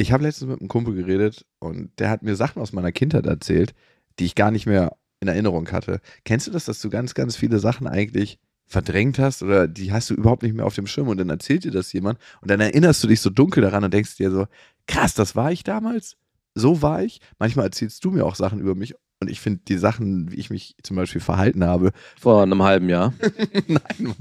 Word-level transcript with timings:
ich 0.00 0.12
habe 0.12 0.22
letztens 0.22 0.50
mit 0.50 0.60
einem 0.60 0.68
Kumpel 0.68 0.94
geredet 0.94 1.44
und 1.58 1.90
der 1.98 2.08
hat 2.08 2.22
mir 2.22 2.34
Sachen 2.34 2.62
aus 2.62 2.72
meiner 2.72 2.90
Kindheit 2.90 3.26
erzählt, 3.26 3.74
die 4.18 4.24
ich 4.24 4.34
gar 4.34 4.50
nicht 4.50 4.66
mehr 4.66 4.96
in 5.20 5.28
Erinnerung 5.28 5.70
hatte. 5.70 6.00
Kennst 6.24 6.46
du 6.46 6.50
das, 6.50 6.64
dass 6.64 6.80
du 6.80 6.88
ganz, 6.88 7.12
ganz 7.12 7.36
viele 7.36 7.58
Sachen 7.58 7.86
eigentlich 7.86 8.38
verdrängt 8.66 9.18
hast 9.18 9.42
oder 9.42 9.68
die 9.68 9.92
hast 9.92 10.08
du 10.08 10.14
überhaupt 10.14 10.42
nicht 10.42 10.54
mehr 10.54 10.64
auf 10.64 10.74
dem 10.74 10.86
Schirm 10.86 11.08
und 11.08 11.18
dann 11.18 11.28
erzählt 11.28 11.64
dir 11.64 11.70
das 11.70 11.92
jemand 11.92 12.18
und 12.40 12.50
dann 12.50 12.60
erinnerst 12.60 13.04
du 13.04 13.08
dich 13.08 13.20
so 13.20 13.28
dunkel 13.28 13.62
daran 13.62 13.84
und 13.84 13.92
denkst 13.92 14.16
dir 14.16 14.30
so, 14.30 14.46
krass, 14.86 15.12
das 15.12 15.36
war 15.36 15.52
ich 15.52 15.64
damals? 15.64 16.16
So 16.54 16.80
war 16.80 17.02
ich? 17.02 17.20
Manchmal 17.38 17.66
erzählst 17.66 18.02
du 18.04 18.10
mir 18.10 18.24
auch 18.24 18.36
Sachen 18.36 18.60
über 18.60 18.74
mich 18.74 18.94
und 19.20 19.30
ich 19.30 19.40
finde 19.40 19.60
die 19.68 19.76
Sachen, 19.76 20.32
wie 20.32 20.36
ich 20.36 20.48
mich 20.48 20.76
zum 20.82 20.96
Beispiel 20.96 21.20
verhalten 21.20 21.62
habe, 21.62 21.92
Vor 22.18 22.42
einem 22.42 22.62
halben 22.62 22.88
Jahr. 22.88 23.12
Nein, 23.66 24.14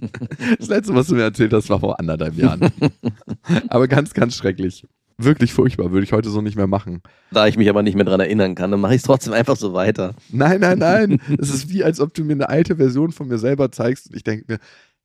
das 0.58 0.68
letzte, 0.68 0.94
was 0.94 1.08
du 1.08 1.16
mir 1.16 1.24
erzählt 1.24 1.54
hast, 1.54 1.70
war 1.70 1.80
vor 1.80 1.98
anderthalb 2.00 2.36
Jahren. 2.36 2.70
Aber 3.70 3.88
ganz, 3.88 4.14
ganz 4.14 4.36
schrecklich. 4.36 4.86
Wirklich 5.22 5.52
furchtbar, 5.52 5.92
würde 5.92 6.06
ich 6.06 6.14
heute 6.14 6.30
so 6.30 6.42
nicht 6.42 6.56
mehr 6.56 6.68
machen. 6.68 7.02
Da 7.32 7.46
ich 7.46 7.58
mich 7.58 7.70
aber 7.70 7.84
nicht 7.84 7.96
mehr 7.96 8.06
dran 8.06 8.22
erinnern 8.22 8.56
kann, 8.56 8.72
dann 8.72 8.80
mache 8.80 8.96
ich 8.96 9.02
es 9.02 9.04
trotzdem 9.04 9.34
einfach 9.34 9.58
so 9.58 9.74
weiter. 9.74 10.16
Nein, 10.30 10.62
nein, 10.62 10.80
nein. 10.80 11.22
Es 11.38 11.54
ist 11.54 11.70
wie, 11.70 11.84
als 11.84 12.00
ob 12.00 12.14
du 12.14 12.24
mir 12.24 12.34
eine 12.34 12.48
alte 12.48 12.78
Version 12.78 13.12
von 13.12 13.28
mir 13.28 13.38
selber 13.38 13.70
zeigst 13.72 14.10
und 14.10 14.16
ich 14.16 14.24
denke 14.24 14.46
mir, 14.48 14.60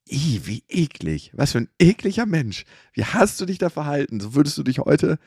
Ih, 0.06 0.40
wie 0.44 0.62
eklig. 0.68 1.32
Was 1.34 1.52
für 1.52 1.58
ein 1.58 1.68
ekliger 1.78 2.26
Mensch. 2.26 2.64
Wie 2.92 3.04
hast 3.04 3.40
du 3.40 3.46
dich 3.46 3.58
da 3.58 3.70
verhalten? 3.70 4.20
So 4.20 4.34
würdest 4.34 4.56
du 4.58 4.62
dich 4.62 4.78
heute 4.78 5.18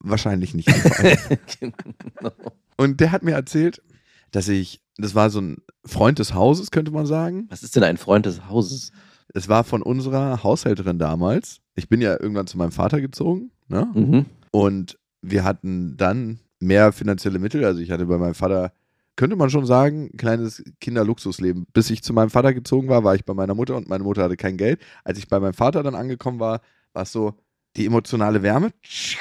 wahrscheinlich 0.00 0.54
nicht 0.54 0.70
verhalten. 0.70 1.38
genau. 1.60 2.32
Und 2.76 3.00
der 3.00 3.12
hat 3.12 3.22
mir 3.22 3.32
erzählt, 3.32 3.82
dass 4.30 4.48
ich, 4.48 4.80
das 4.96 5.14
war 5.14 5.30
so 5.30 5.40
ein 5.40 5.58
Freund 5.84 6.18
des 6.18 6.34
Hauses, 6.34 6.70
könnte 6.70 6.90
man 6.90 7.06
sagen. 7.06 7.46
Was 7.50 7.62
ist 7.62 7.76
denn 7.76 7.84
ein 7.84 7.98
Freund 7.98 8.26
des 8.26 8.48
Hauses? 8.48 8.92
Es 9.34 9.48
war 9.48 9.64
von 9.64 9.82
unserer 9.82 10.42
Haushälterin 10.42 10.98
damals. 10.98 11.61
Ich 11.74 11.88
bin 11.88 12.00
ja 12.00 12.12
irgendwann 12.12 12.46
zu 12.46 12.58
meinem 12.58 12.72
Vater 12.72 13.00
gezogen. 13.00 13.50
Ne? 13.68 13.90
Mhm. 13.94 14.26
Und 14.50 14.98
wir 15.22 15.44
hatten 15.44 15.96
dann 15.96 16.40
mehr 16.60 16.92
finanzielle 16.92 17.38
Mittel. 17.38 17.64
Also 17.64 17.80
ich 17.80 17.90
hatte 17.90 18.06
bei 18.06 18.18
meinem 18.18 18.34
Vater, 18.34 18.72
könnte 19.16 19.36
man 19.36 19.50
schon 19.50 19.66
sagen, 19.66 20.10
ein 20.12 20.16
kleines 20.16 20.62
Kinderluxusleben. 20.80 21.66
Bis 21.72 21.90
ich 21.90 22.02
zu 22.02 22.12
meinem 22.12 22.30
Vater 22.30 22.52
gezogen 22.54 22.88
war, 22.88 23.04
war 23.04 23.14
ich 23.14 23.24
bei 23.24 23.34
meiner 23.34 23.54
Mutter 23.54 23.76
und 23.76 23.88
meine 23.88 24.04
Mutter 24.04 24.22
hatte 24.24 24.36
kein 24.36 24.56
Geld. 24.56 24.80
Als 25.04 25.18
ich 25.18 25.28
bei 25.28 25.40
meinem 25.40 25.54
Vater 25.54 25.82
dann 25.82 25.94
angekommen 25.94 26.40
war, 26.40 26.60
war 26.92 27.02
es 27.02 27.12
so, 27.12 27.34
die 27.76 27.86
emotionale 27.86 28.42
Wärme 28.42 28.70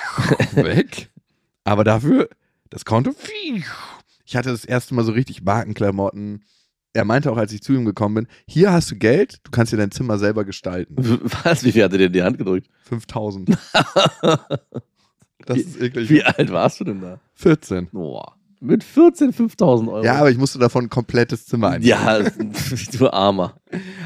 weg. 0.53 1.09
Aber 1.63 1.83
dafür 1.83 2.29
das 2.69 2.85
Konto. 2.85 3.11
Ich 4.25 4.35
hatte 4.35 4.49
das 4.49 4.66
erste 4.66 4.94
Mal 4.95 5.05
so 5.05 5.11
richtig 5.11 5.44
Markenklamotten. 5.44 6.44
Er 6.94 7.06
meinte 7.06 7.31
auch, 7.31 7.38
als 7.38 7.53
ich 7.53 7.61
zu 7.61 7.73
ihm 7.73 7.86
gekommen 7.86 8.16
bin, 8.16 8.28
hier 8.47 8.73
hast 8.73 8.92
du 8.92 8.95
Geld, 8.95 9.39
du 9.44 9.52
kannst 9.52 9.72
dir 9.72 9.78
dein 9.78 9.92
Zimmer 9.92 10.17
selber 10.17 10.44
gestalten. 10.44 10.95
Was? 11.44 11.64
Wie 11.64 11.72
viel 11.72 11.84
hat 11.84 11.94
er 11.94 12.00
dir 12.00 12.08
in 12.08 12.14
die 12.14 12.23
Hand 12.23 12.38
gedrückt? 12.38 12.67
5000. 12.84 13.58
Das 15.45 15.58
ist 15.58 15.81
eklig. 15.81 16.09
Wie 16.09 16.23
alt 16.23 16.52
warst 16.52 16.80
du 16.80 16.84
denn 16.84 17.02
da? 17.02 17.19
14. 17.34 17.89
Boah. 17.92 18.36
Mit 18.59 18.84
14, 18.84 19.34
5000 19.34 19.89
Euro. 19.89 20.06
Ja, 20.06 20.19
aber 20.19 20.29
ich 20.29 20.38
musste 20.38 20.59
davon 20.59 20.85
ein 20.85 20.90
komplettes 20.90 21.47
Zimmer 21.47 21.69
einnehmen. 21.69 21.88
Ja, 21.88 22.19
du 22.97 23.09
Armer. 23.12 23.59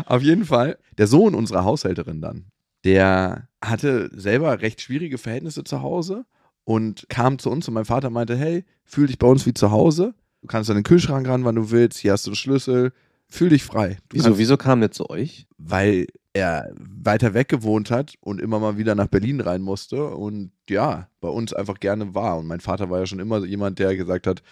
Auf 0.06 0.22
jeden 0.22 0.46
Fall, 0.46 0.78
der 0.98 1.08
Sohn 1.08 1.36
unserer 1.36 1.66
Haushälterin 1.66 2.22
dann, 2.22 2.46
der 2.86 3.50
hatte 3.62 4.10
selber 4.14 4.62
recht 4.62 4.80
schwierige 4.80 5.18
Verhältnisse 5.18 5.66
zu 5.66 5.82
Hause 5.82 6.26
und 6.64 7.06
kam 7.10 7.38
zu 7.38 7.50
uns 7.50 7.68
und 7.68 7.74
mein 7.74 7.86
Vater 7.86 8.10
meinte, 8.10 8.38
hey, 8.38 8.64
fühl 8.86 9.08
dich 9.08 9.20
bei 9.20 9.28
uns 9.28 9.46
wie 9.46 9.54
zu 9.54 9.72
Hause. 9.72 10.14
Du 10.46 10.52
kannst 10.52 10.70
an 10.70 10.76
den 10.76 10.84
Kühlschrank 10.84 11.28
ran, 11.28 11.44
wann 11.44 11.56
du 11.56 11.72
willst. 11.72 11.98
Hier 11.98 12.12
hast 12.12 12.28
du 12.28 12.30
den 12.30 12.36
Schlüssel. 12.36 12.94
Fühl 13.28 13.50
dich 13.50 13.64
frei. 13.64 13.98
Du 14.10 14.18
Wieso, 14.18 14.26
kannst, 14.26 14.40
wieso 14.40 14.58
kam 14.58 14.80
der 14.80 14.92
zu 14.92 15.10
euch? 15.10 15.48
Weil 15.58 16.06
er 16.34 16.72
weiter 16.78 17.34
weg 17.34 17.50
gewohnt 17.50 17.90
hat 17.90 18.14
und 18.20 18.40
immer 18.40 18.60
mal 18.60 18.78
wieder 18.78 18.94
nach 18.94 19.08
Berlin 19.08 19.42
rein 19.42 19.64
musste 19.64 20.06
und 20.06 20.52
ja, 20.70 21.08
bei 21.20 21.30
uns 21.30 21.52
einfach 21.52 21.80
gerne 21.80 22.14
war. 22.14 22.38
Und 22.38 22.46
mein 22.46 22.60
Vater 22.60 22.92
war 22.92 23.00
ja 23.00 23.08
schon 23.08 23.20
immer 23.20 23.44
jemand, 23.44 23.80
der 23.80 23.98
gesagt 23.98 24.28
hat, 24.28 24.44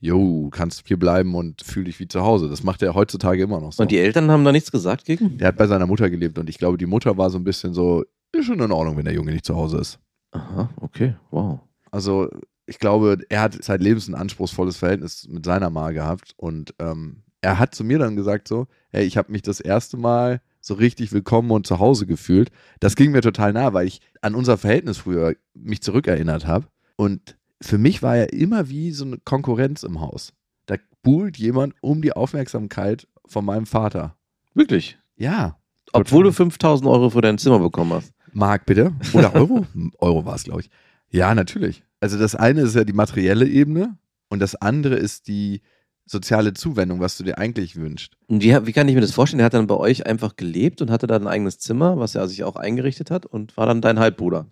Jo, 0.00 0.42
du 0.42 0.50
kannst 0.50 0.86
hier 0.86 0.98
bleiben 0.98 1.34
und 1.34 1.62
fühl 1.62 1.84
dich 1.84 1.98
wie 1.98 2.08
zu 2.08 2.20
Hause. 2.20 2.50
Das 2.50 2.62
macht 2.62 2.82
er 2.82 2.94
heutzutage 2.94 3.42
immer 3.42 3.58
noch 3.58 3.72
so. 3.72 3.82
Und 3.82 3.90
die 3.90 3.98
Eltern 3.98 4.30
haben 4.30 4.44
da 4.44 4.52
nichts 4.52 4.70
gesagt 4.70 5.06
gegen? 5.06 5.38
Der 5.38 5.48
hat 5.48 5.56
bei 5.56 5.66
seiner 5.66 5.86
Mutter 5.86 6.10
gelebt 6.10 6.38
und 6.38 6.50
ich 6.50 6.58
glaube, 6.58 6.76
die 6.76 6.86
Mutter 6.86 7.16
war 7.16 7.30
so 7.30 7.38
ein 7.38 7.44
bisschen 7.44 7.72
so, 7.72 8.04
ist 8.32 8.44
schon 8.44 8.60
in 8.60 8.70
Ordnung, 8.70 8.98
wenn 8.98 9.06
der 9.06 9.14
Junge 9.14 9.32
nicht 9.32 9.46
zu 9.46 9.56
Hause 9.56 9.78
ist. 9.78 9.98
Aha, 10.32 10.68
okay, 10.76 11.16
wow. 11.30 11.58
Also 11.90 12.28
ich 12.68 12.78
glaube, 12.78 13.18
er 13.30 13.40
hat 13.40 13.62
zeitlebens 13.62 14.08
ein 14.08 14.14
anspruchsvolles 14.14 14.76
Verhältnis 14.76 15.26
mit 15.28 15.44
seiner 15.44 15.70
Ma 15.70 15.90
gehabt 15.90 16.34
und 16.36 16.74
ähm, 16.78 17.22
er 17.40 17.58
hat 17.58 17.74
zu 17.74 17.82
mir 17.82 17.98
dann 17.98 18.14
gesagt 18.14 18.46
so, 18.46 18.66
hey, 18.90 19.04
ich 19.04 19.16
habe 19.16 19.32
mich 19.32 19.42
das 19.42 19.58
erste 19.58 19.96
Mal 19.96 20.42
so 20.60 20.74
richtig 20.74 21.12
willkommen 21.12 21.50
und 21.50 21.66
zu 21.66 21.78
Hause 21.78 22.04
gefühlt. 22.04 22.50
Das 22.80 22.94
ging 22.94 23.12
mir 23.12 23.22
total 23.22 23.54
nah, 23.54 23.72
weil 23.72 23.86
ich 23.86 24.02
an 24.20 24.34
unser 24.34 24.58
Verhältnis 24.58 24.98
früher 24.98 25.34
mich 25.54 25.82
zurückerinnert 25.82 26.46
habe 26.46 26.66
und 26.96 27.38
für 27.60 27.78
mich 27.78 28.02
war 28.02 28.16
er 28.16 28.32
immer 28.34 28.68
wie 28.68 28.92
so 28.92 29.04
eine 29.04 29.16
Konkurrenz 29.18 29.82
im 29.82 30.00
Haus. 30.00 30.34
Da 30.66 30.76
buhlt 31.02 31.38
jemand 31.38 31.74
um 31.80 32.02
die 32.02 32.12
Aufmerksamkeit 32.12 33.08
von 33.24 33.46
meinem 33.46 33.66
Vater. 33.66 34.14
Wirklich? 34.54 34.98
Ja. 35.16 35.56
Obwohl 35.92 36.24
du 36.24 36.32
5000 36.32 36.86
Euro 36.86 37.10
für 37.10 37.22
dein 37.22 37.38
Zimmer 37.38 37.60
bekommen 37.60 37.94
hast. 37.94 38.12
Mark, 38.32 38.66
bitte? 38.66 38.92
Oder 39.14 39.34
Euro? 39.34 39.66
Euro 39.98 40.26
war 40.26 40.34
es, 40.34 40.44
glaube 40.44 40.60
ich. 40.60 40.70
Ja, 41.10 41.34
natürlich. 41.34 41.82
Also 42.00 42.18
das 42.18 42.34
eine 42.34 42.62
ist 42.62 42.74
ja 42.76 42.84
die 42.84 42.92
materielle 42.92 43.46
Ebene 43.46 43.96
und 44.28 44.40
das 44.40 44.54
andere 44.54 44.94
ist 44.96 45.28
die 45.28 45.62
soziale 46.06 46.54
Zuwendung, 46.54 47.00
was 47.00 47.18
du 47.18 47.24
dir 47.24 47.38
eigentlich 47.38 47.76
wünschst. 47.76 48.14
Und 48.28 48.42
wie, 48.42 48.54
wie 48.66 48.72
kann 48.72 48.88
ich 48.88 48.94
mir 48.94 49.00
das 49.00 49.12
vorstellen? 49.12 49.40
Er 49.40 49.46
hat 49.46 49.54
dann 49.54 49.66
bei 49.66 49.76
euch 49.76 50.06
einfach 50.06 50.36
gelebt 50.36 50.80
und 50.80 50.90
hatte 50.90 51.06
dann 51.06 51.22
ein 51.22 51.28
eigenes 51.28 51.58
Zimmer, 51.58 51.98
was 51.98 52.14
er 52.14 52.26
sich 52.28 52.44
auch 52.44 52.56
eingerichtet 52.56 53.10
hat 53.10 53.26
und 53.26 53.56
war 53.56 53.66
dann 53.66 53.80
dein 53.82 53.98
Halbbruder. 53.98 54.46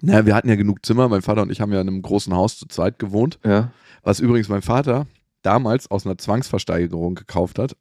Naja, 0.00 0.26
wir 0.26 0.34
hatten 0.34 0.48
ja 0.48 0.54
genug 0.54 0.84
Zimmer. 0.86 1.08
Mein 1.08 1.22
Vater 1.22 1.42
und 1.42 1.50
ich 1.50 1.60
haben 1.60 1.72
ja 1.72 1.80
in 1.80 1.88
einem 1.88 2.02
großen 2.02 2.34
Haus 2.34 2.56
zu 2.58 2.66
zweit 2.66 2.98
gewohnt, 2.98 3.38
Ja. 3.44 3.72
was 4.02 4.20
übrigens 4.20 4.48
mein 4.48 4.62
Vater 4.62 5.06
damals 5.42 5.90
aus 5.90 6.06
einer 6.06 6.18
Zwangsversteigerung 6.18 7.14
gekauft 7.14 7.58
hat 7.58 7.76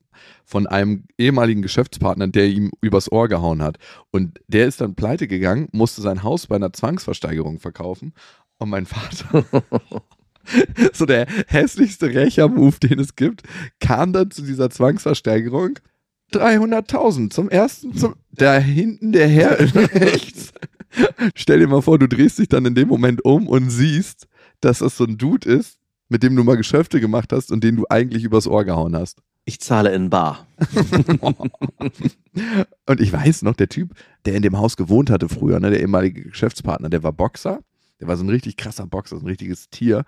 von 0.45 0.67
einem 0.67 1.05
ehemaligen 1.17 1.61
Geschäftspartner, 1.61 2.27
der 2.27 2.47
ihm 2.47 2.72
übers 2.81 3.11
Ohr 3.11 3.27
gehauen 3.27 3.61
hat. 3.61 3.77
Und 4.11 4.39
der 4.47 4.67
ist 4.67 4.81
dann 4.81 4.95
pleite 4.95 5.27
gegangen, 5.27 5.67
musste 5.71 6.01
sein 6.01 6.23
Haus 6.23 6.47
bei 6.47 6.55
einer 6.55 6.73
Zwangsversteigerung 6.73 7.59
verkaufen. 7.59 8.13
Und 8.57 8.69
mein 8.69 8.85
Vater, 8.85 9.45
so 10.94 11.05
der 11.05 11.27
hässlichste 11.47 12.13
Rächer-Move, 12.13 12.79
den 12.79 13.00
es 13.00 13.16
gibt, 13.16 13.44
kam 13.79 14.13
dann 14.13 14.31
zu 14.31 14.44
dieser 14.44 14.69
Zwangsversteigerung. 14.69 15.79
300.000 16.33 17.29
zum 17.29 17.50
ersten, 17.50 17.95
zum, 17.95 18.16
da 18.31 18.57
hinten 18.57 19.11
der 19.11 19.27
Herr 19.27 19.59
rechts. 19.75 20.53
Stell 21.35 21.59
dir 21.59 21.67
mal 21.67 21.81
vor, 21.81 22.00
du 22.00 22.07
drehst 22.07 22.39
dich 22.39 22.47
dann 22.47 22.66
in 22.66 22.75
dem 22.75 22.88
Moment 22.88 23.23
um 23.25 23.47
und 23.47 23.69
siehst, 23.69 24.27
dass 24.61 24.81
es 24.81 24.97
so 24.97 25.05
ein 25.05 25.17
Dude 25.17 25.50
ist, 25.50 25.77
mit 26.11 26.23
dem 26.23 26.35
du 26.35 26.44
mal 26.44 26.57
Geschäfte 26.57 26.99
gemacht 26.99 27.31
hast 27.31 27.53
und 27.53 27.63
den 27.63 27.77
du 27.77 27.85
eigentlich 27.89 28.25
übers 28.25 28.45
Ohr 28.45 28.66
gehauen 28.66 28.97
hast. 28.97 29.19
Ich 29.45 29.61
zahle 29.61 29.94
in 29.94 30.09
Bar. 30.09 30.45
Und 32.85 32.99
ich 32.99 33.13
weiß 33.13 33.44
noch, 33.44 33.55
der 33.55 33.69
Typ, 33.69 33.94
der 34.25 34.35
in 34.35 34.41
dem 34.41 34.57
Haus 34.57 34.75
gewohnt 34.75 35.09
hatte 35.09 35.29
früher, 35.29 35.61
ne, 35.61 35.69
der 35.69 35.79
ehemalige 35.79 36.24
Geschäftspartner, 36.24 36.89
der 36.89 37.01
war 37.01 37.13
Boxer. 37.13 37.62
Der 38.01 38.09
war 38.09 38.18
so 38.18 38.25
ein 38.25 38.30
richtig 38.30 38.57
krasser 38.57 38.88
Boxer, 38.88 39.15
so 39.15 39.24
ein 39.24 39.27
richtiges 39.27 39.69
Tier. 39.69 40.03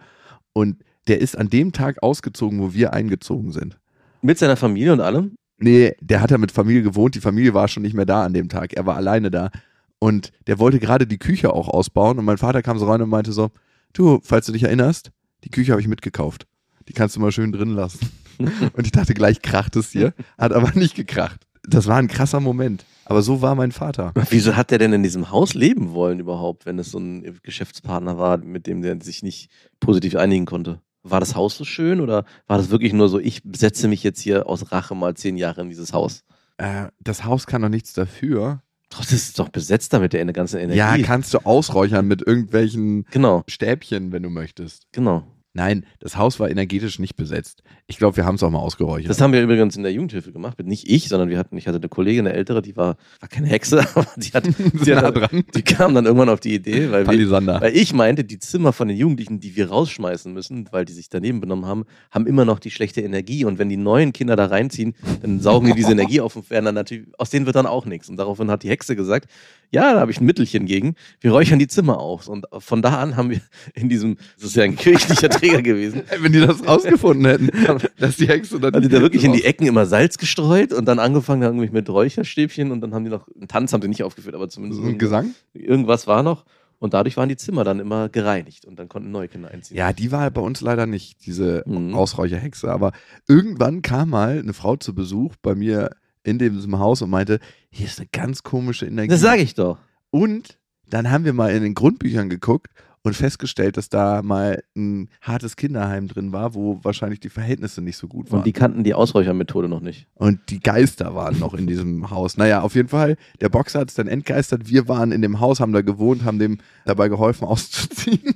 Und 0.51 0.83
der 1.07 1.21
ist 1.21 1.37
an 1.37 1.49
dem 1.49 1.71
Tag 1.71 2.03
ausgezogen, 2.03 2.59
wo 2.59 2.73
wir 2.73 2.91
eingezogen 2.91 3.53
sind. 3.53 3.79
Mit 4.21 4.37
seiner 4.37 4.57
Familie 4.57 4.91
und 4.91 4.99
allem? 4.99 5.35
Nee, 5.57 5.95
der 6.01 6.19
hat 6.19 6.31
ja 6.31 6.37
mit 6.37 6.51
Familie 6.51 6.83
gewohnt. 6.83 7.15
Die 7.15 7.21
Familie 7.21 7.53
war 7.53 7.69
schon 7.69 7.83
nicht 7.83 7.95
mehr 7.95 8.05
da 8.05 8.25
an 8.25 8.33
dem 8.33 8.49
Tag. 8.49 8.73
Er 8.73 8.85
war 8.85 8.97
alleine 8.97 9.31
da. 9.31 9.51
Und 9.99 10.33
der 10.47 10.59
wollte 10.59 10.79
gerade 10.79 11.07
die 11.07 11.17
Küche 11.17 11.53
auch 11.53 11.69
ausbauen. 11.69 12.19
Und 12.19 12.25
mein 12.25 12.37
Vater 12.37 12.61
kam 12.61 12.77
so 12.77 12.87
rein 12.87 13.01
und 13.01 13.09
meinte 13.09 13.31
so: 13.31 13.51
Du, 13.93 14.19
falls 14.21 14.47
du 14.47 14.51
dich 14.51 14.63
erinnerst, 14.63 15.11
die 15.43 15.49
Küche 15.49 15.71
habe 15.71 15.81
ich 15.81 15.87
mitgekauft. 15.87 16.47
Die 16.87 16.93
kannst 16.93 17.15
du 17.15 17.19
mal 17.19 17.31
schön 17.31 17.51
drin 17.51 17.69
lassen. 17.69 18.11
Und 18.39 18.85
ich 18.85 18.91
dachte, 18.91 19.13
gleich 19.13 19.41
kracht 19.41 19.75
es 19.75 19.91
hier. 19.91 20.13
Hat 20.37 20.51
aber 20.53 20.71
nicht 20.73 20.95
gekracht. 20.95 21.41
Das 21.63 21.87
war 21.87 21.97
ein 21.97 22.07
krasser 22.07 22.39
Moment. 22.39 22.85
Aber 23.05 23.21
so 23.21 23.41
war 23.41 23.55
mein 23.55 23.71
Vater. 23.71 24.13
Wieso 24.29 24.55
hat 24.55 24.71
der 24.71 24.79
denn 24.79 24.93
in 24.93 25.03
diesem 25.03 25.29
Haus 25.31 25.53
leben 25.53 25.93
wollen 25.93 26.19
überhaupt, 26.19 26.65
wenn 26.65 26.79
es 26.79 26.91
so 26.91 26.99
ein 26.99 27.39
Geschäftspartner 27.43 28.17
war, 28.17 28.37
mit 28.37 28.67
dem 28.67 28.81
der 28.81 29.01
sich 29.01 29.23
nicht 29.23 29.49
positiv 29.79 30.15
einigen 30.15 30.45
konnte? 30.45 30.81
War 31.03 31.19
das 31.19 31.35
Haus 31.35 31.57
so 31.57 31.65
schön 31.65 31.99
oder 31.99 32.25
war 32.47 32.57
das 32.57 32.69
wirklich 32.69 32.93
nur 32.93 33.09
so, 33.09 33.19
ich 33.19 33.41
setze 33.55 33.89
mich 33.89 34.03
jetzt 34.03 34.21
hier 34.21 34.47
aus 34.47 34.71
Rache 34.71 34.95
mal 34.95 35.15
zehn 35.15 35.35
Jahre 35.35 35.61
in 35.61 35.69
dieses 35.69 35.91
Haus? 35.91 36.23
Äh, 36.57 36.87
das 36.99 37.25
Haus 37.25 37.45
kann 37.45 37.61
doch 37.61 37.69
nichts 37.69 37.93
dafür. 37.93 38.61
Trotzdem 38.93 39.15
ist 39.15 39.29
es 39.29 39.33
doch 39.33 39.49
besetzt 39.49 39.91
damit 39.91 40.13
der 40.13 40.23
ganze 40.33 40.59
Energie. 40.59 40.77
Ja, 40.77 40.97
kannst 40.99 41.33
du 41.33 41.39
ausräuchern 41.39 42.07
mit 42.07 42.21
irgendwelchen 42.25 43.05
genau, 43.09 43.43
Stäbchen, 43.47 44.11
wenn 44.11 44.21
du 44.21 44.29
möchtest. 44.29 44.87
genau. 44.91 45.23
Nein, 45.55 45.85
das 45.99 46.17
Haus 46.17 46.39
war 46.39 46.49
energetisch 46.49 46.97
nicht 46.97 47.15
besetzt. 47.15 47.61
Ich 47.85 47.99
glaube, 47.99 48.17
wir 48.17 48.25
haben 48.25 48.35
es 48.35 48.43
auch 48.43 48.49
mal 48.49 48.57
ausgeräuchert. 48.57 49.07
Das 49.07 49.21
haben 49.21 49.33
wir 49.33 49.41
übrigens 49.43 49.75
in 49.75 49.83
der 49.83 49.91
Jugendhilfe 49.91 50.31
gemacht. 50.31 50.57
Nicht 50.63 50.89
ich, 50.89 51.07
sondern 51.09 51.29
wir 51.29 51.37
hatten, 51.37 51.55
ich 51.57 51.67
hatte 51.67 51.77
eine 51.77 51.89
Kollegin, 51.89 52.25
eine 52.25 52.35
ältere, 52.35 52.63
die 52.63 52.75
war, 52.75 52.97
war 53.19 53.29
keine 53.29 53.47
Hexe, 53.47 53.85
aber 53.95 54.07
die 54.17 54.31
hat, 54.31 54.45
die, 54.57 54.95
hat, 54.95 55.15
dran. 55.15 55.43
die 55.53 55.61
kam 55.61 55.93
dann 55.93 56.05
irgendwann 56.05 56.29
auf 56.29 56.39
die 56.39 56.55
Idee, 56.55 56.89
weil, 56.89 57.05
wir, 57.07 57.31
weil 57.31 57.77
ich 57.77 57.93
meinte, 57.93 58.23
die 58.23 58.39
Zimmer 58.39 58.73
von 58.73 58.87
den 58.87 58.97
Jugendlichen, 58.97 59.39
die 59.39 59.55
wir 59.55 59.69
rausschmeißen 59.69 60.33
müssen, 60.33 60.67
weil 60.71 60.85
die 60.85 60.93
sich 60.93 61.09
daneben 61.09 61.39
benommen 61.39 61.67
haben, 61.67 61.85
haben 62.09 62.25
immer 62.25 62.45
noch 62.45 62.57
die 62.57 62.71
schlechte 62.71 63.01
Energie. 63.01 63.45
Und 63.45 63.59
wenn 63.59 63.69
die 63.69 63.77
neuen 63.77 64.11
Kinder 64.11 64.35
da 64.35 64.47
reinziehen, 64.47 64.95
dann 65.21 65.39
saugen 65.39 65.67
die 65.67 65.73
diese 65.73 65.91
Energie 65.93 66.19
auf 66.19 66.35
und 66.35 66.49
werden 66.49 66.65
dann 66.65 66.75
natürlich, 66.75 67.05
aus 67.19 67.29
denen 67.29 67.45
wird 67.45 67.55
dann 67.55 67.67
auch 67.67 67.85
nichts. 67.85 68.09
Und 68.09 68.17
daraufhin 68.17 68.49
hat 68.49 68.63
die 68.63 68.69
Hexe 68.69 68.95
gesagt, 68.95 69.29
ja, 69.73 69.93
da 69.93 69.99
habe 69.99 70.11
ich 70.11 70.21
ein 70.21 70.25
Mittelchen 70.25 70.65
gegen. 70.65 70.95
Wir 71.19 71.31
räuchern 71.31 71.57
die 71.57 71.67
Zimmer 71.67 71.99
auf. 71.99 72.27
Und 72.27 72.45
von 72.59 72.81
da 72.81 72.99
an 72.99 73.17
haben 73.17 73.31
wir 73.31 73.41
in 73.73 73.89
diesem, 73.89 74.17
das 74.35 74.45
ist 74.45 74.55
ja 74.55 74.63
ein 74.63 74.75
kirchlicher 74.75 75.29
Träger 75.49 75.61
gewesen, 75.61 76.03
Wenn 76.19 76.31
die 76.31 76.39
das 76.39 76.65
rausgefunden 76.67 77.25
hätten, 77.25 77.49
dass 77.99 78.17
die 78.17 78.27
Hexe 78.27 78.59
dann. 78.59 78.73
haben 78.73 78.81
die 78.81 78.89
da 78.89 79.01
wirklich 79.01 79.23
in 79.23 79.33
die 79.33 79.43
Ecken 79.43 79.65
immer 79.67 79.85
Salz 79.85 80.17
gestreut 80.17 80.73
und 80.73 80.85
dann 80.85 80.99
angefangen 80.99 81.41
irgendwie 81.43 81.69
mit 81.69 81.89
Räucherstäbchen 81.89 82.71
und 82.71 82.81
dann 82.81 82.93
haben 82.93 83.03
die 83.05 83.11
noch, 83.11 83.27
einen 83.35 83.47
Tanz 83.47 83.73
haben 83.73 83.81
sie 83.81 83.87
nicht 83.87 84.03
aufgeführt, 84.03 84.35
aber 84.35 84.49
zumindest 84.49 84.81
So 84.81 84.87
ein 84.87 84.97
Gesang? 84.97 85.35
irgendwas 85.53 86.07
war 86.07 86.23
noch. 86.23 86.45
Und 86.79 86.93
dadurch 86.93 87.15
waren 87.15 87.29
die 87.29 87.37
Zimmer 87.37 87.63
dann 87.63 87.79
immer 87.79 88.09
gereinigt 88.09 88.65
und 88.65 88.77
dann 88.77 88.89
konnten 88.89 89.09
neue 89.09 89.29
Kinder 89.29 89.49
einziehen. 89.49 89.77
Ja, 89.77 89.93
die 89.93 90.11
war 90.11 90.29
bei 90.31 90.41
uns 90.41 90.59
leider 90.59 90.85
nicht, 90.85 91.25
diese 91.25 91.63
Mhm. 91.65 91.93
Ausräucherhexe. 91.93 92.69
Aber 92.69 92.91
irgendwann 93.25 93.81
kam 93.81 94.09
mal 94.09 94.39
eine 94.39 94.51
Frau 94.51 94.75
zu 94.75 94.93
Besuch 94.93 95.35
bei 95.41 95.55
mir 95.55 95.91
in 96.25 96.39
diesem 96.39 96.79
Haus 96.79 97.01
und 97.01 97.09
meinte, 97.09 97.39
hier 97.69 97.85
ist 97.85 97.99
eine 97.99 98.09
ganz 98.11 98.43
komische 98.43 98.85
Energie. 98.85 99.07
Das 99.09 99.21
sage 99.21 99.41
ich 99.41 99.55
doch. 99.55 99.77
Und 100.09 100.57
dann 100.89 101.09
haben 101.09 101.23
wir 101.23 101.31
mal 101.31 101.53
in 101.55 101.63
den 101.63 101.73
Grundbüchern 101.73 102.29
geguckt 102.29 102.67
und 103.03 103.15
festgestellt, 103.15 103.75
dass 103.75 103.89
da 103.89 104.21
mal 104.21 104.63
ein 104.75 105.09
hartes 105.21 105.57
Kinderheim 105.57 106.07
drin 106.07 106.31
war, 106.31 106.55
wo 106.55 106.79
wahrscheinlich 106.83 107.19
die 107.19 107.29
Verhältnisse 107.29 107.81
nicht 107.81 107.97
so 107.97 108.07
gut 108.07 108.31
waren. 108.31 108.39
Und 108.39 108.45
die 108.45 108.53
kannten 108.53 108.83
die 108.83 108.93
Ausräuchermethode 108.93 109.67
noch 109.67 109.81
nicht. 109.81 110.07
Und 110.15 110.39
die 110.49 110.61
Geister 110.61 111.13
waren 111.13 111.37
noch 111.37 111.53
in 111.53 111.67
diesem 111.67 112.09
Haus. 112.11 112.37
Naja, 112.37 112.61
auf 112.61 112.75
jeden 112.75 112.87
Fall, 112.87 113.17
der 113.41 113.49
Boxer 113.49 113.81
hat 113.81 113.89
es 113.89 113.95
dann 113.95 114.07
entgeistert. 114.07 114.69
Wir 114.69 114.87
waren 114.87 115.11
in 115.11 115.21
dem 115.21 115.41
Haus, 115.41 115.59
haben 115.59 115.73
da 115.73 115.81
gewohnt, 115.81 116.23
haben 116.23 116.39
dem 116.39 116.59
dabei 116.85 117.09
geholfen 117.09 117.45
auszuziehen. 117.47 118.33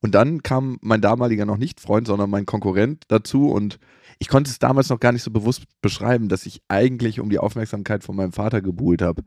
und 0.00 0.14
dann 0.14 0.42
kam 0.42 0.78
mein 0.80 1.02
damaliger 1.02 1.44
noch 1.44 1.58
nicht 1.58 1.80
Freund, 1.80 2.06
sondern 2.06 2.30
mein 2.30 2.46
Konkurrent 2.46 3.04
dazu 3.08 3.50
und 3.50 3.78
ich 4.18 4.28
konnte 4.28 4.50
es 4.50 4.60
damals 4.60 4.88
noch 4.88 5.00
gar 5.00 5.10
nicht 5.10 5.24
so 5.24 5.32
bewusst 5.32 5.64
beschreiben, 5.80 6.28
dass 6.28 6.46
ich 6.46 6.62
eigentlich 6.68 7.18
um 7.18 7.28
die 7.28 7.40
Aufmerksamkeit 7.40 8.04
von 8.04 8.14
meinem 8.14 8.32
Vater 8.32 8.62
gebuhlt 8.62 9.02
habe. 9.02 9.24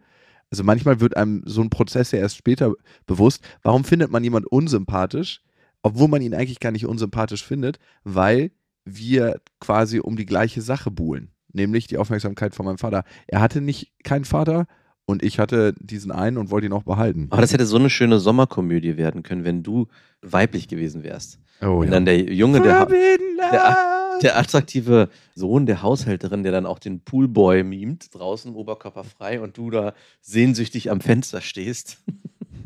Also 0.51 0.63
manchmal 0.63 0.99
wird 0.99 1.17
einem 1.17 1.43
so 1.45 1.61
ein 1.61 1.69
Prozess 1.69 2.11
ja 2.11 2.19
erst 2.19 2.37
später 2.37 2.73
bewusst. 3.05 3.41
Warum 3.61 3.83
findet 3.83 4.11
man 4.11 4.23
jemand 4.23 4.45
unsympathisch, 4.47 5.41
obwohl 5.81 6.07
man 6.07 6.21
ihn 6.21 6.33
eigentlich 6.33 6.59
gar 6.59 6.71
nicht 6.71 6.85
unsympathisch 6.85 7.45
findet? 7.45 7.79
Weil 8.03 8.51
wir 8.85 9.41
quasi 9.59 9.99
um 9.99 10.15
die 10.15 10.25
gleiche 10.25 10.61
Sache 10.61 10.91
buhlen, 10.91 11.31
nämlich 11.51 11.87
die 11.87 11.97
Aufmerksamkeit 11.97 12.53
von 12.55 12.65
meinem 12.65 12.77
Vater. 12.77 13.03
Er 13.27 13.41
hatte 13.41 13.61
nicht 13.61 13.91
keinen 14.03 14.25
Vater 14.25 14.67
und 15.05 15.23
ich 15.23 15.39
hatte 15.39 15.73
diesen 15.79 16.11
einen 16.11 16.37
und 16.37 16.51
wollte 16.51 16.67
ihn 16.67 16.73
auch 16.73 16.83
behalten. 16.83 17.27
Aber 17.31 17.41
das 17.41 17.53
hätte 17.53 17.65
so 17.65 17.77
eine 17.77 17.89
schöne 17.89 18.19
Sommerkomödie 18.19 18.97
werden 18.97 19.23
können, 19.23 19.43
wenn 19.43 19.63
du 19.63 19.87
weiblich 20.21 20.67
gewesen 20.67 21.03
wärst. 21.03 21.39
Oh 21.61 21.77
Und 21.81 21.91
dann 21.91 22.05
der 22.05 22.19
Junge, 22.33 22.61
der, 22.61 22.85
der, 22.85 23.17
der 23.51 24.04
attraktive 24.37 25.09
Sohn 25.33 25.65
der 25.65 25.81
Haushälterin, 25.81 26.43
der 26.43 26.51
dann 26.51 26.65
auch 26.65 26.79
den 26.79 27.01
Poolboy 27.01 27.63
mimt, 27.63 28.13
draußen 28.13 28.53
oberkörperfrei 28.55 29.41
und 29.41 29.57
du 29.57 29.69
da 29.69 29.93
sehnsüchtig 30.21 30.91
am 30.91 31.01
Fenster 31.01 31.41
stehst. 31.41 31.97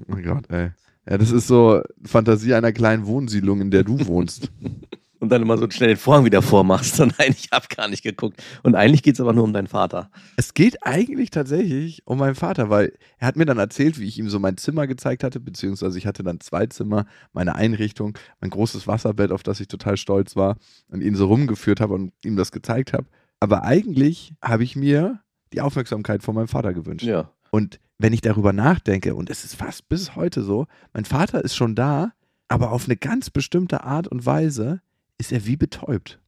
Oh 0.07 0.13
mein 0.13 0.23
Gott, 0.23 0.49
ey. 0.49 0.71
Ja, 1.09 1.17
das 1.17 1.31
ist 1.31 1.47
so 1.47 1.81
Fantasie 2.03 2.53
einer 2.53 2.71
kleinen 2.71 3.05
Wohnsiedlung, 3.05 3.61
in 3.61 3.71
der 3.71 3.83
du 3.83 4.05
wohnst. 4.05 4.51
Und 5.19 5.29
dann 5.29 5.41
immer 5.41 5.57
so 5.57 5.69
schnell 5.69 5.89
den 5.89 5.97
Vorhang 5.97 6.25
wieder 6.25 6.41
vormachst. 6.41 6.99
Und 7.01 7.17
nein, 7.19 7.35
ich 7.37 7.49
habe 7.51 7.67
gar 7.75 7.87
nicht 7.87 8.03
geguckt. 8.03 8.41
Und 8.63 8.75
eigentlich 8.75 9.03
geht 9.03 9.15
es 9.15 9.21
aber 9.21 9.33
nur 9.33 9.43
um 9.43 9.53
deinen 9.53 9.67
Vater. 9.67 10.09
Es 10.37 10.53
geht 10.53 10.85
eigentlich 10.85 11.29
tatsächlich 11.29 12.01
um 12.05 12.19
meinen 12.19 12.35
Vater, 12.35 12.69
weil 12.69 12.93
er 13.17 13.27
hat 13.27 13.35
mir 13.35 13.45
dann 13.45 13.57
erzählt, 13.57 13.99
wie 13.99 14.07
ich 14.07 14.17
ihm 14.17 14.29
so 14.29 14.39
mein 14.39 14.57
Zimmer 14.57 14.87
gezeigt 14.87 15.23
hatte, 15.23 15.39
beziehungsweise 15.39 15.97
ich 15.97 16.05
hatte 16.07 16.23
dann 16.23 16.39
zwei 16.39 16.67
Zimmer, 16.67 17.05
meine 17.33 17.55
Einrichtung, 17.55 18.17
mein 18.39 18.49
großes 18.49 18.87
Wasserbett, 18.87 19.31
auf 19.31 19.43
das 19.43 19.59
ich 19.59 19.67
total 19.67 19.97
stolz 19.97 20.35
war 20.35 20.55
und 20.87 21.01
ihn 21.01 21.15
so 21.15 21.27
rumgeführt 21.27 21.81
habe 21.81 21.95
und 21.95 22.13
ihm 22.23 22.35
das 22.35 22.51
gezeigt 22.51 22.93
habe. 22.93 23.05
Aber 23.39 23.63
eigentlich 23.63 24.33
habe 24.41 24.63
ich 24.63 24.75
mir 24.75 25.19
die 25.53 25.61
Aufmerksamkeit 25.61 26.23
von 26.23 26.35
meinem 26.35 26.47
Vater 26.47 26.73
gewünscht. 26.73 27.05
Ja. 27.05 27.31
Und 27.51 27.79
wenn 27.97 28.13
ich 28.13 28.21
darüber 28.21 28.53
nachdenke, 28.53 29.15
und 29.15 29.29
es 29.29 29.43
ist 29.43 29.55
fast 29.55 29.89
bis 29.89 30.15
heute 30.15 30.43
so, 30.43 30.67
mein 30.93 31.05
Vater 31.05 31.43
ist 31.43 31.55
schon 31.55 31.75
da, 31.75 32.13
aber 32.47 32.71
auf 32.71 32.85
eine 32.85 32.97
ganz 32.97 33.29
bestimmte 33.29 33.83
Art 33.83 34.07
und 34.07 34.25
Weise 34.25 34.81
ist 35.19 35.31
er 35.31 35.45
wie 35.45 35.57
betäubt. 35.57 36.19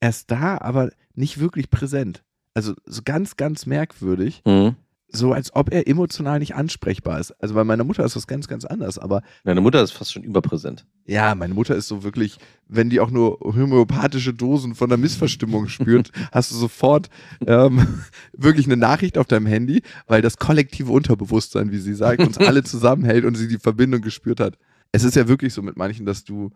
Er 0.00 0.10
ist 0.10 0.30
da, 0.30 0.58
aber 0.58 0.90
nicht 1.14 1.40
wirklich 1.40 1.70
präsent. 1.70 2.22
Also 2.54 2.74
so 2.86 3.02
ganz, 3.04 3.36
ganz 3.36 3.66
merkwürdig. 3.66 4.42
Mhm. 4.46 4.76
So 5.08 5.32
als 5.32 5.54
ob 5.54 5.72
er 5.72 5.86
emotional 5.86 6.40
nicht 6.40 6.56
ansprechbar 6.56 7.20
ist. 7.20 7.30
Also 7.40 7.54
bei 7.54 7.62
meiner 7.62 7.84
Mutter 7.84 8.04
ist 8.04 8.16
das 8.16 8.26
ganz, 8.26 8.48
ganz 8.48 8.64
anders. 8.64 8.98
Aber 8.98 9.22
Deine 9.44 9.60
Mutter 9.60 9.80
ist 9.80 9.92
fast 9.92 10.12
schon 10.12 10.24
überpräsent. 10.24 10.86
ja, 11.06 11.36
meine 11.36 11.54
Mutter 11.54 11.76
ist 11.76 11.86
so 11.86 12.02
wirklich, 12.02 12.38
wenn 12.66 12.90
die 12.90 12.98
auch 12.98 13.12
nur 13.12 13.38
homöopathische 13.40 14.34
Dosen 14.34 14.74
von 14.74 14.88
der 14.88 14.98
Missverstimmung 14.98 15.68
spürt, 15.68 16.10
hast 16.32 16.50
du 16.50 16.56
sofort 16.56 17.10
ähm, 17.46 17.86
wirklich 18.32 18.66
eine 18.66 18.76
Nachricht 18.76 19.16
auf 19.16 19.26
deinem 19.28 19.46
Handy, 19.46 19.82
weil 20.08 20.20
das 20.20 20.36
kollektive 20.38 20.90
Unterbewusstsein, 20.90 21.70
wie 21.70 21.78
sie 21.78 21.94
sagt, 21.94 22.20
uns 22.20 22.38
alle 22.38 22.62
zusammenhält 22.64 23.24
und 23.24 23.36
sie 23.36 23.46
die 23.46 23.58
Verbindung 23.58 24.00
gespürt 24.00 24.40
hat. 24.40 24.58
Es 24.90 25.04
ist 25.04 25.14
ja 25.14 25.28
wirklich 25.28 25.54
so 25.54 25.62
mit 25.62 25.76
manchen, 25.76 26.06
dass 26.06 26.24
du 26.24 26.50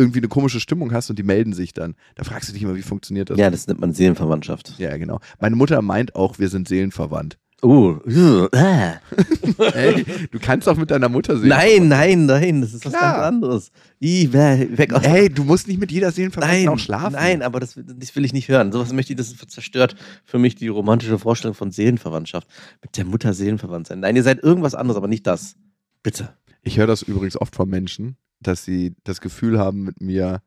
irgendwie 0.00 0.18
eine 0.20 0.28
komische 0.28 0.60
Stimmung 0.60 0.92
hast 0.92 1.10
und 1.10 1.18
die 1.18 1.22
melden 1.22 1.52
sich 1.52 1.72
dann. 1.74 1.94
Da 2.14 2.24
fragst 2.24 2.48
du 2.48 2.52
dich 2.54 2.62
immer, 2.62 2.74
wie 2.74 2.82
funktioniert 2.82 3.30
das? 3.30 3.38
Ja, 3.38 3.50
das 3.50 3.66
nennt 3.66 3.80
man 3.80 3.92
Seelenverwandtschaft. 3.92 4.74
Ja, 4.78 4.96
genau. 4.96 5.20
Meine 5.38 5.56
Mutter 5.56 5.82
meint 5.82 6.14
auch, 6.16 6.38
wir 6.38 6.48
sind 6.48 6.66
seelenverwandt. 6.68 7.38
Oh, 7.62 7.96
äh. 8.06 8.48
Hey, 9.72 10.06
du 10.30 10.38
kannst 10.38 10.66
auch 10.66 10.76
mit 10.78 10.90
deiner 10.90 11.10
Mutter 11.10 11.36
sehen. 11.36 11.50
Nein, 11.50 11.88
nein, 11.88 12.24
nein, 12.24 12.62
das 12.62 12.72
ist 12.72 12.86
was 12.86 12.94
Klar. 12.94 13.12
ganz 13.12 13.24
anderes. 13.26 13.70
I, 14.02 14.32
weg 14.32 14.78
weg 14.78 14.94
aus. 14.94 15.02
Hey, 15.02 15.28
du 15.28 15.44
musst 15.44 15.68
nicht 15.68 15.78
mit 15.78 15.92
jeder 15.92 16.10
Seelenverwandten 16.10 16.64
Nein, 16.64 16.68
auch 16.68 16.78
schlafen. 16.78 17.12
nein, 17.12 17.42
aber 17.42 17.60
das, 17.60 17.74
das 17.76 18.16
will 18.16 18.24
ich 18.24 18.32
nicht 18.32 18.48
hören. 18.48 18.72
Sowas 18.72 18.94
möchte 18.94 19.12
ich, 19.12 19.18
das 19.18 19.36
zerstört 19.48 19.96
für 20.24 20.38
mich 20.38 20.54
die 20.54 20.68
romantische 20.68 21.18
Vorstellung 21.18 21.54
von 21.54 21.70
Seelenverwandtschaft. 21.70 22.48
Mit 22.80 22.96
der 22.96 23.04
Mutter 23.04 23.34
seelenverwandt 23.34 23.88
sein. 23.88 24.00
Nein, 24.00 24.16
ihr 24.16 24.22
seid 24.22 24.42
irgendwas 24.42 24.74
anderes, 24.74 24.96
aber 24.96 25.08
nicht 25.08 25.26
das. 25.26 25.56
Bitte. 26.02 26.30
Ich 26.62 26.78
höre 26.78 26.86
das 26.86 27.02
übrigens 27.02 27.36
oft 27.38 27.54
von 27.54 27.68
Menschen, 27.68 28.16
dass 28.40 28.64
sie 28.64 28.94
das 29.04 29.20
Gefühl 29.20 29.58
haben, 29.58 29.82
mit 29.82 30.00
mir 30.00 30.42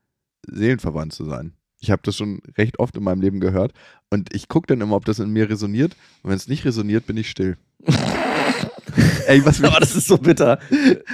seelenverwandt 0.48 1.14
zu 1.14 1.26
sein. 1.26 1.54
Ich 1.80 1.92
habe 1.92 2.02
das 2.04 2.16
schon 2.16 2.42
recht 2.58 2.80
oft 2.80 2.96
in 2.96 3.04
meinem 3.04 3.22
Leben 3.22 3.40
gehört 3.40 3.74
und 4.10 4.34
ich 4.34 4.48
gucke 4.48 4.68
dann 4.68 4.82
immer, 4.82 4.96
ob 4.96 5.06
das 5.06 5.20
in 5.20 5.30
mir 5.30 5.50
resoniert 5.50 5.96
und 6.24 6.30
wenn 6.30 6.38
es 6.38 6.48
nicht 6.48 6.66
resoniert, 6.66 7.06
bin 7.06 7.18
ich 7.18 7.30
still. 7.30 7.58
Ey, 9.28 9.46
was 9.46 9.64
Aber 9.64 9.80
das 9.80 9.96
ist 9.96 10.08
so 10.08 10.18
bitter, 10.18 10.60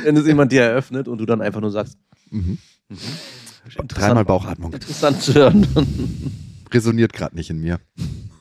wenn 0.04 0.18
es 0.18 0.26
jemand 0.26 0.52
dir 0.52 0.64
eröffnet 0.64 1.08
und 1.08 1.18
du 1.20 1.26
dann 1.26 1.42
einfach 1.42 1.62
nur 1.62 1.72
sagst, 1.72 1.98
mhm. 2.30 2.58
interessant, 2.90 3.92
Dreimal 3.96 4.26
Bauchatmung. 4.26 4.74
interessant 4.74 5.22
zu 5.22 5.34
hören. 5.34 5.68
Resoniert 6.72 7.14
gerade 7.14 7.36
nicht 7.36 7.50
in 7.50 7.60
mir. 7.60 7.80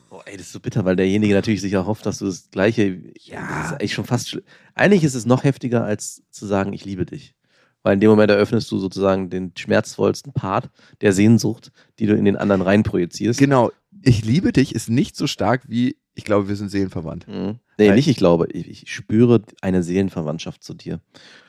Oh, 0.09 0.21
ey, 0.25 0.37
das 0.37 0.47
ist 0.47 0.53
so 0.53 0.59
bitter, 0.59 0.85
weil 0.85 0.95
derjenige 0.95 1.33
natürlich 1.33 1.61
sich 1.61 1.73
erhofft, 1.73 2.05
dass 2.05 2.19
du 2.19 2.25
das 2.25 2.51
Gleiche. 2.51 3.01
Ja. 3.23 3.47
Das 3.47 3.65
ist 3.65 3.73
eigentlich 3.73 3.93
schon 3.93 4.05
fast. 4.05 4.39
Eigentlich 4.75 5.03
ist 5.03 5.15
es 5.15 5.25
noch 5.25 5.43
heftiger, 5.43 5.83
als 5.83 6.21
zu 6.29 6.45
sagen, 6.45 6.73
ich 6.73 6.85
liebe 6.85 7.05
dich. 7.05 7.35
Weil 7.83 7.93
in 7.93 7.99
dem 8.01 8.09
Moment 8.09 8.29
eröffnest 8.29 8.69
du 8.71 8.77
sozusagen 8.77 9.29
den 9.29 9.53
schmerzvollsten 9.57 10.33
Part 10.33 10.69
der 11.01 11.13
Sehnsucht, 11.13 11.71
die 11.99 12.07
du 12.07 12.15
in 12.15 12.25
den 12.25 12.35
anderen 12.35 12.61
reinprojizierst. 12.61 13.39
Genau, 13.39 13.71
ich 14.01 14.25
liebe 14.25 14.51
dich 14.51 14.75
ist 14.75 14.89
nicht 14.89 15.15
so 15.15 15.27
stark 15.27 15.63
wie, 15.67 15.95
ich 16.13 16.25
glaube, 16.25 16.49
wir 16.49 16.55
sind 16.55 16.69
seelenverwandt. 16.69 17.27
Mhm. 17.27 17.59
Nee, 17.77 17.89
Weil- 17.89 17.95
nicht 17.95 18.07
ich 18.09 18.17
glaube. 18.17 18.47
Ich, 18.51 18.67
ich 18.69 18.93
spüre 18.93 19.41
eine 19.61 19.83
Seelenverwandtschaft 19.83 20.63
zu 20.63 20.73
dir. 20.73 20.99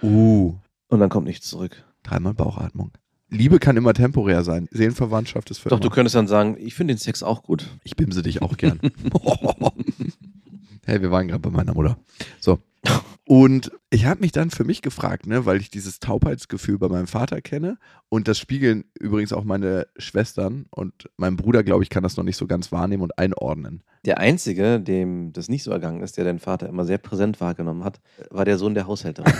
Uh, 0.03 0.55
Und 0.89 1.01
dann 1.01 1.09
kommt 1.11 1.27
nichts 1.27 1.49
zurück. 1.49 1.85
dreimal 2.05 2.35
Bauchatmung. 2.35 2.93
Liebe 3.29 3.59
kann 3.61 3.77
immer 3.77 3.95
temporär 3.95 4.43
sein. 4.43 4.69
Seelenverwandtschaft 4.73 5.51
ist 5.51 5.59
für 5.59 5.69
Doch, 5.69 5.79
immer. 5.79 5.89
du 5.89 5.95
könntest 5.95 6.17
dann 6.17 6.27
sagen, 6.29 6.57
ich 6.59 6.75
finde 6.75 6.95
den 6.95 6.99
Sex 6.99 7.23
auch 7.23 7.43
gut. 7.43 7.67
Ich 7.85 7.95
bimse 7.97 8.23
dich 8.23 8.43
auch 8.43 8.57
gern. 8.57 8.81
hey, 10.85 11.01
wir 11.01 11.11
waren 11.11 11.29
gerade 11.29 11.41
bei 11.41 11.51
meiner 11.51 11.75
Mutter. 11.75 11.97
So. 12.41 12.59
Und 13.31 13.71
ich 13.91 14.07
habe 14.07 14.23
mich 14.23 14.33
dann 14.33 14.51
für 14.51 14.65
mich 14.65 14.83
gefragt, 14.83 15.29
ne, 15.29 15.47
weil 15.47 15.61
ich 15.61 15.71
dieses 15.71 16.01
Taubheitsgefühl 16.01 16.79
bei 16.79 16.89
meinem 16.89 17.07
Vater 17.07 17.41
kenne 17.41 17.79
und 18.09 18.27
das 18.27 18.41
spiegeln 18.41 18.85
übrigens 18.99 19.33
auch 19.33 19.45
meine 19.45 19.87
Schwestern 19.99 20.67
und 20.71 21.09
mein 21.17 21.37
Bruder, 21.37 21.63
glaube 21.63 21.85
ich, 21.85 21.91
kann 21.91 22.03
das 22.03 22.17
noch 22.17 22.25
nicht 22.25 22.37
so 22.37 22.49
ganz 22.49 22.73
wahrnehmen 22.73 23.05
und 23.05 23.19
einordnen. 23.19 23.85
Der 24.05 24.19
Einzige, 24.19 24.81
dem 24.81 25.33
das 25.33 25.49
nicht 25.49 25.63
so 25.63 25.71
ergangen 25.71 26.03
ist, 26.03 26.17
der 26.17 26.25
deinen 26.25 26.41
Vater 26.41 26.69
immer 26.69 26.85
sehr 26.85 26.99
präsent 26.99 27.41
wahrgenommen 27.41 27.85
hat, 27.85 28.01
war 28.31 28.45
der 28.45 28.59
Sohn 28.59 28.75
der 28.75 28.89
Haushälterin. 28.89 29.33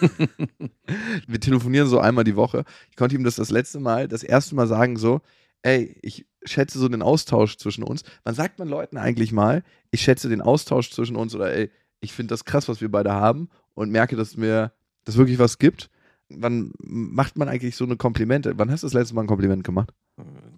Wir 1.26 1.40
telefonieren 1.40 1.88
so 1.88 1.98
einmal 1.98 2.24
die 2.24 2.36
Woche. 2.36 2.64
Ich 2.90 2.96
konnte 2.96 3.14
ihm 3.14 3.24
das 3.24 3.36
das 3.36 3.50
letzte 3.50 3.78
Mal, 3.78 4.08
das 4.08 4.22
erste 4.22 4.54
Mal 4.54 4.68
sagen 4.68 4.96
so, 4.96 5.20
ey, 5.62 5.98
ich 6.00 6.26
schätze 6.44 6.78
so 6.78 6.88
den 6.88 7.02
Austausch 7.02 7.56
zwischen 7.56 7.82
uns. 7.84 8.04
Wann 8.22 8.34
sagt 8.34 8.58
man 8.58 8.68
Leuten 8.68 8.96
eigentlich 8.96 9.32
mal, 9.32 9.64
ich 9.90 10.02
schätze 10.02 10.28
den 10.28 10.40
Austausch 10.40 10.90
zwischen 10.90 11.16
uns 11.16 11.34
oder 11.34 11.52
ey, 11.52 11.70
ich 12.04 12.12
finde 12.12 12.32
das 12.32 12.44
krass, 12.44 12.68
was 12.68 12.80
wir 12.80 12.90
beide 12.90 13.12
haben 13.12 13.48
und 13.74 13.90
merke, 13.90 14.16
dass 14.16 14.36
mir 14.36 14.72
das 15.04 15.16
wirklich 15.16 15.38
was 15.38 15.58
gibt. 15.58 15.90
Wann 16.28 16.72
macht 16.78 17.36
man 17.36 17.48
eigentlich 17.48 17.76
so 17.76 17.84
eine 17.84 17.96
Komplimente? 17.96 18.54
Wann 18.56 18.70
hast 18.70 18.82
du 18.82 18.86
das 18.86 18.94
letzte 18.94 19.14
Mal 19.14 19.22
ein 19.22 19.26
Kompliment 19.26 19.64
gemacht? 19.64 19.92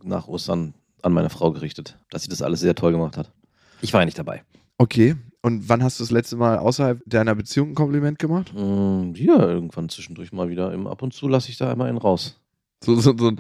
Nach 0.05 0.29
Ostern 0.29 0.75
an 1.03 1.13
meine 1.13 1.31
Frau 1.31 1.53
gerichtet, 1.53 1.99
dass 2.11 2.23
sie 2.23 2.29
das 2.29 2.43
alles 2.43 2.61
sehr 2.61 2.75
toll 2.75 2.93
gemacht 2.93 3.17
hat. 3.17 3.33
Ich 3.81 3.93
war 3.93 4.01
ja 4.01 4.05
nicht 4.05 4.19
dabei. 4.19 4.45
Okay. 4.79 5.17
Und 5.43 5.69
wann 5.69 5.83
hast 5.83 6.01
du 6.01 6.05
das 6.05 6.11
letzte 6.11 6.37
Mal 6.37 6.59
außerhalb 6.59 7.01
deiner 7.07 7.35
Beziehung 7.35 7.71
ein 7.71 7.75
Kompliment 7.75 8.19
gemacht? 8.19 8.53
Mm, 8.55 9.13
Ja, 9.15 9.39
irgendwann 9.47 9.89
zwischendurch 9.89 10.33
mal 10.33 10.49
wieder. 10.49 10.73
Im 10.73 10.87
Ab 10.87 11.03
und 11.03 11.13
zu 11.15 11.29
lasse 11.29 11.51
ich 11.51 11.57
da 11.57 11.71
einmal 11.71 11.89
einen 11.89 11.99
raus. 11.99 12.41
So, 12.83 12.95
so, 12.97 13.17
so 13.17 13.33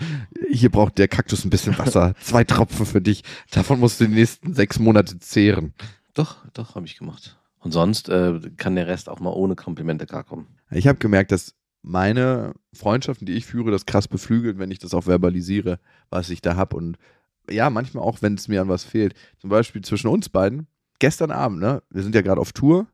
hier 0.50 0.70
braucht 0.70 0.98
der 0.98 1.08
Kaktus 1.08 1.44
ein 1.44 1.50
bisschen 1.50 1.76
Wasser. 1.78 2.14
Zwei 2.20 2.44
Tropfen 2.44 2.86
für 2.86 3.00
dich. 3.00 3.22
Davon 3.50 3.80
musst 3.80 4.00
du 4.00 4.06
die 4.06 4.14
nächsten 4.14 4.54
sechs 4.54 4.78
Monate 4.78 5.18
zehren. 5.18 5.74
Doch, 6.14 6.36
doch, 6.54 6.74
habe 6.74 6.86
ich 6.86 6.96
gemacht. 6.96 7.38
Und 7.66 7.72
sonst 7.72 8.08
äh, 8.08 8.38
kann 8.56 8.76
der 8.76 8.86
Rest 8.86 9.08
auch 9.08 9.18
mal 9.18 9.32
ohne 9.32 9.56
Komplimente 9.56 10.06
klarkommen. 10.06 10.46
Ich 10.70 10.86
habe 10.86 11.00
gemerkt, 11.00 11.32
dass 11.32 11.56
meine 11.82 12.54
Freundschaften, 12.72 13.26
die 13.26 13.32
ich 13.32 13.44
führe, 13.44 13.72
das 13.72 13.86
krass 13.86 14.06
beflügelt, 14.06 14.60
wenn 14.60 14.70
ich 14.70 14.78
das 14.78 14.94
auch 14.94 15.02
verbalisiere, 15.02 15.80
was 16.08 16.30
ich 16.30 16.40
da 16.40 16.54
habe. 16.54 16.76
Und 16.76 16.96
ja, 17.50 17.68
manchmal 17.68 18.04
auch, 18.04 18.22
wenn 18.22 18.34
es 18.34 18.46
mir 18.46 18.62
an 18.62 18.68
was 18.68 18.84
fehlt. 18.84 19.14
Zum 19.38 19.50
Beispiel 19.50 19.82
zwischen 19.82 20.06
uns 20.06 20.28
beiden. 20.28 20.68
Gestern 21.00 21.32
Abend, 21.32 21.58
ne? 21.58 21.82
Wir 21.90 22.04
sind 22.04 22.14
ja 22.14 22.22
gerade 22.22 22.40
auf 22.40 22.52
Tour. 22.52 22.86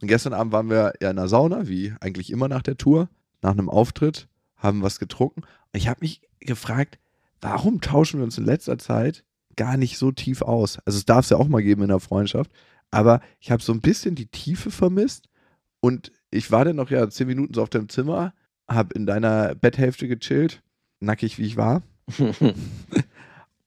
Und 0.00 0.06
gestern 0.06 0.32
Abend 0.32 0.52
waren 0.52 0.70
wir 0.70 0.92
ja 1.02 1.10
in 1.10 1.16
der 1.16 1.26
Sauna, 1.26 1.66
wie 1.66 1.92
eigentlich 1.98 2.30
immer 2.30 2.46
nach 2.46 2.62
der 2.62 2.76
Tour, 2.76 3.08
nach 3.42 3.50
einem 3.50 3.68
Auftritt, 3.68 4.28
haben 4.54 4.82
was 4.82 5.00
getrunken. 5.00 5.42
Ich 5.72 5.88
habe 5.88 6.02
mich 6.02 6.22
gefragt, 6.38 7.00
warum 7.40 7.80
tauschen 7.80 8.20
wir 8.20 8.24
uns 8.24 8.38
in 8.38 8.44
letzter 8.44 8.78
Zeit 8.78 9.24
gar 9.56 9.76
nicht 9.76 9.98
so 9.98 10.12
tief 10.12 10.40
aus? 10.40 10.78
Also 10.86 10.98
es 10.98 11.04
darf 11.04 11.24
es 11.24 11.30
ja 11.30 11.36
auch 11.36 11.48
mal 11.48 11.64
geben 11.64 11.82
in 11.82 11.88
der 11.88 11.98
Freundschaft. 11.98 12.52
Aber 12.90 13.20
ich 13.38 13.50
habe 13.50 13.62
so 13.62 13.72
ein 13.72 13.80
bisschen 13.80 14.14
die 14.14 14.26
Tiefe 14.26 14.70
vermisst. 14.70 15.28
Und 15.80 16.12
ich 16.30 16.50
war 16.50 16.64
dann 16.64 16.76
noch 16.76 16.90
ja 16.90 17.08
zehn 17.08 17.26
Minuten 17.26 17.54
so 17.54 17.62
auf 17.62 17.70
deinem 17.70 17.88
Zimmer, 17.88 18.34
habe 18.68 18.94
in 18.94 19.06
deiner 19.06 19.54
Betthälfte 19.54 20.08
gechillt, 20.08 20.62
nackig 21.00 21.38
wie 21.38 21.46
ich 21.46 21.56
war. 21.56 21.82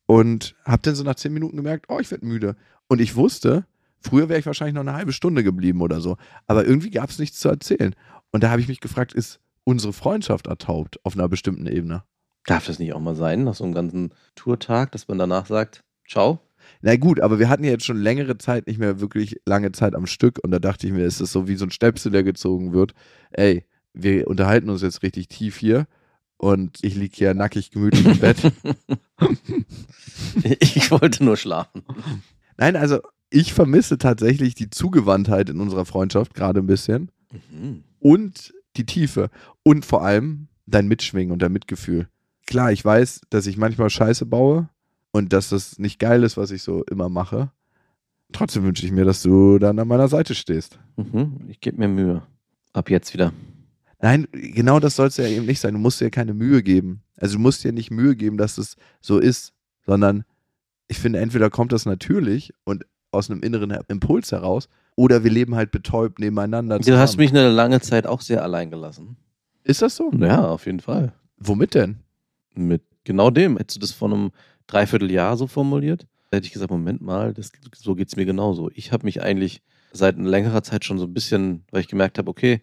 und 0.06 0.56
habe 0.66 0.82
dann 0.82 0.96
so 0.96 1.04
nach 1.04 1.16
zehn 1.16 1.34
Minuten 1.34 1.58
gemerkt, 1.58 1.86
oh, 1.90 2.00
ich 2.00 2.12
werde 2.12 2.26
müde. 2.26 2.56
Und 2.88 3.02
ich 3.02 3.16
wusste, 3.16 3.66
früher 4.00 4.30
wäre 4.30 4.40
ich 4.40 4.46
wahrscheinlich 4.46 4.76
noch 4.76 4.82
eine 4.82 4.94
halbe 4.94 5.14
Stunde 5.14 5.44
geblieben 5.44 5.82
oder 5.82 6.02
so. 6.02 6.18
Aber 6.48 6.66
irgendwie 6.66 6.92
gab 6.92 7.10
es 7.10 7.20
nichts 7.20 7.40
zu 7.40 7.50
erzählen. 7.50 7.96
Und 8.32 8.44
da 8.44 8.50
habe 8.50 8.62
ich 8.62 8.68
mich 8.68 8.82
gefragt, 8.82 9.14
ist 9.14 9.40
unsere 9.64 9.94
Freundschaft 9.94 10.48
ertaubt 10.48 11.00
auf 11.04 11.16
einer 11.16 11.30
bestimmten 11.30 11.68
Ebene? 11.68 12.04
Darf 12.46 12.66
das 12.66 12.80
nicht 12.80 12.94
auch 12.94 13.00
mal 13.00 13.16
sein, 13.16 13.46
nach 13.46 13.56
so 13.56 13.64
einem 13.64 13.74
ganzen 13.74 14.14
Tourtag, 14.36 14.92
dass 14.92 15.08
man 15.08 15.18
danach 15.18 15.46
sagt, 15.46 15.84
ciao? 16.08 16.40
Na 16.82 16.96
gut, 16.96 17.20
aber 17.20 17.40
wir 17.40 17.50
hatten 17.50 17.64
ja 17.64 17.72
jetzt 17.72 17.86
schon 17.86 17.98
längere 17.98 18.38
Zeit 18.38 18.68
nicht 18.68 18.80
mehr 18.80 19.00
wirklich 19.00 19.40
lange 19.46 19.72
Zeit 19.72 19.96
am 19.96 20.06
Stück 20.06 20.40
und 20.44 20.52
da 20.52 20.60
dachte 20.60 20.88
ich 20.88 20.94
mir, 20.94 21.06
es 21.06 21.22
ist 21.22 21.32
so 21.32 21.48
wie 21.48 21.56
so 21.56 21.66
ein 21.66 21.72
Stöpsel, 21.72 22.12
der 22.12 22.24
gezogen 22.24 22.74
wird. 22.74 22.94
Ey, 23.32 23.66
wir 23.94 24.28
unterhalten 24.28 24.70
uns 24.70 24.82
jetzt 24.82 25.04
richtig 25.04 25.28
tief 25.28 25.58
hier 25.58 25.86
und 26.38 26.80
ich 26.82 26.96
liege 26.96 27.16
hier 27.16 27.34
nackig 27.34 27.72
gemütlich 27.72 28.06
im 28.06 28.20
Bett. 28.20 28.38
ich 30.60 30.92
wollte 30.92 31.24
nur 31.24 31.38
schlafen. 31.38 31.84
Nein, 32.58 32.76
also 32.76 33.00
ich 33.30 33.54
vermisse 33.54 33.98
tatsächlich 33.98 34.56
die 34.56 34.70
Zugewandtheit 34.70 35.50
in 35.50 35.60
unserer 35.60 35.86
Freundschaft 35.86 36.34
gerade 36.34 36.60
ein 36.60 36.68
bisschen 36.68 37.12
Mhm. 37.52 37.84
und 37.98 38.54
die 38.78 38.86
Tiefe 38.86 39.32
und 39.64 39.86
vor 39.86 40.04
allem 40.04 40.50
dein 40.68 40.88
Mitschwingen 40.88 41.32
und 41.32 41.42
dein 41.42 41.52
Mitgefühl. 41.52 42.08
Klar, 42.46 42.72
ich 42.72 42.86
weiß, 42.86 43.22
dass 43.32 43.48
ich 43.48 43.58
manchmal 43.58 43.90
Scheiße 43.90 44.28
baue 44.28 44.70
und 45.14 45.32
dass 45.32 45.50
das 45.50 45.80
nicht 45.80 46.00
geil 46.00 46.24
ist, 46.24 46.36
was 46.36 46.52
ich 46.52 46.64
so 46.64 46.84
immer 46.86 47.08
mache. 47.08 47.52
Trotzdem 48.34 48.64
wünsche 48.64 48.86
ich 48.86 48.92
mir, 48.92 49.06
dass 49.06 49.22
du 49.22 49.60
dann 49.60 49.78
an 49.80 49.88
meiner 49.88 50.08
Seite 50.08 50.34
stehst. 50.36 50.80
Mhm. 50.98 51.46
Ich 51.48 51.62
gebe 51.62 51.78
mir 51.78 51.88
Mühe. 51.88 52.24
Ab 52.74 52.90
jetzt 52.90 53.14
wieder. 53.14 53.32
Nein, 54.02 54.28
genau 54.32 54.80
das 54.80 54.96
soll 54.96 55.08
es 55.08 55.18
ja 55.18 55.26
eben 55.26 55.46
nicht 55.46 55.60
sein. 55.60 55.76
Du 55.76 55.80
musst 55.80 56.02
dir 56.02 56.10
keine 56.10 56.34
Mühe 56.34 56.64
geben. 56.64 57.04
Also 57.16 57.36
du 57.36 57.42
musst 57.42 57.64
dir 57.64 57.72
nicht 57.72 57.92
Mühe 57.92 58.16
geben, 58.16 58.38
dass 58.38 58.58
es 58.58 58.76
so 59.00 59.20
ist, 59.20 59.54
sondern 59.86 60.26
ich 60.88 60.98
finde, 60.98 61.20
entweder 61.20 61.50
kommt 61.50 61.72
das 61.72 61.86
natürlich 61.86 62.54
und 62.64 62.86
aus 63.12 63.30
einem 63.30 63.42
inneren 63.42 63.72
Impuls 63.88 64.32
heraus 64.32 64.68
oder 64.96 65.24
wir 65.24 65.32
leben 65.32 65.56
halt 65.56 65.72
betäubt 65.72 66.20
nebeneinander. 66.20 66.80
Du 66.80 66.98
hast 66.98 67.12
zusammen. 67.12 67.18
mich 67.18 67.30
eine 67.30 67.50
lange 67.50 67.80
Zeit 67.82 68.08
auch 68.08 68.22
sehr 68.22 68.44
allein 68.44 68.72
gelassen. 68.72 69.16
Ist 69.64 69.84
das 69.84 69.96
so? 69.96 70.12
Ja, 70.18 70.48
auf 70.48 70.66
jeden 70.66 70.80
Fall. 70.80 71.14
Womit 71.38 71.76
denn? 71.76 71.98
Mit 72.56 72.82
genau 73.04 73.30
dem. 73.30 73.58
Hättest 73.58 73.78
du 73.78 73.82
das 73.82 73.92
vor 73.92 74.12
einem 74.12 74.32
Dreivierteljahr 74.74 75.38
so 75.38 75.48
formuliert, 75.48 76.08
hätte 76.32 76.48
ich 76.48 76.54
gesagt, 76.54 76.72
Moment 76.72 77.02
mal, 77.02 77.34
das, 77.34 77.52
so 77.76 77.96
geht 77.96 78.08
es 78.08 78.16
mir 78.16 78.26
genauso. 78.26 78.72
Ich 78.74 78.92
habe 78.92 79.06
mich 79.06 79.22
eigentlich 79.22 79.62
seit 79.92 80.18
längerer 80.18 80.64
Zeit 80.64 80.84
schon 80.84 80.98
so 80.98 81.06
ein 81.06 81.14
bisschen, 81.14 81.64
weil 81.70 81.82
ich 81.82 81.88
gemerkt 81.88 82.18
habe, 82.18 82.30
okay, 82.30 82.62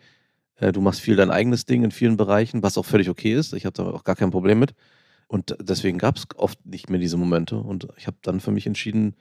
äh, 0.56 0.72
du 0.72 0.80
machst 0.80 1.00
viel 1.00 1.14
dein 1.14 1.30
eigenes 1.30 1.66
Ding 1.66 1.84
in 1.84 1.92
vielen 1.92 2.16
Bereichen, 2.16 2.62
was 2.64 2.76
auch 2.76 2.84
völlig 2.84 3.08
okay 3.08 3.32
ist. 3.32 3.52
Ich 3.52 3.64
habe 3.64 3.74
da 3.74 3.84
auch 3.90 4.02
gar 4.02 4.16
kein 4.16 4.32
Problem 4.32 4.58
mit. 4.58 4.74
Und 5.28 5.56
deswegen 5.60 5.98
gab 5.98 6.16
es 6.16 6.26
oft 6.34 6.66
nicht 6.66 6.90
mehr 6.90 6.98
diese 6.98 7.16
Momente. 7.16 7.56
Und 7.56 7.86
ich 7.96 8.08
habe 8.08 8.16
dann 8.22 8.40
für 8.40 8.50
mich 8.50 8.66
entschieden, 8.66 9.14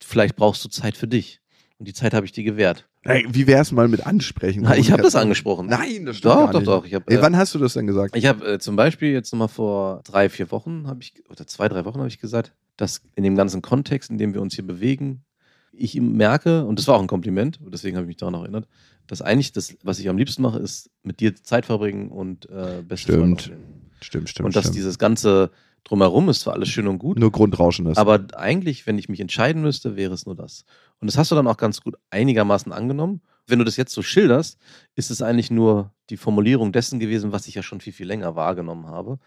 vielleicht 0.00 0.36
brauchst 0.36 0.64
du 0.64 0.68
Zeit 0.68 0.96
für 0.96 1.08
dich. 1.08 1.40
Und 1.78 1.88
die 1.88 1.94
Zeit 1.94 2.14
habe 2.14 2.24
ich 2.24 2.32
dir 2.32 2.44
gewährt. 2.44 2.88
Wie 3.28 3.46
wär's 3.46 3.72
mal 3.72 3.88
mit 3.88 4.06
ansprechen? 4.06 4.62
Na, 4.62 4.76
ich 4.76 4.92
habe 4.92 5.02
das 5.02 5.16
angesprochen. 5.16 5.66
Nein, 5.66 6.06
das 6.06 6.18
stimmt 6.18 6.34
Doch, 6.34 6.50
doch, 6.50 6.58
nicht. 6.60 6.68
doch. 6.68 6.84
Ich 6.84 6.94
hab, 6.94 7.10
Ey, 7.10 7.16
äh, 7.16 7.22
wann 7.22 7.36
hast 7.36 7.54
du 7.54 7.58
das 7.58 7.72
denn 7.72 7.86
gesagt? 7.86 8.16
Ich 8.16 8.26
habe 8.26 8.54
äh, 8.54 8.58
zum 8.58 8.76
Beispiel 8.76 9.12
jetzt 9.12 9.32
nochmal 9.32 9.48
vor 9.48 10.02
drei, 10.04 10.28
vier 10.28 10.50
Wochen, 10.50 10.86
habe 10.86 11.00
ich, 11.02 11.14
oder 11.30 11.46
zwei, 11.46 11.68
drei 11.68 11.84
Wochen 11.84 11.98
habe 11.98 12.08
ich 12.08 12.18
gesagt, 12.18 12.52
dass 12.76 13.02
in 13.14 13.24
dem 13.24 13.36
ganzen 13.36 13.62
Kontext, 13.62 14.10
in 14.10 14.18
dem 14.18 14.34
wir 14.34 14.40
uns 14.40 14.54
hier 14.54 14.66
bewegen, 14.66 15.24
ich 15.72 15.94
ihm 15.94 16.16
merke, 16.16 16.64
und 16.64 16.78
das 16.78 16.88
war 16.88 16.96
auch 16.96 17.00
ein 17.00 17.06
Kompliment, 17.06 17.60
und 17.60 17.72
deswegen 17.72 17.96
habe 17.96 18.04
ich 18.04 18.08
mich 18.08 18.16
daran 18.16 18.34
auch 18.34 18.42
erinnert, 18.42 18.66
dass 19.06 19.22
eigentlich 19.22 19.52
das, 19.52 19.76
was 19.82 19.98
ich 19.98 20.08
am 20.08 20.18
liebsten 20.18 20.42
mache, 20.42 20.58
ist 20.58 20.90
mit 21.02 21.20
dir 21.20 21.34
Zeit 21.34 21.66
verbringen 21.66 22.10
und 22.10 22.48
äh, 22.50 22.82
beste 22.86 23.12
Stimmt. 23.12 23.52
Stimmt, 24.00 24.28
stimmt. 24.28 24.46
Und 24.46 24.56
dass 24.56 24.64
stimmt. 24.64 24.76
dieses 24.76 24.98
ganze 24.98 25.50
drumherum 25.84 26.28
ist 26.28 26.40
zwar 26.40 26.54
alles 26.54 26.68
schön 26.68 26.86
und 26.86 26.98
gut, 26.98 27.18
nur 27.18 27.32
Grundrauschen 27.32 27.86
ist. 27.86 27.98
aber 27.98 28.26
eigentlich, 28.34 28.86
wenn 28.86 28.98
ich 28.98 29.08
mich 29.08 29.20
entscheiden 29.20 29.62
müsste, 29.62 29.96
wäre 29.96 30.14
es 30.14 30.26
nur 30.26 30.34
das. 30.34 30.64
Und 31.00 31.06
das 31.06 31.16
hast 31.16 31.30
du 31.30 31.34
dann 31.34 31.46
auch 31.46 31.56
ganz 31.56 31.80
gut 31.80 31.96
einigermaßen 32.10 32.72
angenommen. 32.72 33.22
Wenn 33.46 33.58
du 33.58 33.64
das 33.64 33.76
jetzt 33.76 33.94
so 33.94 34.02
schilderst, 34.02 34.58
ist 34.94 35.10
es 35.10 35.22
eigentlich 35.22 35.50
nur 35.50 35.92
die 36.10 36.16
Formulierung 36.16 36.72
dessen 36.72 36.98
gewesen, 36.98 37.32
was 37.32 37.46
ich 37.46 37.54
ja 37.54 37.62
schon 37.62 37.80
viel, 37.80 37.92
viel 37.92 38.06
länger 38.06 38.36
wahrgenommen 38.36 38.86
habe. 38.86 39.18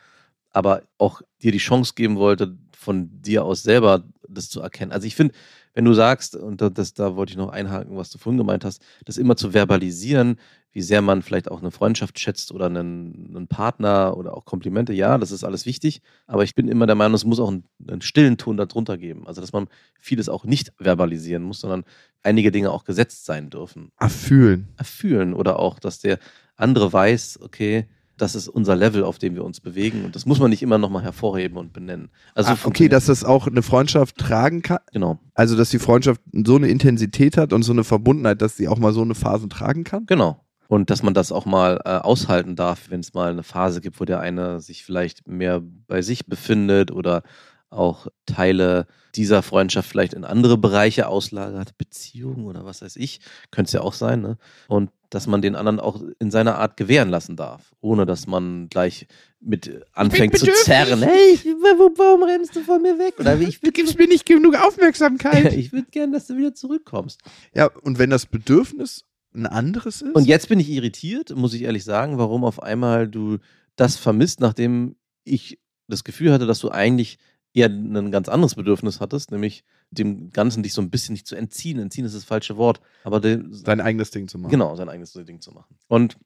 Aber 0.51 0.83
auch 0.97 1.21
dir 1.41 1.51
die 1.51 1.57
Chance 1.57 1.93
geben 1.95 2.17
wollte, 2.17 2.57
von 2.77 3.21
dir 3.21 3.45
aus 3.45 3.63
selber 3.63 4.03
das 4.27 4.49
zu 4.49 4.61
erkennen. 4.61 4.91
Also 4.91 5.07
ich 5.07 5.15
finde, 5.15 5.33
wenn 5.73 5.85
du 5.85 5.93
sagst, 5.93 6.35
und 6.35 6.61
da- 6.61 6.69
das, 6.69 6.93
da 6.93 7.15
wollte 7.15 7.31
ich 7.31 7.37
noch 7.37 7.49
einhaken, 7.49 7.95
was 7.97 8.09
du 8.09 8.17
vorhin 8.17 8.37
gemeint 8.37 8.65
hast, 8.65 8.81
das 9.05 9.17
immer 9.17 9.35
zu 9.37 9.53
verbalisieren, 9.53 10.37
wie 10.73 10.81
sehr 10.81 11.01
man 11.01 11.21
vielleicht 11.21 11.51
auch 11.51 11.59
eine 11.59 11.71
Freundschaft 11.71 12.17
schätzt 12.19 12.51
oder 12.53 12.67
einen, 12.67 13.33
einen 13.35 13.47
Partner 13.47 14.15
oder 14.15 14.35
auch 14.35 14.45
Komplimente, 14.45 14.93
ja, 14.93 15.17
das 15.17 15.31
ist 15.31 15.43
alles 15.43 15.65
wichtig. 15.65 16.01
Aber 16.27 16.43
ich 16.43 16.55
bin 16.55 16.69
immer 16.69 16.85
der 16.87 16.95
Meinung, 16.95 17.15
es 17.15 17.25
muss 17.25 17.39
auch 17.41 17.49
einen, 17.49 17.65
einen 17.89 18.01
stillen 18.01 18.37
Ton 18.37 18.55
darunter 18.57 18.97
geben. 18.97 19.27
Also, 19.27 19.41
dass 19.41 19.51
man 19.51 19.67
vieles 19.99 20.29
auch 20.29 20.45
nicht 20.45 20.71
verbalisieren 20.77 21.43
muss, 21.43 21.59
sondern 21.59 21.83
einige 22.23 22.51
Dinge 22.51 22.71
auch 22.71 22.85
gesetzt 22.85 23.25
sein 23.25 23.49
dürfen. 23.49 23.91
Erfühlen. 23.99 24.69
Erfühlen 24.77 25.33
oder 25.33 25.59
auch, 25.59 25.77
dass 25.79 25.99
der 25.99 26.19
andere 26.55 26.93
weiß, 26.93 27.39
okay, 27.41 27.87
das 28.21 28.35
ist 28.35 28.47
unser 28.47 28.75
Level, 28.75 29.03
auf 29.03 29.17
dem 29.17 29.35
wir 29.35 29.43
uns 29.43 29.59
bewegen. 29.59 30.05
Und 30.05 30.15
das 30.15 30.25
muss 30.25 30.39
man 30.39 30.49
nicht 30.49 30.61
immer 30.61 30.77
nochmal 30.77 31.03
hervorheben 31.03 31.57
und 31.57 31.73
benennen. 31.73 32.09
Also, 32.35 32.51
Ah, 32.51 32.57
okay, 32.63 32.87
dass 32.87 33.07
das 33.07 33.23
auch 33.23 33.47
eine 33.47 33.61
Freundschaft 33.63 34.17
tragen 34.17 34.61
kann. 34.61 34.79
Genau, 34.93 35.19
Also, 35.33 35.57
dass 35.57 35.69
die 35.69 35.79
Freundschaft 35.79 36.21
so 36.45 36.55
eine 36.55 36.67
Intensität 36.67 37.37
hat 37.37 37.51
und 37.53 37.63
so 37.63 37.71
eine 37.71 37.83
Verbundenheit, 37.83 38.41
dass 38.41 38.57
sie 38.57 38.67
auch 38.67 38.77
mal 38.77 38.93
so 38.93 39.01
eine 39.01 39.15
Phasen 39.15 39.49
tragen 39.49 39.83
kann. 39.83 40.05
genau. 40.05 40.39
Und 40.67 40.89
dass 40.89 41.03
man 41.03 41.13
das 41.13 41.33
auch 41.33 41.45
mal 41.45 41.81
äh, 41.83 41.97
aushalten 41.97 42.55
darf, 42.55 42.89
wenn 42.91 43.01
es 43.01 43.13
mal 43.13 43.29
eine 43.31 43.43
Phase 43.43 43.81
gibt, 43.81 43.99
wo 43.99 44.05
der 44.05 44.21
eine 44.21 44.61
sich 44.61 44.85
vielleicht 44.85 45.27
mehr 45.27 45.61
bei 45.85 46.01
sich 46.01 46.27
befindet 46.27 46.91
oder 46.91 47.23
auch 47.71 48.07
Teile 48.25 48.85
dieser 49.15 49.41
Freundschaft 49.41 49.89
vielleicht 49.89 50.13
in 50.13 50.23
andere 50.23 50.57
Bereiche 50.57 51.07
auslagert, 51.07 51.77
Beziehungen 51.77 52.45
oder 52.45 52.65
was 52.65 52.81
weiß 52.81 52.95
ich, 52.97 53.19
könnte 53.49 53.69
es 53.69 53.73
ja 53.73 53.81
auch 53.81 53.93
sein, 53.93 54.21
ne? 54.21 54.37
Und 54.67 54.91
dass 55.09 55.27
man 55.27 55.41
den 55.41 55.55
anderen 55.55 55.79
auch 55.81 56.01
in 56.19 56.31
seiner 56.31 56.57
Art 56.57 56.77
gewähren 56.77 57.09
lassen 57.09 57.35
darf, 57.35 57.73
ohne 57.81 58.05
dass 58.05 58.27
man 58.27 58.69
gleich 58.69 59.07
mit 59.41 59.81
anfängt 59.93 60.37
zu 60.37 60.45
zerren. 60.63 61.01
Hey, 61.03 61.33
ich- 61.33 61.45
warum 61.45 62.23
rennst 62.23 62.55
du 62.55 62.61
von 62.61 62.81
mir 62.81 62.97
weg? 62.97 63.15
Oder 63.19 63.37
ich 63.39 63.61
würde 63.61 63.83
mir 63.97 64.07
nicht 64.07 64.25
genug 64.25 64.55
Aufmerksamkeit. 64.55 65.51
ich 65.53 65.73
würd 65.73 65.91
gern, 65.91 66.13
dass 66.13 66.27
du 66.27 66.37
wieder 66.37 66.53
zurückkommst. 66.53 67.19
ja, 67.53 67.65
und 67.83 67.99
wenn 67.99 68.09
das 68.09 68.25
Bedürfnis 68.25 69.03
ein 69.33 69.45
anderes 69.47 70.01
ist. 70.01 70.13
Und 70.15 70.25
jetzt 70.27 70.47
bin 70.49 70.59
ich 70.59 70.69
irritiert, 70.69 71.35
muss 71.35 71.53
ich 71.53 71.63
ehrlich 71.63 71.83
sagen, 71.85 72.17
warum 72.17 72.43
auf 72.43 72.61
einmal 72.61 73.07
du 73.07 73.37
das 73.75 73.97
vermisst, 73.97 74.39
nachdem 74.41 74.95
ich 75.23 75.59
das 75.87 76.03
Gefühl 76.03 76.31
hatte, 76.31 76.45
dass 76.45 76.59
du 76.59 76.69
eigentlich 76.69 77.17
eher 77.53 77.67
ein 77.67 78.11
ganz 78.11 78.29
anderes 78.29 78.55
Bedürfnis 78.55 78.99
hattest, 78.99 79.31
nämlich 79.31 79.63
dem 79.89 80.29
Ganzen 80.31 80.63
dich 80.63 80.73
so 80.73 80.81
ein 80.81 80.89
bisschen 80.89 81.13
nicht 81.13 81.27
zu 81.27 81.35
entziehen. 81.35 81.79
Entziehen 81.79 82.05
ist 82.05 82.15
das 82.15 82.23
falsche 82.23 82.55
Wort, 82.57 82.79
aber 83.03 83.19
de, 83.19 83.43
sein 83.49 83.81
eigenes 83.81 84.11
Ding 84.11 84.27
zu 84.27 84.37
machen. 84.39 84.51
genau, 84.51 84.75
sein 84.75 84.87
eigenes 84.89 85.11
Ding 85.13 85.41
zu 85.41 85.51
machen. 85.51 85.75
Und 85.87 86.17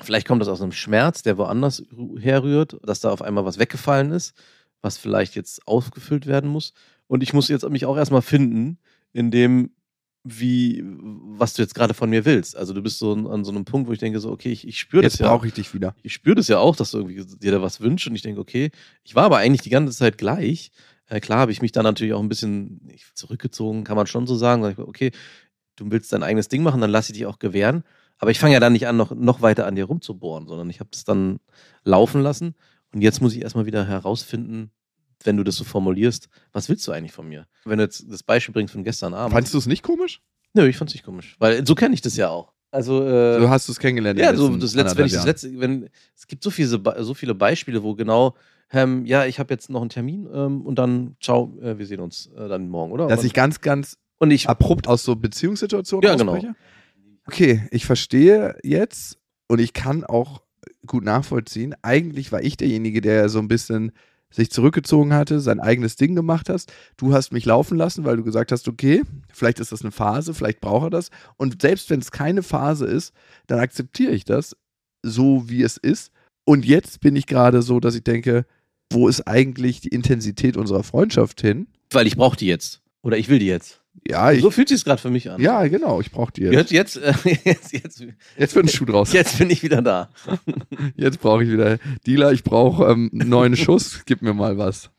vielleicht 0.00 0.26
kommt 0.26 0.40
das 0.40 0.48
aus 0.48 0.62
einem 0.62 0.72
Schmerz, 0.72 1.22
der 1.22 1.36
woanders 1.38 1.82
rü- 1.88 2.20
herrührt, 2.20 2.78
dass 2.84 3.00
da 3.00 3.10
auf 3.10 3.22
einmal 3.22 3.44
was 3.44 3.58
weggefallen 3.58 4.12
ist, 4.12 4.34
was 4.80 4.98
vielleicht 4.98 5.34
jetzt 5.34 5.66
aufgefüllt 5.66 6.26
werden 6.26 6.48
muss. 6.50 6.72
Und 7.08 7.22
ich 7.22 7.32
muss 7.32 7.48
jetzt 7.48 7.68
mich 7.68 7.84
auch 7.86 7.96
erstmal 7.96 8.22
finden, 8.22 8.78
in 9.12 9.30
dem 9.30 9.72
wie, 10.24 10.82
was 10.84 11.54
du 11.54 11.62
jetzt 11.62 11.74
gerade 11.74 11.94
von 11.94 12.08
mir 12.08 12.24
willst. 12.24 12.56
Also 12.56 12.72
du 12.74 12.82
bist 12.82 12.98
so 12.98 13.12
an, 13.12 13.44
so 13.44 13.50
einem 13.50 13.64
Punkt, 13.64 13.88
wo 13.88 13.92
ich 13.92 13.98
denke 13.98 14.20
so, 14.20 14.30
okay, 14.30 14.52
ich, 14.52 14.66
ich 14.66 14.78
spüre 14.78 15.02
das 15.02 15.14
Jetzt 15.14 15.20
ja. 15.20 15.28
brauche 15.28 15.46
ich 15.46 15.52
dich 15.52 15.74
wieder. 15.74 15.94
Ich 16.02 16.12
spüre 16.12 16.36
das 16.36 16.48
ja 16.48 16.58
auch, 16.58 16.76
dass 16.76 16.92
du 16.92 16.98
irgendwie 16.98 17.24
dir 17.38 17.50
da 17.50 17.62
was 17.62 17.80
wünschst 17.80 18.06
und 18.08 18.14
ich 18.14 18.22
denke, 18.22 18.40
okay, 18.40 18.70
ich 19.02 19.14
war 19.14 19.24
aber 19.24 19.38
eigentlich 19.38 19.62
die 19.62 19.70
ganze 19.70 19.96
Zeit 19.96 20.18
gleich. 20.18 20.70
Äh, 21.08 21.20
klar 21.20 21.40
habe 21.40 21.52
ich 21.52 21.60
mich 21.60 21.72
dann 21.72 21.84
natürlich 21.84 22.14
auch 22.14 22.20
ein 22.20 22.28
bisschen 22.28 22.88
zurückgezogen, 23.14 23.84
kann 23.84 23.96
man 23.96 24.06
schon 24.06 24.26
so 24.26 24.36
sagen. 24.36 24.62
Sag 24.62 24.72
ich, 24.72 24.78
Okay, 24.78 25.10
du 25.76 25.90
willst 25.90 26.12
dein 26.12 26.22
eigenes 26.22 26.48
Ding 26.48 26.62
machen, 26.62 26.80
dann 26.80 26.90
lass 26.90 27.08
ich 27.08 27.14
dich 27.14 27.26
auch 27.26 27.38
gewähren. 27.38 27.82
Aber 28.18 28.30
ich 28.30 28.38
fange 28.38 28.54
ja 28.54 28.60
dann 28.60 28.72
nicht 28.72 28.86
an, 28.86 28.96
noch, 28.96 29.10
noch 29.12 29.42
weiter 29.42 29.66
an 29.66 29.74
dir 29.74 29.86
rumzubohren, 29.86 30.46
sondern 30.46 30.70
ich 30.70 30.78
habe 30.78 30.90
das 30.92 31.02
dann 31.02 31.40
laufen 31.82 32.22
lassen. 32.22 32.54
Und 32.94 33.00
jetzt 33.00 33.20
muss 33.20 33.34
ich 33.34 33.42
erstmal 33.42 33.66
wieder 33.66 33.86
herausfinden, 33.86 34.70
wenn 35.26 35.36
du 35.36 35.44
das 35.44 35.56
so 35.56 35.64
formulierst, 35.64 36.28
was 36.52 36.68
willst 36.68 36.86
du 36.86 36.92
eigentlich 36.92 37.12
von 37.12 37.28
mir? 37.28 37.46
Wenn 37.64 37.78
du 37.78 37.84
jetzt 37.84 38.04
das 38.10 38.22
Beispiel 38.22 38.52
bringst 38.52 38.72
von 38.72 38.84
gestern 38.84 39.14
Abend. 39.14 39.32
Fandest 39.32 39.54
du 39.54 39.58
es 39.58 39.66
nicht 39.66 39.82
komisch? 39.82 40.20
Nö, 40.54 40.66
ich 40.66 40.76
fand's 40.76 40.92
nicht 40.94 41.04
komisch. 41.04 41.36
Weil 41.38 41.66
so 41.66 41.74
kenne 41.74 41.94
ich 41.94 42.00
das 42.02 42.16
ja 42.16 42.28
auch. 42.28 42.52
Also, 42.70 43.06
äh, 43.06 43.38
So 43.40 43.50
hast 43.50 43.68
du 43.68 43.72
es 43.72 43.78
kennengelernt. 43.78 44.18
ja, 44.18 44.34
so 44.34 44.56
das 44.56 44.74
letzte, 44.74 44.96
wenn 44.98 45.06
ich 45.06 45.12
das 45.12 45.26
letzte, 45.26 45.60
wenn 45.60 45.88
es 46.16 46.26
gibt 46.26 46.42
so 46.42 46.50
viele, 46.50 46.68
so 47.00 47.14
viele 47.14 47.34
Beispiele, 47.34 47.82
wo 47.82 47.94
genau, 47.94 48.34
ähm, 48.72 49.04
ja, 49.04 49.26
ich 49.26 49.38
habe 49.38 49.52
jetzt 49.52 49.68
noch 49.68 49.82
einen 49.82 49.90
Termin 49.90 50.26
ähm, 50.32 50.62
und 50.62 50.78
dann, 50.78 51.16
ciao, 51.20 51.52
äh, 51.60 51.78
wir 51.78 51.86
sehen 51.86 52.00
uns 52.00 52.30
äh, 52.34 52.48
dann 52.48 52.68
morgen, 52.70 52.92
oder? 52.92 53.08
Dass 53.08 53.24
ich 53.24 53.34
ganz, 53.34 53.60
ganz 53.60 53.98
und 54.18 54.30
ich, 54.30 54.48
abrupt 54.48 54.88
aus 54.88 55.02
so 55.04 55.16
Beziehungssituationen 55.16 56.08
Ja, 56.08 56.14
genau. 56.16 56.32
ausbreche? 56.32 56.54
Okay, 57.26 57.68
ich 57.70 57.84
verstehe 57.84 58.56
jetzt 58.62 59.18
und 59.48 59.58
ich 59.60 59.72
kann 59.74 60.04
auch 60.04 60.42
gut 60.86 61.04
nachvollziehen. 61.04 61.74
Eigentlich 61.82 62.32
war 62.32 62.42
ich 62.42 62.56
derjenige, 62.56 63.00
der 63.00 63.28
so 63.28 63.38
ein 63.38 63.48
bisschen 63.48 63.92
sich 64.32 64.50
zurückgezogen 64.50 65.14
hatte, 65.14 65.40
sein 65.40 65.60
eigenes 65.60 65.96
Ding 65.96 66.14
gemacht 66.14 66.48
hast. 66.48 66.72
Du 66.96 67.14
hast 67.14 67.32
mich 67.32 67.44
laufen 67.44 67.78
lassen, 67.78 68.04
weil 68.04 68.16
du 68.16 68.24
gesagt 68.24 68.50
hast, 68.50 68.66
okay, 68.66 69.02
vielleicht 69.32 69.60
ist 69.60 69.72
das 69.72 69.82
eine 69.82 69.92
Phase, 69.92 70.34
vielleicht 70.34 70.60
braucht 70.60 70.86
er 70.86 70.90
das. 70.90 71.10
Und 71.36 71.62
selbst 71.62 71.90
wenn 71.90 72.00
es 72.00 72.10
keine 72.10 72.42
Phase 72.42 72.86
ist, 72.86 73.12
dann 73.46 73.60
akzeptiere 73.60 74.12
ich 74.12 74.24
das 74.24 74.56
so, 75.02 75.48
wie 75.48 75.62
es 75.62 75.76
ist. 75.76 76.12
Und 76.44 76.64
jetzt 76.64 77.00
bin 77.00 77.14
ich 77.14 77.26
gerade 77.26 77.62
so, 77.62 77.78
dass 77.78 77.94
ich 77.94 78.02
denke, 78.02 78.46
wo 78.90 79.06
ist 79.06 79.28
eigentlich 79.28 79.80
die 79.80 79.88
Intensität 79.88 80.56
unserer 80.56 80.82
Freundschaft 80.82 81.40
hin? 81.40 81.68
weil 81.94 82.06
ich 82.06 82.16
brauche 82.16 82.36
die 82.36 82.46
jetzt. 82.46 82.80
Oder 83.02 83.18
ich 83.18 83.28
will 83.28 83.38
die 83.38 83.46
jetzt. 83.46 83.81
Ja, 84.06 84.32
ich, 84.32 84.42
so 84.42 84.50
fühlt 84.50 84.68
sich 84.68 84.84
gerade 84.84 85.00
für 85.00 85.10
mich 85.10 85.30
an. 85.30 85.40
ja 85.40 85.66
genau, 85.68 86.00
ich 86.00 86.10
brauche 86.10 86.32
die 86.32 86.42
jetzt. 86.42 86.70
Jetzt, 86.70 86.96
jetzt, 86.96 87.26
äh, 87.26 87.36
jetzt, 87.44 87.72
jetzt, 87.72 88.04
Jetzt 88.36 88.54
wird 88.54 88.66
ein 88.66 88.68
Schuh 88.68 88.84
draus. 88.84 89.12
jetzt 89.12 89.38
bin 89.38 89.50
ich 89.50 89.62
wieder 89.62 89.82
da. 89.82 90.10
Jetzt 90.96 91.20
brauche 91.20 91.44
ich 91.44 91.50
wieder 91.50 91.78
Dealer, 92.06 92.32
ich 92.32 92.42
brauche 92.42 92.84
ähm, 92.86 93.10
einen 93.12 93.28
neuen 93.28 93.56
Schuss, 93.56 94.02
gib 94.06 94.22
mir 94.22 94.34
mal 94.34 94.58
was. 94.58 94.90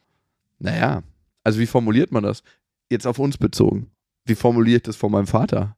Naja, 0.59 1.03
also 1.43 1.59
wie 1.59 1.65
formuliert 1.65 2.11
man 2.11 2.23
das? 2.23 2.43
Jetzt 2.89 3.05
auf 3.07 3.19
uns 3.19 3.37
bezogen. 3.37 3.91
Wie 4.25 4.35
formuliere 4.35 4.77
ich 4.77 4.83
das 4.83 4.95
vor 4.95 5.09
meinem 5.09 5.27
Vater? 5.27 5.75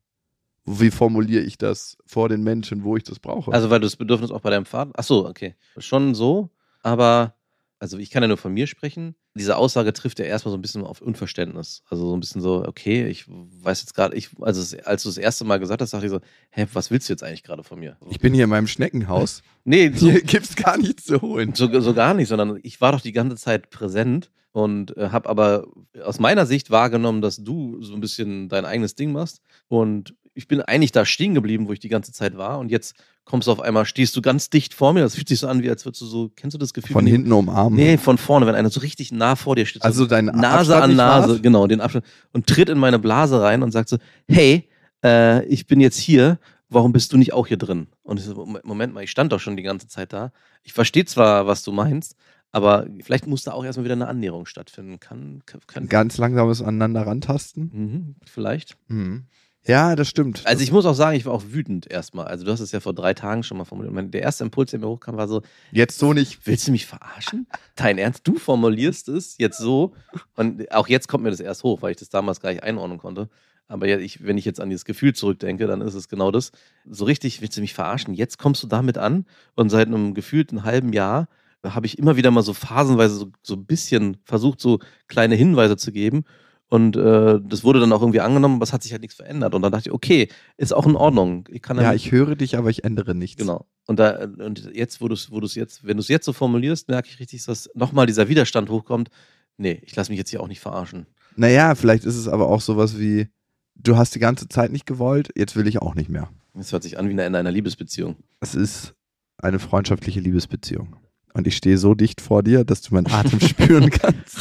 Wie 0.65 0.91
formuliere 0.91 1.43
ich 1.43 1.57
das 1.57 1.97
vor 2.05 2.29
den 2.29 2.43
Menschen, 2.43 2.83
wo 2.83 2.97
ich 2.97 3.03
das 3.03 3.19
brauche? 3.19 3.51
Also, 3.53 3.69
weil 3.69 3.79
du 3.79 3.85
das 3.85 3.95
Bedürfnis 3.95 4.31
auch 4.31 4.41
bei 4.41 4.49
deinem 4.49 4.65
Vater. 4.65 4.91
Ach 4.95 5.03
so, 5.03 5.27
okay. 5.27 5.55
Schon 5.77 6.15
so, 6.15 6.49
aber 6.81 7.35
also 7.79 7.97
ich 7.97 8.09
kann 8.09 8.23
ja 8.23 8.27
nur 8.27 8.37
von 8.37 8.53
mir 8.53 8.67
sprechen. 8.67 9.15
Diese 9.35 9.57
Aussage 9.57 9.91
trifft 9.93 10.19
ja 10.19 10.25
erstmal 10.25 10.51
so 10.51 10.57
ein 10.57 10.61
bisschen 10.61 10.83
auf 10.83 11.01
Unverständnis. 11.01 11.83
Also 11.89 12.07
so 12.07 12.15
ein 12.15 12.19
bisschen 12.19 12.41
so, 12.41 12.65
okay, 12.65 13.05
ich 13.07 13.25
weiß 13.27 13.81
jetzt 13.81 13.93
gerade, 13.93 14.15
ich, 14.15 14.29
also 14.39 14.77
als 14.85 15.03
du 15.03 15.09
das 15.09 15.17
erste 15.17 15.43
Mal 15.43 15.59
gesagt 15.59 15.81
hast, 15.81 15.93
dachte 15.93 16.05
ich 16.05 16.11
so, 16.11 16.21
hä, 16.51 16.67
was 16.73 16.89
willst 16.89 17.09
du 17.09 17.13
jetzt 17.13 17.23
eigentlich 17.23 17.43
gerade 17.43 17.63
von 17.63 17.79
mir? 17.79 17.97
ich 18.09 18.19
bin 18.19 18.33
hier 18.33 18.45
in 18.45 18.49
meinem 18.49 18.67
Schneckenhaus. 18.67 19.41
Nee, 19.67 19.91
so, 19.95 20.11
Hier 20.11 20.21
gibt 20.21 20.45
es 20.45 20.55
gar 20.55 20.77
nichts 20.77 21.05
zu 21.05 21.23
holen. 21.23 21.55
so, 21.55 21.67
so 21.81 21.95
gar 21.95 22.13
nicht, 22.13 22.27
sondern 22.27 22.59
ich 22.61 22.81
war 22.81 22.91
doch 22.91 23.01
die 23.01 23.13
ganze 23.13 23.35
Zeit 23.35 23.71
präsent 23.71 24.29
und 24.51 24.95
äh, 24.95 25.09
habe 25.09 25.27
aber 25.27 25.65
aus 26.03 26.19
meiner 26.19 26.45
Sicht 26.45 26.69
wahrgenommen, 26.69 27.23
dass 27.23 27.37
du 27.37 27.81
so 27.81 27.95
ein 27.95 27.99
bisschen 27.99 28.47
dein 28.47 28.63
eigenes 28.63 28.93
Ding 28.93 29.11
machst 29.11 29.41
und 29.67 30.13
ich 30.35 30.47
bin 30.47 30.61
eigentlich 30.61 30.91
da 30.91 31.05
stehen 31.05 31.33
geblieben, 31.33 31.67
wo 31.67 31.73
ich 31.73 31.79
die 31.79 31.89
ganze 31.89 32.11
Zeit 32.11 32.37
war 32.37 32.59
und 32.59 32.69
jetzt 32.69 32.95
kommst 33.23 33.47
du 33.47 33.51
auf 33.51 33.61
einmal, 33.61 33.85
stehst 33.85 34.15
du 34.15 34.21
ganz 34.21 34.49
dicht 34.51 34.73
vor 34.73 34.93
mir, 34.93 34.99
das 35.01 35.15
fühlt 35.15 35.27
sich 35.27 35.39
so 35.39 35.47
an, 35.47 35.63
wie 35.63 35.69
als 35.69 35.83
würdest 35.85 36.01
du 36.01 36.05
so, 36.05 36.29
kennst 36.35 36.53
du 36.53 36.57
das 36.59 36.73
Gefühl? 36.73 36.93
Von 36.93 37.07
hinten 37.07 37.31
umarmen. 37.31 37.79
Nee, 37.79 37.97
von 37.97 38.17
vorne, 38.19 38.45
wenn 38.45 38.53
einer 38.53 38.69
so 38.69 38.81
richtig 38.81 39.11
nah 39.11 39.35
vor 39.35 39.55
dir 39.55 39.65
steht. 39.65 39.81
so 39.81 39.87
Also 39.87 40.05
dein 40.05 40.25
Nase 40.25 40.75
Abstand 40.75 40.83
an 40.83 40.95
Nase, 40.95 41.29
wahrst? 41.29 41.43
genau, 41.43 41.65
den 41.65 41.81
Abstand. 41.81 42.05
Und 42.33 42.45
tritt 42.47 42.69
in 42.69 42.77
meine 42.77 42.99
Blase 42.99 43.41
rein 43.41 43.63
und 43.63 43.71
sagt 43.71 43.89
so, 43.89 43.97
hey, 44.27 44.69
äh, 45.03 45.43
ich 45.45 45.65
bin 45.65 45.79
jetzt 45.79 45.97
hier, 45.97 46.37
warum 46.69 46.91
bist 46.91 47.13
du 47.13 47.17
nicht 47.17 47.33
auch 47.33 47.47
hier 47.47 47.57
drin? 47.57 47.87
Und 48.03 48.19
ich 48.19 48.25
so, 48.25 48.45
Moment 48.63 48.93
mal, 48.93 49.03
ich 49.03 49.11
stand 49.11 49.31
doch 49.31 49.39
schon 49.39 49.57
die 49.57 49.63
ganze 49.63 49.87
Zeit 49.87 50.13
da. 50.13 50.31
Ich 50.63 50.73
verstehe 50.73 51.05
zwar, 51.05 51.47
was 51.47 51.63
du 51.63 51.71
meinst, 51.71 52.15
aber 52.51 52.85
vielleicht 53.03 53.25
muss 53.27 53.43
da 53.43 53.53
auch 53.53 53.65
erstmal 53.65 53.85
wieder 53.85 53.93
eine 53.95 54.07
Annäherung 54.07 54.45
stattfinden. 54.45 54.99
Kann, 54.99 55.41
kann, 55.45 55.61
kann 55.67 55.87
Ganz 55.87 56.17
langsames 56.17 56.61
Aneinander 56.61 57.07
rantasten. 57.07 57.71
mhm, 57.73 58.15
vielleicht. 58.25 58.77
Mhm. 58.87 59.25
Ja, 59.67 59.95
das 59.95 60.09
stimmt. 60.09 60.43
Also 60.45 60.63
ich 60.63 60.71
muss 60.71 60.85
auch 60.85 60.93
sagen, 60.93 61.17
ich 61.17 61.25
war 61.25 61.33
auch 61.33 61.43
wütend 61.49 61.89
erstmal. 61.89 62.27
Also 62.27 62.45
du 62.45 62.51
hast 62.51 62.59
es 62.59 62.71
ja 62.71 62.79
vor 62.79 62.93
drei 62.93 63.13
Tagen 63.13 63.43
schon 63.43 63.57
mal 63.57 63.65
formuliert. 63.65 64.13
Der 64.13 64.21
erste 64.21 64.43
Impuls, 64.43 64.71
der 64.71 64.79
mir 64.79 64.87
hochkam, 64.87 65.17
war 65.17 65.27
so, 65.27 65.41
Jetzt 65.71 65.97
so 65.97 66.13
nicht. 66.13 66.45
Willst 66.45 66.67
du 66.67 66.71
mich 66.71 66.85
verarschen? 66.85 67.47
Dein 67.75 67.97
Ernst? 67.97 68.27
Du 68.27 68.37
formulierst 68.37 69.09
es 69.09 69.37
jetzt 69.39 69.57
so. 69.57 69.93
Und 70.35 70.71
auch 70.71 70.87
jetzt 70.87 71.07
kommt 71.07 71.23
mir 71.23 71.31
das 71.31 71.39
erst 71.39 71.63
hoch, 71.63 71.81
weil 71.81 71.91
ich 71.91 71.97
das 71.97 72.09
damals 72.09 72.41
gar 72.41 72.51
nicht 72.51 72.63
einordnen 72.63 72.99
konnte. 72.99 73.29
Aber 73.67 73.87
ich, 73.87 74.23
wenn 74.23 74.37
ich 74.37 74.45
jetzt 74.45 74.59
an 74.61 74.69
dieses 74.69 74.85
Gefühl 74.85 75.13
zurückdenke, 75.13 75.65
dann 75.65 75.81
ist 75.81 75.95
es 75.95 76.07
genau 76.07 76.29
das. 76.29 76.51
So 76.87 77.05
richtig, 77.05 77.41
willst 77.41 77.57
du 77.57 77.61
mich 77.61 77.73
verarschen? 77.73 78.13
Jetzt 78.13 78.37
kommst 78.37 78.61
du 78.61 78.67
damit 78.67 78.99
an 78.99 79.25
und 79.55 79.69
seit 79.69 79.87
einem 79.87 80.13
gefühlten 80.13 80.63
halben 80.63 80.93
Jahr 80.93 81.27
habe 81.63 81.87
ich 81.87 81.97
immer 81.97 82.15
wieder 82.15 82.29
mal 82.29 82.43
so 82.43 82.53
phasenweise 82.53 83.15
so, 83.15 83.31
so 83.41 83.55
ein 83.55 83.65
bisschen 83.65 84.17
versucht, 84.23 84.59
so 84.59 84.79
kleine 85.07 85.33
Hinweise 85.33 85.77
zu 85.77 85.91
geben. 85.91 86.25
Und 86.67 86.97
äh, 86.97 87.39
das 87.43 87.63
wurde 87.63 87.79
dann 87.79 87.93
auch 87.93 88.01
irgendwie 88.01 88.21
angenommen, 88.21 88.55
aber 88.55 88.63
es 88.63 88.73
hat 88.73 88.81
sich 88.81 88.91
halt 88.91 89.01
nichts 89.01 89.15
verändert. 89.15 89.53
Und 89.53 89.61
dann 89.61 89.71
dachte 89.71 89.89
ich, 89.89 89.93
okay, 89.93 90.29
ist 90.57 90.73
auch 90.73 90.87
in 90.87 90.95
Ordnung. 90.95 91.47
Ich 91.51 91.61
kann 91.61 91.77
Ja, 91.77 91.93
ich 91.93 92.11
höre 92.11 92.35
dich, 92.35 92.57
aber 92.57 92.69
ich 92.69 92.83
ändere 92.83 93.13
nichts. 93.13 93.37
Genau. 93.39 93.67
Und 93.85 93.99
da 93.99 94.23
und 94.23 94.71
jetzt, 94.73 94.99
wo 94.99 95.07
du 95.07 95.13
es, 95.13 95.29
wo 95.29 95.39
jetzt, 95.39 95.85
wenn 95.85 95.97
du 95.97 96.01
es 96.01 96.07
jetzt 96.07 96.25
so 96.25 96.33
formulierst, 96.33 96.87
merke 96.89 97.07
ich 97.09 97.19
richtig, 97.19 97.45
dass 97.45 97.69
nochmal 97.75 98.07
dieser 98.07 98.27
Widerstand 98.29 98.69
hochkommt. 98.69 99.09
Nee, 99.57 99.79
ich 99.83 99.95
lasse 99.95 100.11
mich 100.11 100.17
jetzt 100.17 100.31
hier 100.31 100.41
auch 100.41 100.47
nicht 100.47 100.59
verarschen. 100.59 101.05
Naja, 101.35 101.75
vielleicht 101.75 102.03
ist 102.05 102.15
es 102.15 102.27
aber 102.27 102.49
auch 102.49 102.61
sowas 102.61 102.99
wie, 102.99 103.27
du 103.75 103.97
hast 103.97 104.15
die 104.15 104.19
ganze 104.19 104.47
Zeit 104.47 104.71
nicht 104.71 104.85
gewollt, 104.85 105.29
jetzt 105.35 105.55
will 105.55 105.67
ich 105.67 105.81
auch 105.81 105.95
nicht 105.95 106.09
mehr. 106.09 106.29
Das 106.53 106.71
hört 106.71 106.83
sich 106.83 106.97
an 106.97 107.07
wie 107.07 107.11
in 107.11 107.19
einer 107.19 107.51
Liebesbeziehung. 107.51 108.15
Es 108.39 108.55
ist 108.55 108.95
eine 109.37 109.59
freundschaftliche 109.59 110.19
Liebesbeziehung. 110.19 110.95
Und 111.33 111.47
ich 111.47 111.57
stehe 111.57 111.77
so 111.77 111.93
dicht 111.95 112.21
vor 112.21 112.43
dir, 112.43 112.63
dass 112.63 112.81
du 112.81 112.93
meinen 112.93 113.11
Atem 113.11 113.39
spüren 113.41 113.89
kannst. 113.89 114.37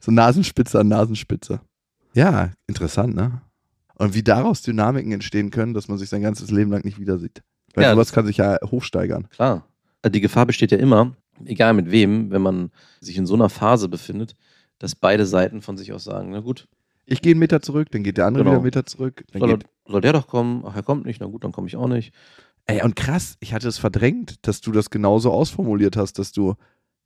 So 0.00 0.10
Nasenspitze 0.12 0.80
an 0.80 0.88
Nasenspitze. 0.88 1.60
Ja, 2.14 2.50
interessant, 2.66 3.14
ne? 3.14 3.42
Und 3.96 4.14
wie 4.14 4.22
daraus 4.22 4.62
Dynamiken 4.62 5.12
entstehen 5.12 5.50
können, 5.50 5.74
dass 5.74 5.88
man 5.88 5.98
sich 5.98 6.08
sein 6.08 6.22
ganzes 6.22 6.50
Leben 6.50 6.70
lang 6.70 6.84
nicht 6.84 6.98
wieder 7.00 7.18
sieht. 7.18 7.42
Weil 7.74 7.84
Ja, 7.84 7.92
sowas 7.92 8.12
kann 8.12 8.26
sich 8.26 8.36
ja 8.36 8.58
hochsteigern. 8.64 9.28
Klar. 9.30 9.66
Also 10.02 10.12
Die 10.12 10.20
Gefahr 10.20 10.46
besteht 10.46 10.70
ja 10.70 10.78
immer, 10.78 11.14
egal 11.44 11.74
mit 11.74 11.90
wem, 11.90 12.30
wenn 12.30 12.42
man 12.42 12.70
sich 13.00 13.16
in 13.16 13.26
so 13.26 13.34
einer 13.34 13.48
Phase 13.48 13.88
befindet, 13.88 14.34
dass 14.78 14.94
beide 14.94 15.26
Seiten 15.26 15.60
von 15.62 15.76
sich 15.76 15.92
aus 15.92 16.04
sagen, 16.04 16.30
na 16.30 16.40
gut, 16.40 16.68
Ich 17.06 17.20
gehe 17.22 17.32
einen 17.32 17.40
Meter 17.40 17.60
zurück, 17.62 17.90
dann 17.90 18.02
geht 18.04 18.16
der 18.18 18.26
andere 18.26 18.44
Genau. 18.44 18.52
wieder 18.52 18.58
einen 18.58 18.64
Meter 18.64 18.86
zurück. 18.86 19.24
Dann 19.32 19.40
soll, 19.40 19.48
geht, 19.58 19.66
soll 19.86 20.00
der 20.00 20.12
doch 20.12 20.26
kommen? 20.28 20.62
Ach, 20.66 20.76
er 20.76 20.82
kommt 20.82 21.04
nicht, 21.06 21.20
na 21.20 21.26
gut, 21.26 21.42
dann 21.42 21.52
komme 21.52 21.66
ich 21.66 21.76
auch 21.76 21.88
nicht. 21.88 22.12
ey, 22.66 22.82
und 22.82 22.94
krass, 22.96 23.36
ich 23.40 23.52
hatte 23.54 23.66
es 23.66 23.78
verdrängt, 23.78 24.46
dass 24.46 24.60
du 24.60 24.70
das 24.72 24.90
genauso 24.90 25.32
ausformuliert 25.32 25.96
hast, 25.96 26.18
dass 26.18 26.32
du, 26.32 26.54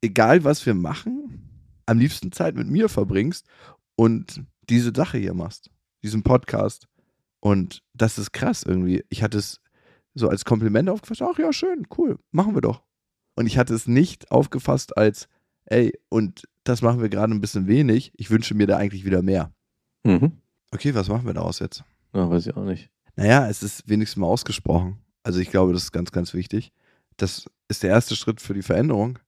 egal 0.03 0.45
was 0.45 0.67
wir 0.67 0.75
machen, 0.75 1.49
am 1.93 1.99
liebsten 1.99 2.33
Zeit 2.33 2.57
mit 2.57 2.69
mir 2.69 2.89
verbringst 2.89 3.47
und 3.95 4.43
diese 4.69 4.93
Sache 4.95 5.19
hier 5.19 5.35
machst, 5.35 5.71
diesen 6.03 6.23
Podcast. 6.23 6.89
Und 7.41 7.83
das 7.95 8.19
ist 8.19 8.33
krass 8.33 8.63
irgendwie. 8.63 9.05
Ich 9.09 9.23
hatte 9.23 9.39
es 9.39 9.61
so 10.15 10.29
als 10.29 10.45
Kompliment 10.45 10.89
aufgefasst, 10.89 11.23
ach 11.23 11.39
ja, 11.39 11.53
schön, 11.53 11.87
cool, 11.97 12.19
machen 12.31 12.55
wir 12.55 12.61
doch. 12.61 12.83
Und 13.35 13.47
ich 13.47 13.57
hatte 13.57 13.75
es 13.75 13.87
nicht 13.87 14.31
aufgefasst 14.31 14.97
als, 14.97 15.29
ey, 15.67 15.93
und 16.09 16.49
das 16.65 16.83
machen 16.83 17.01
wir 17.01 17.09
gerade 17.09 17.33
ein 17.33 17.41
bisschen 17.41 17.67
wenig, 17.67 18.13
ich 18.17 18.31
wünsche 18.31 18.55
mir 18.55 18.67
da 18.67 18.77
eigentlich 18.77 19.05
wieder 19.05 19.23
mehr. 19.23 19.53
Mhm. 20.05 20.33
Okay, 20.71 20.95
was 20.95 21.09
machen 21.09 21.27
wir 21.27 21.35
daraus 21.35 21.59
jetzt? 21.59 21.85
Ja, 22.15 22.29
weiß 22.29 22.47
ich 22.47 22.57
auch 22.57 22.65
nicht. 22.65 22.91
Naja, 23.17 23.49
es 23.49 23.63
ist 23.63 23.89
wenigstens 23.89 24.21
mal 24.21 24.27
ausgesprochen. 24.27 24.99
Also 25.23 25.41
ich 25.41 25.51
glaube, 25.51 25.73
das 25.73 25.85
ist 25.85 25.93
ganz, 25.93 26.13
ganz 26.13 26.35
wichtig. 26.35 26.73
Das 27.17 27.47
ist 27.69 27.83
der 27.83 27.91
erste 27.91 28.17
Schritt 28.17 28.41
für 28.41 28.55
die 28.55 28.63
Veränderung, 28.63 29.19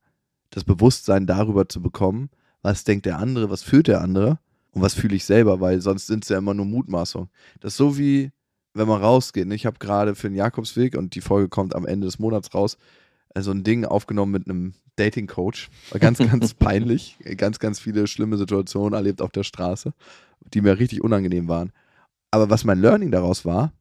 das 0.51 0.65
Bewusstsein 0.65 1.27
darüber 1.27 1.69
zu 1.69 1.81
bekommen, 1.83 2.31
was 2.65 2.83
denkt 2.83 3.05
der 3.05 3.19
andere, 3.19 3.51
was 3.51 3.63
fühlt 3.63 3.89
der 3.89 4.01
andere 4.01 4.39
und 4.73 4.81
was 4.81 4.95
fühle 4.95 5.15
ich 5.15 5.27
selber, 5.27 5.61
weil 5.61 5.83
sonst 5.83 6.07
sind 6.07 6.25
es 6.25 6.31
ja 6.31 6.39
immer 6.39 6.55
nur 6.55 6.65
Mutmaßungen. 6.65 7.29
Das 7.61 7.75
ist 7.75 7.77
so 7.77 7.99
wie, 7.99 8.33
wenn 8.73 8.89
man 8.89 9.03
rausgeht. 9.03 9.47
ne? 9.47 9.55
Ich 9.55 9.67
habe 9.67 9.79
gerade 9.79 10.15
für 10.15 10.29
den 10.29 10.37
Jakobsweg 10.37 10.97
und 10.97 11.15
die 11.15 11.21
Folge 11.21 11.51
kommt 11.51 11.77
am 11.77 11.87
Ende 11.87 12.07
des 12.07 12.19
Monats 12.19 12.55
raus, 12.55 12.79
also 13.35 13.51
ein 13.51 13.65
Ding 13.65 13.85
aufgenommen 13.85 14.33
mit 14.33 14.49
einem 14.49 14.73
Dating-Coach. 14.97 15.69
War 15.91 16.01
ganz, 16.01 16.19
ganz 16.31 16.55
peinlich. 16.55 17.19
Ganz, 17.37 17.59
ganz 17.59 17.81
viele 17.81 18.07
schlimme 18.07 18.39
Situationen 18.39 18.95
erlebt 18.95 19.21
auf 19.21 19.31
der 19.31 19.45
Straße, 19.45 19.93
die 20.55 20.63
mir 20.63 20.79
richtig 20.79 21.05
unangenehm 21.05 21.49
waren. 21.49 21.71
Aber 22.31 22.49
was 22.49 22.65
mein 22.65 22.81
Learning 22.81 23.11
daraus 23.11 23.45
war, 23.45 23.75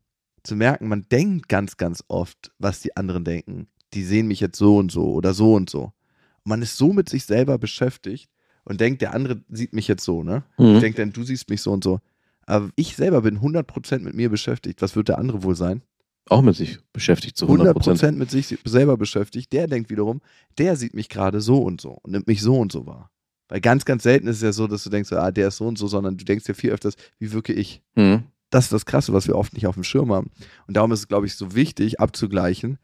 zu 0.43 0.57
merken, 0.57 0.89
man 0.89 1.05
denkt 1.09 1.47
ganz, 1.47 1.77
ganz 1.77 2.03
oft, 2.09 2.51
was 2.59 2.81
die 2.81 2.97
anderen 2.97 3.23
denken. 3.23 3.67
Die 3.93 4.03
sehen 4.03 4.27
mich 4.27 4.41
jetzt 4.41 4.57
so 4.57 4.75
und 4.75 4.91
so 4.91 5.13
oder 5.13 5.33
so 5.33 5.53
und 5.53 5.69
so. 5.69 5.83
Und 5.83 6.49
man 6.49 6.61
ist 6.61 6.75
so 6.75 6.91
mit 6.91 7.07
sich 7.07 7.23
selber 7.23 7.57
beschäftigt 7.57 8.29
und 8.65 8.81
denkt, 8.81 9.01
der 9.01 9.13
andere 9.13 9.41
sieht 9.49 9.73
mich 9.73 9.87
jetzt 9.87 10.03
so, 10.03 10.23
ne? 10.23 10.43
Mhm. 10.57 10.75
Ich 10.75 10.79
denke 10.81 11.01
dann, 11.01 11.13
du 11.13 11.23
siehst 11.23 11.49
mich 11.49 11.61
so 11.61 11.71
und 11.71 11.83
so. 11.83 11.99
Aber 12.45 12.69
ich 12.75 12.95
selber 12.95 13.21
bin 13.21 13.39
100% 13.39 13.99
mit 13.99 14.15
mir 14.15 14.29
beschäftigt. 14.29 14.81
Was 14.81 14.95
wird 14.95 15.09
der 15.09 15.17
andere 15.17 15.43
wohl 15.43 15.55
sein? 15.55 15.81
Auch 16.29 16.41
mit 16.41 16.55
sich 16.55 16.79
beschäftigt 16.93 17.37
zu 17.37 17.45
100 17.45 17.73
Prozent. 17.73 18.01
100% 18.01 18.11
mit 18.17 18.31
sich 18.31 18.57
selber 18.63 18.97
beschäftigt. 18.97 19.51
Der 19.51 19.67
denkt 19.67 19.89
wiederum, 19.89 20.21
der 20.57 20.75
sieht 20.75 20.93
mich 20.93 21.09
gerade 21.09 21.41
so 21.41 21.61
und 21.61 21.81
so 21.81 21.99
und 22.01 22.11
nimmt 22.11 22.27
mich 22.27 22.41
so 22.41 22.57
und 22.57 22.71
so 22.71 22.85
wahr. 22.85 23.09
Weil 23.49 23.61
ganz, 23.61 23.85
ganz 23.85 24.03
selten 24.03 24.27
ist 24.27 24.37
es 24.37 24.41
ja 24.41 24.53
so, 24.53 24.67
dass 24.67 24.83
du 24.83 24.89
denkst, 24.89 25.11
ah, 25.11 25.31
der 25.31 25.49
ist 25.49 25.57
so 25.57 25.67
und 25.67 25.77
so, 25.77 25.87
sondern 25.87 26.17
du 26.17 26.23
denkst 26.23 26.47
ja 26.47 26.53
viel 26.53 26.71
öfters, 26.71 26.95
wie 27.19 27.31
wirke 27.33 27.53
ich? 27.53 27.81
Mhm. 27.95 28.23
Das 28.49 28.65
ist 28.65 28.73
das 28.73 28.85
Krasse, 28.85 29.13
was 29.13 29.27
wir 29.27 29.35
oft 29.35 29.53
nicht 29.53 29.67
auf 29.67 29.75
dem 29.75 29.83
Schirm 29.83 30.13
haben. 30.13 30.31
Und 30.67 30.77
darum 30.77 30.91
ist 30.91 30.99
es, 30.99 31.07
glaube 31.07 31.25
ich, 31.25 31.35
so 31.35 31.55
wichtig 31.55 31.99
abzugleichen, 31.99 32.77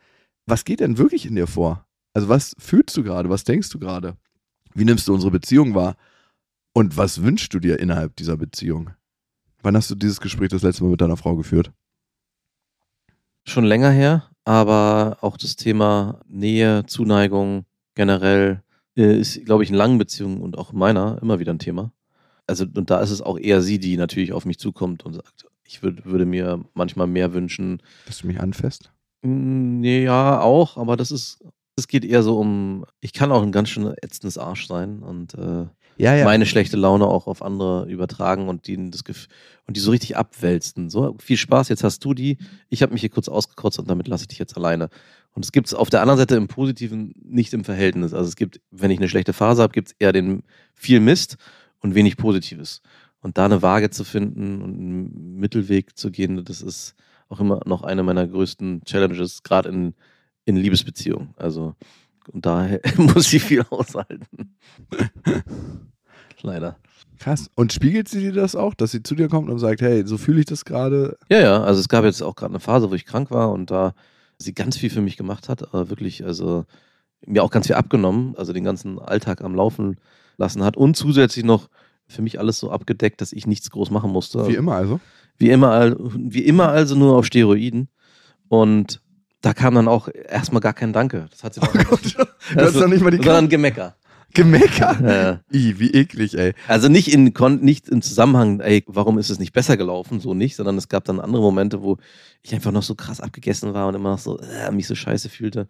was 0.46 0.66
geht 0.66 0.80
denn 0.80 0.98
wirklich 0.98 1.26
in 1.26 1.36
dir 1.36 1.48
vor? 1.48 1.86
Also 2.14 2.28
was 2.28 2.56
fühlst 2.60 2.98
du 2.98 3.04
gerade? 3.04 3.30
Was 3.30 3.44
denkst 3.44 3.70
du 3.70 3.80
gerade? 3.80 4.18
Wie 4.80 4.86
nimmst 4.86 5.10
du 5.10 5.14
unsere 5.14 5.30
Beziehung 5.30 5.76
wahr? 5.76 5.98
Und 6.72 6.96
was 6.96 7.22
wünschst 7.22 7.54
du 7.54 7.60
dir 7.60 7.80
innerhalb 7.80 8.16
dieser 8.16 8.38
Beziehung? 8.38 8.92
Wann 9.62 9.76
hast 9.76 9.92
du 9.92 9.96
dieses 9.96 10.22
Gespräch 10.22 10.48
das 10.48 10.62
letzte 10.62 10.86
Mal 10.86 10.92
mit 10.92 11.02
deiner 11.02 11.18
Frau 11.18 11.36
geführt? 11.36 11.74
Schon 13.44 13.66
länger 13.66 13.92
her, 13.92 14.30
aber 14.46 15.18
auch 15.20 15.36
das 15.36 15.58
Thema 15.58 16.22
Nähe, 16.30 16.86
Zuneigung 16.86 17.66
generell 17.94 18.64
äh, 18.96 19.20
ist, 19.20 19.44
glaube 19.44 19.66
ich, 19.66 19.70
in 19.70 19.76
langen 19.76 19.98
Beziehungen 19.98 20.40
und 20.40 20.58
auch 20.58 20.72
in 20.72 20.80
meiner 20.80 21.22
immer 21.22 21.40
wieder 21.40 21.54
ein 21.54 21.60
Thema. 21.60 21.92
Also, 22.48 22.64
und 22.64 22.90
da 22.90 23.02
ist 23.02 23.12
es 23.12 23.22
auch 23.22 23.38
eher 23.38 23.62
sie, 23.62 23.80
die 23.80 23.98
natürlich 23.98 24.32
auf 24.32 24.46
mich 24.46 24.60
zukommt 24.60 25.04
und 25.04 25.14
sagt, 25.14 25.46
ich 25.66 25.84
würd, 25.84 26.06
würde 26.06 26.26
mir 26.26 26.64
manchmal 26.74 27.08
mehr 27.08 27.34
wünschen. 27.34 27.82
Dass 28.06 28.20
du 28.20 28.28
mich 28.28 28.40
anfasst? 28.40 28.94
Mm, 29.24 29.82
nee, 29.82 30.06
Ja, 30.06 30.40
auch, 30.40 30.78
aber 30.78 30.96
das 30.96 31.12
ist, 31.12 31.44
es 31.80 31.88
geht 31.88 32.06
eher 32.06 32.24
so 32.24 32.40
um, 32.40 32.86
ich 33.02 33.14
kann 33.14 33.32
auch 33.32 33.42
ein 33.42 33.52
ganz 33.52 33.70
schön 33.70 33.92
ätzendes 34.02 34.38
Arsch 34.38 34.68
sein 34.68 35.00
und 35.00 35.34
äh, 35.34 35.66
Ja, 35.98 36.16
ja. 36.16 36.26
meine 36.26 36.46
schlechte 36.46 36.78
Laune 36.78 37.06
auch 37.08 37.28
auf 37.28 37.42
andere 37.42 37.86
übertragen 37.90 38.48
und 38.48 38.68
die, 38.68 38.90
das 38.92 39.04
Gef 39.04 39.28
und 39.66 39.76
die 39.76 39.82
so 39.82 39.92
richtig 39.92 40.16
abwälzen. 40.18 40.90
So, 40.90 41.16
viel 41.20 41.38
Spaß, 41.38 41.70
jetzt 41.70 41.84
hast 41.84 42.04
du 42.06 42.14
die. 42.14 42.38
Ich 42.70 42.82
habe 42.82 42.94
mich 42.94 43.02
hier 43.02 43.10
kurz 43.10 43.28
ausgekotzt 43.28 43.80
und 43.80 43.90
damit 43.90 44.08
lasse 44.08 44.24
ich 44.24 44.28
dich 44.30 44.40
jetzt 44.40 44.56
alleine. 44.56 44.90
Und 45.34 45.46
es 45.46 45.52
gibt 45.52 45.68
es 45.68 45.74
auf 45.74 45.90
der 45.90 46.02
anderen 46.02 46.18
Seite 46.18 46.36
im 46.36 46.48
Positiven 46.48 47.14
nicht 47.24 47.54
im 47.54 47.64
Verhältnis. 47.64 48.14
Also 48.14 48.28
es 48.30 48.36
gibt, 48.36 48.62
wenn 48.72 48.92
ich 48.92 48.98
eine 48.98 49.10
schlechte 49.10 49.34
Phase 49.34 49.62
habe, 49.62 49.74
gibt 49.74 49.90
es 49.90 49.96
eher 50.00 50.12
den 50.12 50.44
viel 50.74 51.00
Mist 51.00 51.38
und 51.82 51.96
wenig 51.96 52.18
Positives. 52.18 52.82
Und 53.22 53.38
da 53.38 53.46
eine 53.46 53.62
Waage 53.62 53.90
zu 53.90 54.04
finden 54.04 54.62
und 54.62 54.74
einen 54.74 55.36
Mittelweg 55.36 55.98
zu 55.98 56.10
gehen, 56.10 56.44
das 56.46 56.62
ist 56.62 56.96
auch 57.28 57.40
immer 57.40 57.62
noch 57.66 57.84
eine 57.84 58.02
meiner 58.02 58.26
größten 58.28 58.84
Challenges, 58.86 59.44
gerade 59.44 59.70
in, 59.70 59.94
in 60.50 60.58
Liebesbeziehungen. 60.58 61.34
Also, 61.38 61.76
und 62.32 62.46
daher 62.46 62.82
muss 62.98 63.32
ich 63.32 63.44
viel 63.44 63.64
aushalten. 63.70 64.56
Leider. 66.42 66.78
Krass. 67.20 67.50
Und 67.56 67.74
spiegelt 67.74 68.08
sie 68.08 68.22
dir 68.22 68.34
das 68.34 68.56
auch, 68.56 68.74
dass 68.74 68.92
sie 68.92 69.04
zu 69.04 69.14
dir 69.14 69.28
kommt 69.28 69.50
und 69.50 69.60
sagt, 69.60 69.82
hey, 69.82 70.06
so 70.06 70.18
fühle 70.18 70.40
ich 70.40 70.46
das 70.46 70.64
gerade? 70.64 71.18
Ja, 71.30 71.40
ja, 71.40 71.64
also 71.64 71.80
es 71.80 71.90
gab 71.90 72.06
jetzt 72.06 72.22
auch 72.22 72.36
gerade 72.36 72.54
eine 72.54 72.62
Phase, 72.62 72.90
wo 72.90 72.96
ich 72.96 73.06
krank 73.06 73.30
war 73.30 73.52
und 73.52 73.72
da 73.72 73.94
sie 74.38 74.54
ganz 74.54 74.78
viel 74.78 74.90
für 74.90 75.02
mich 75.02 75.18
gemacht 75.18 75.50
hat, 75.50 75.64
aber 75.64 75.90
wirklich, 75.90 76.24
also 76.24 76.66
mir 77.26 77.44
auch 77.44 77.52
ganz 77.52 77.68
viel 77.68 77.76
abgenommen, 77.76 78.36
also 78.38 78.54
den 78.54 78.64
ganzen 78.64 79.00
Alltag 79.00 79.42
am 79.42 79.54
Laufen 79.54 79.98
lassen 80.38 80.64
hat 80.64 80.78
und 80.78 80.96
zusätzlich 80.96 81.44
noch 81.44 81.70
für 82.08 82.22
mich 82.22 82.40
alles 82.40 82.58
so 82.60 82.72
abgedeckt, 82.72 83.20
dass 83.20 83.34
ich 83.34 83.46
nichts 83.46 83.70
groß 83.70 83.92
machen 83.92 84.12
musste. 84.12 84.48
Wie 84.48 84.56
immer 84.56 84.76
also. 84.76 85.02
Wie 85.38 85.50
immer, 85.50 85.96
wie 86.00 86.44
immer 86.44 86.70
also 86.70 86.96
nur 86.96 87.18
auf 87.18 87.26
Steroiden. 87.26 87.90
Und 88.48 89.02
da 89.42 89.54
kam 89.54 89.76
dann 89.76 89.88
auch 89.88 90.10
erstmal 90.28 90.62
gar 90.62 90.74
kein 90.74 90.94
Danke. 90.94 91.28
Das 91.32 91.44
hat 91.44 91.54
sie 91.54 91.62
dann, 91.62 91.72
du 91.74 92.62
hast 92.62 92.76
doch 92.76 92.88
nicht 92.88 93.02
mal 93.02 93.12
die 93.12 93.18
sondern 93.18 93.50
Gemecker. 93.50 93.96
Gemecker. 94.34 94.98
Ja. 95.02 95.40
I, 95.52 95.80
wie 95.80 95.92
eklig, 95.92 96.38
ey. 96.38 96.54
Also 96.68 96.88
nicht 96.88 97.12
in 97.12 97.34
nicht 97.62 97.90
im 97.90 98.02
Zusammenhang, 98.02 98.60
ey, 98.60 98.84
warum 98.88 99.18
ist 99.18 99.30
es 99.30 99.40
nicht 99.40 99.54
besser 99.54 99.76
gelaufen, 99.76 100.20
so 100.20 100.34
nicht, 100.34 100.56
sondern 100.56 100.78
es 100.78 100.88
gab 100.88 101.04
dann 101.06 101.20
andere 101.20 101.42
Momente, 101.42 101.82
wo 101.82 101.98
ich 102.44 102.54
einfach 102.54 102.72
noch 102.72 102.84
so 102.84 102.94
krass 102.94 103.22
abgegessen 103.22 103.74
war 103.74 103.88
und 103.88 103.96
immer 103.96 104.12
noch 104.12 104.20
so 104.20 104.40
äh, 104.40 104.72
mich 104.72 104.88
so 104.88 104.94
scheiße 104.94 105.30
fühlte 105.30 105.68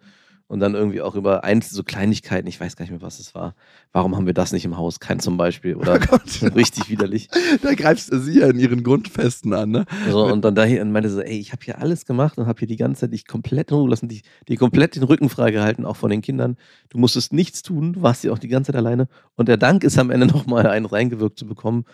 und 0.50 0.58
dann 0.58 0.74
irgendwie 0.74 1.00
auch 1.00 1.14
über 1.14 1.44
einzelne 1.44 1.76
so 1.76 1.84
Kleinigkeiten, 1.84 2.48
ich 2.48 2.60
weiß 2.60 2.74
gar 2.74 2.82
nicht 2.82 2.90
mehr, 2.90 3.02
was 3.02 3.20
es 3.20 3.36
war. 3.36 3.54
Warum 3.92 4.16
haben 4.16 4.26
wir 4.26 4.34
das 4.34 4.50
nicht 4.50 4.64
im 4.64 4.76
Haus? 4.76 4.98
Kein 4.98 5.20
zum 5.20 5.36
Beispiel 5.36 5.76
oder 5.76 6.00
Oh 6.10 6.46
richtig 6.56 6.90
widerlich. 6.90 7.28
Da 7.62 7.74
greifst 7.74 8.12
du 8.12 8.18
sie 8.18 8.40
ja 8.40 8.48
in 8.48 8.58
ihren 8.58 8.82
Grundfesten 8.82 9.54
an, 9.54 9.70
ne? 9.70 9.84
So, 10.10 10.24
und 10.24 10.44
dann 10.44 10.56
daher 10.56 10.82
und 10.82 10.90
meinte 10.90 11.08
so, 11.08 11.20
ey, 11.20 11.38
ich 11.38 11.52
habe 11.52 11.64
hier 11.64 11.78
alles 11.78 12.04
gemacht 12.04 12.36
und 12.36 12.46
habe 12.46 12.58
hier 12.58 12.66
die 12.66 12.76
ganze 12.76 13.02
Zeit 13.02 13.12
dich 13.12 13.28
komplett 13.28 13.70
in 13.70 13.76
Ruhe 13.76 13.90
lassen, 13.90 14.08
dich, 14.08 14.22
dir 14.48 14.56
komplett 14.56 14.96
den 14.96 15.04
Rücken 15.04 15.28
freigehalten, 15.28 15.84
auch 15.84 15.96
von 15.96 16.10
den 16.10 16.20
Kindern. 16.20 16.56
Du 16.88 16.98
musstest 16.98 17.32
nichts 17.32 17.62
tun, 17.62 17.92
du 17.92 18.02
warst 18.02 18.24
ja 18.24 18.32
auch 18.32 18.38
die 18.38 18.48
ganze 18.48 18.72
Zeit 18.72 18.76
alleine. 18.76 19.06
Und 19.36 19.48
der 19.48 19.56
Dank 19.56 19.84
ist 19.84 19.98
am 20.00 20.10
Ende 20.10 20.26
nochmal 20.34 20.66
einen 20.66 20.86
reingewirkt 20.86 21.38
zu 21.38 21.46
bekommen. 21.46 21.84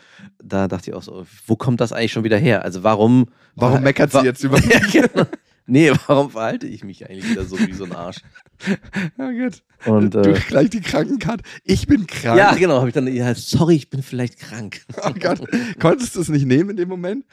Da 0.42 0.66
dachte 0.66 0.90
ich 0.90 0.96
auch 0.96 1.02
so, 1.02 1.26
wo 1.46 1.56
kommt 1.56 1.82
das 1.82 1.92
eigentlich 1.92 2.12
schon 2.12 2.24
wieder 2.24 2.38
her? 2.38 2.64
Also 2.64 2.82
warum. 2.82 3.26
Warum 3.54 3.82
meckert 3.82 4.12
sie 4.12 4.22
jetzt 4.22 4.42
über 4.42 4.58
Ja, 4.60 4.80
genau. 4.90 5.26
Nee, 5.66 5.92
warum 6.06 6.30
verhalte 6.30 6.66
ich 6.66 6.84
mich 6.84 7.08
eigentlich 7.08 7.28
wieder 7.28 7.44
so 7.44 7.58
wie 7.58 7.72
so 7.72 7.84
ein 7.84 7.92
Arsch? 7.92 8.18
Ja, 9.18 9.30
gut. 9.30 9.62
Und, 9.84 10.14
du 10.14 10.32
äh, 10.32 10.40
gleich 10.40 10.70
die 10.70 10.80
Krankenkarte. 10.80 11.44
Ich 11.64 11.86
bin 11.86 12.06
krank. 12.06 12.38
ja, 12.38 12.54
genau, 12.54 12.78
habe 12.78 12.88
ich 12.88 12.94
dann, 12.94 13.06
ja, 13.12 13.34
sorry, 13.34 13.76
ich 13.76 13.90
bin 13.90 14.02
vielleicht 14.02 14.38
krank. 14.38 14.82
Oh 15.02 15.12
Gott. 15.18 15.40
Konntest 15.78 16.16
du 16.16 16.20
es 16.20 16.28
nicht 16.28 16.46
nehmen 16.46 16.70
in 16.70 16.76
dem 16.76 16.88
Moment? 16.88 17.24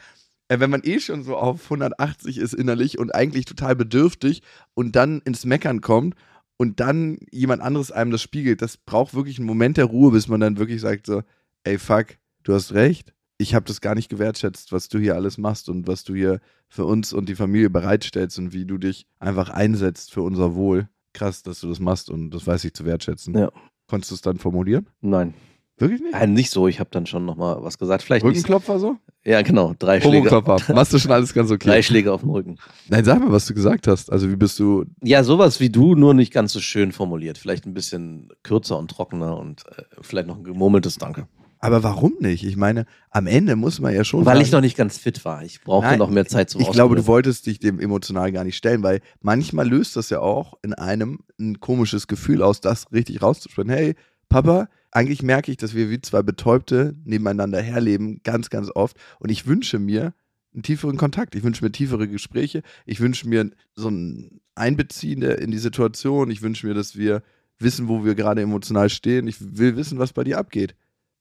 Äh, 0.48 0.60
wenn 0.60 0.70
man 0.70 0.82
eh 0.84 1.00
schon 1.00 1.24
so 1.24 1.36
auf 1.36 1.64
180 1.64 2.38
ist 2.38 2.54
innerlich 2.54 2.98
und 2.98 3.14
eigentlich 3.14 3.46
total 3.46 3.74
bedürftig 3.74 4.42
und 4.74 4.94
dann 4.96 5.20
ins 5.22 5.44
Meckern 5.44 5.80
kommt 5.80 6.14
und 6.56 6.80
dann 6.80 7.18
jemand 7.30 7.62
anderes 7.62 7.90
einem 7.90 8.10
das 8.10 8.22
spiegelt, 8.22 8.62
das 8.62 8.76
braucht 8.76 9.14
wirklich 9.14 9.38
einen 9.38 9.46
Moment 9.46 9.76
der 9.76 9.86
Ruhe, 9.86 10.12
bis 10.12 10.28
man 10.28 10.40
dann 10.40 10.58
wirklich 10.58 10.80
sagt 10.80 11.06
so, 11.06 11.22
ey 11.64 11.78
fuck, 11.78 12.18
du 12.42 12.54
hast 12.54 12.72
recht. 12.72 13.12
Ich 13.36 13.54
habe 13.54 13.66
das 13.66 13.80
gar 13.80 13.96
nicht 13.96 14.08
gewertschätzt, 14.08 14.70
was 14.70 14.88
du 14.88 14.98
hier 14.98 15.16
alles 15.16 15.38
machst 15.38 15.68
und 15.68 15.88
was 15.88 16.04
du 16.04 16.14
hier 16.14 16.40
für 16.68 16.84
uns 16.84 17.12
und 17.12 17.28
die 17.28 17.34
Familie 17.34 17.70
bereitstellst 17.70 18.38
und 18.38 18.52
wie 18.52 18.64
du 18.64 18.78
dich 18.78 19.06
einfach 19.18 19.48
einsetzt 19.48 20.12
für 20.12 20.22
unser 20.22 20.54
Wohl. 20.54 20.88
Krass, 21.14 21.42
dass 21.42 21.60
du 21.60 21.68
das 21.68 21.80
machst 21.80 22.10
und 22.10 22.30
das 22.30 22.46
weiß 22.46 22.64
ich 22.64 22.74
zu 22.74 22.84
wertschätzen. 22.84 23.36
Ja. 23.36 23.50
Konntest 23.88 24.10
du 24.10 24.14
es 24.16 24.20
dann 24.20 24.36
formulieren? 24.38 24.86
Nein, 25.00 25.34
Wirklich 25.76 26.00
nicht? 26.00 26.12
Nein, 26.12 26.34
nicht 26.34 26.50
so. 26.50 26.68
Ich 26.68 26.78
habe 26.78 26.90
dann 26.92 27.04
schon 27.04 27.24
nochmal 27.24 27.56
was 27.60 27.78
gesagt. 27.78 28.04
Vielleicht. 28.04 28.24
Rückenklopfer 28.24 28.78
so? 28.78 28.96
Ja, 29.24 29.42
genau. 29.42 29.74
Drei 29.76 30.00
Schläge. 30.00 30.30
Machst 30.72 30.92
du 30.92 30.98
schon 30.98 31.10
alles 31.10 31.34
ganz 31.34 31.50
okay? 31.50 31.68
Drei 31.68 31.82
Schläge 31.82 32.12
auf 32.12 32.20
den 32.20 32.30
Rücken. 32.30 32.58
Nein, 32.88 33.04
sag 33.04 33.18
mal, 33.18 33.32
was 33.32 33.46
du 33.46 33.54
gesagt 33.54 33.88
hast. 33.88 34.12
Also 34.12 34.30
wie 34.30 34.36
bist 34.36 34.58
du. 34.60 34.84
Ja, 35.02 35.24
sowas 35.24 35.58
wie 35.58 35.70
du, 35.70 35.96
nur 35.96 36.14
nicht 36.14 36.32
ganz 36.32 36.52
so 36.52 36.60
schön 36.60 36.92
formuliert. 36.92 37.38
Vielleicht 37.38 37.66
ein 37.66 37.74
bisschen 37.74 38.28
kürzer 38.44 38.78
und 38.78 38.88
trockener 38.88 39.36
und 39.36 39.66
äh, 39.66 39.82
vielleicht 40.00 40.28
noch 40.28 40.36
ein 40.36 40.44
gemurmeltes 40.44 40.96
Danke. 40.98 41.26
Aber 41.64 41.82
warum 41.82 42.16
nicht? 42.20 42.44
Ich 42.44 42.58
meine, 42.58 42.84
am 43.08 43.26
Ende 43.26 43.56
muss 43.56 43.80
man 43.80 43.94
ja 43.94 44.04
schon. 44.04 44.26
Weil 44.26 44.34
sagen, 44.34 44.44
ich 44.44 44.52
noch 44.52 44.60
nicht 44.60 44.76
ganz 44.76 44.98
fit 44.98 45.24
war. 45.24 45.42
Ich 45.42 45.62
brauchte 45.62 45.88
Nein, 45.88 45.98
noch 45.98 46.10
mehr 46.10 46.26
Zeit 46.26 46.50
zum 46.50 46.60
Ich 46.60 46.70
glaube, 46.70 46.94
du 46.94 47.06
wolltest 47.06 47.46
dich 47.46 47.58
dem 47.58 47.80
emotional 47.80 48.32
gar 48.32 48.44
nicht 48.44 48.58
stellen, 48.58 48.82
weil 48.82 49.00
manchmal 49.22 49.66
löst 49.66 49.96
das 49.96 50.10
ja 50.10 50.20
auch 50.20 50.58
in 50.60 50.74
einem 50.74 51.20
ein 51.40 51.60
komisches 51.60 52.06
Gefühl 52.06 52.42
aus, 52.42 52.60
das 52.60 52.92
richtig 52.92 53.22
rauszusprechen. 53.22 53.70
Hey, 53.70 53.94
Papa, 54.28 54.68
eigentlich 54.90 55.22
merke 55.22 55.50
ich, 55.50 55.56
dass 55.56 55.74
wir 55.74 55.88
wie 55.88 56.02
zwei 56.02 56.22
Betäubte 56.22 56.96
nebeneinander 57.06 57.62
herleben, 57.62 58.20
ganz, 58.24 58.50
ganz 58.50 58.70
oft. 58.74 58.98
Und 59.18 59.30
ich 59.30 59.46
wünsche 59.46 59.78
mir 59.78 60.12
einen 60.52 60.64
tieferen 60.64 60.98
Kontakt. 60.98 61.34
Ich 61.34 61.44
wünsche 61.44 61.64
mir 61.64 61.72
tiefere 61.72 62.08
Gespräche. 62.08 62.62
Ich 62.84 63.00
wünsche 63.00 63.26
mir 63.26 63.50
so 63.74 63.88
ein 63.88 64.42
Einbeziehen 64.54 65.22
in 65.22 65.50
die 65.50 65.56
Situation. 65.56 66.30
Ich 66.30 66.42
wünsche 66.42 66.66
mir, 66.66 66.74
dass 66.74 66.94
wir 66.94 67.22
wissen, 67.58 67.88
wo 67.88 68.04
wir 68.04 68.14
gerade 68.14 68.42
emotional 68.42 68.90
stehen. 68.90 69.26
Ich 69.28 69.36
will 69.56 69.76
wissen, 69.76 69.98
was 69.98 70.12
bei 70.12 70.24
dir 70.24 70.36
abgeht. 70.36 70.74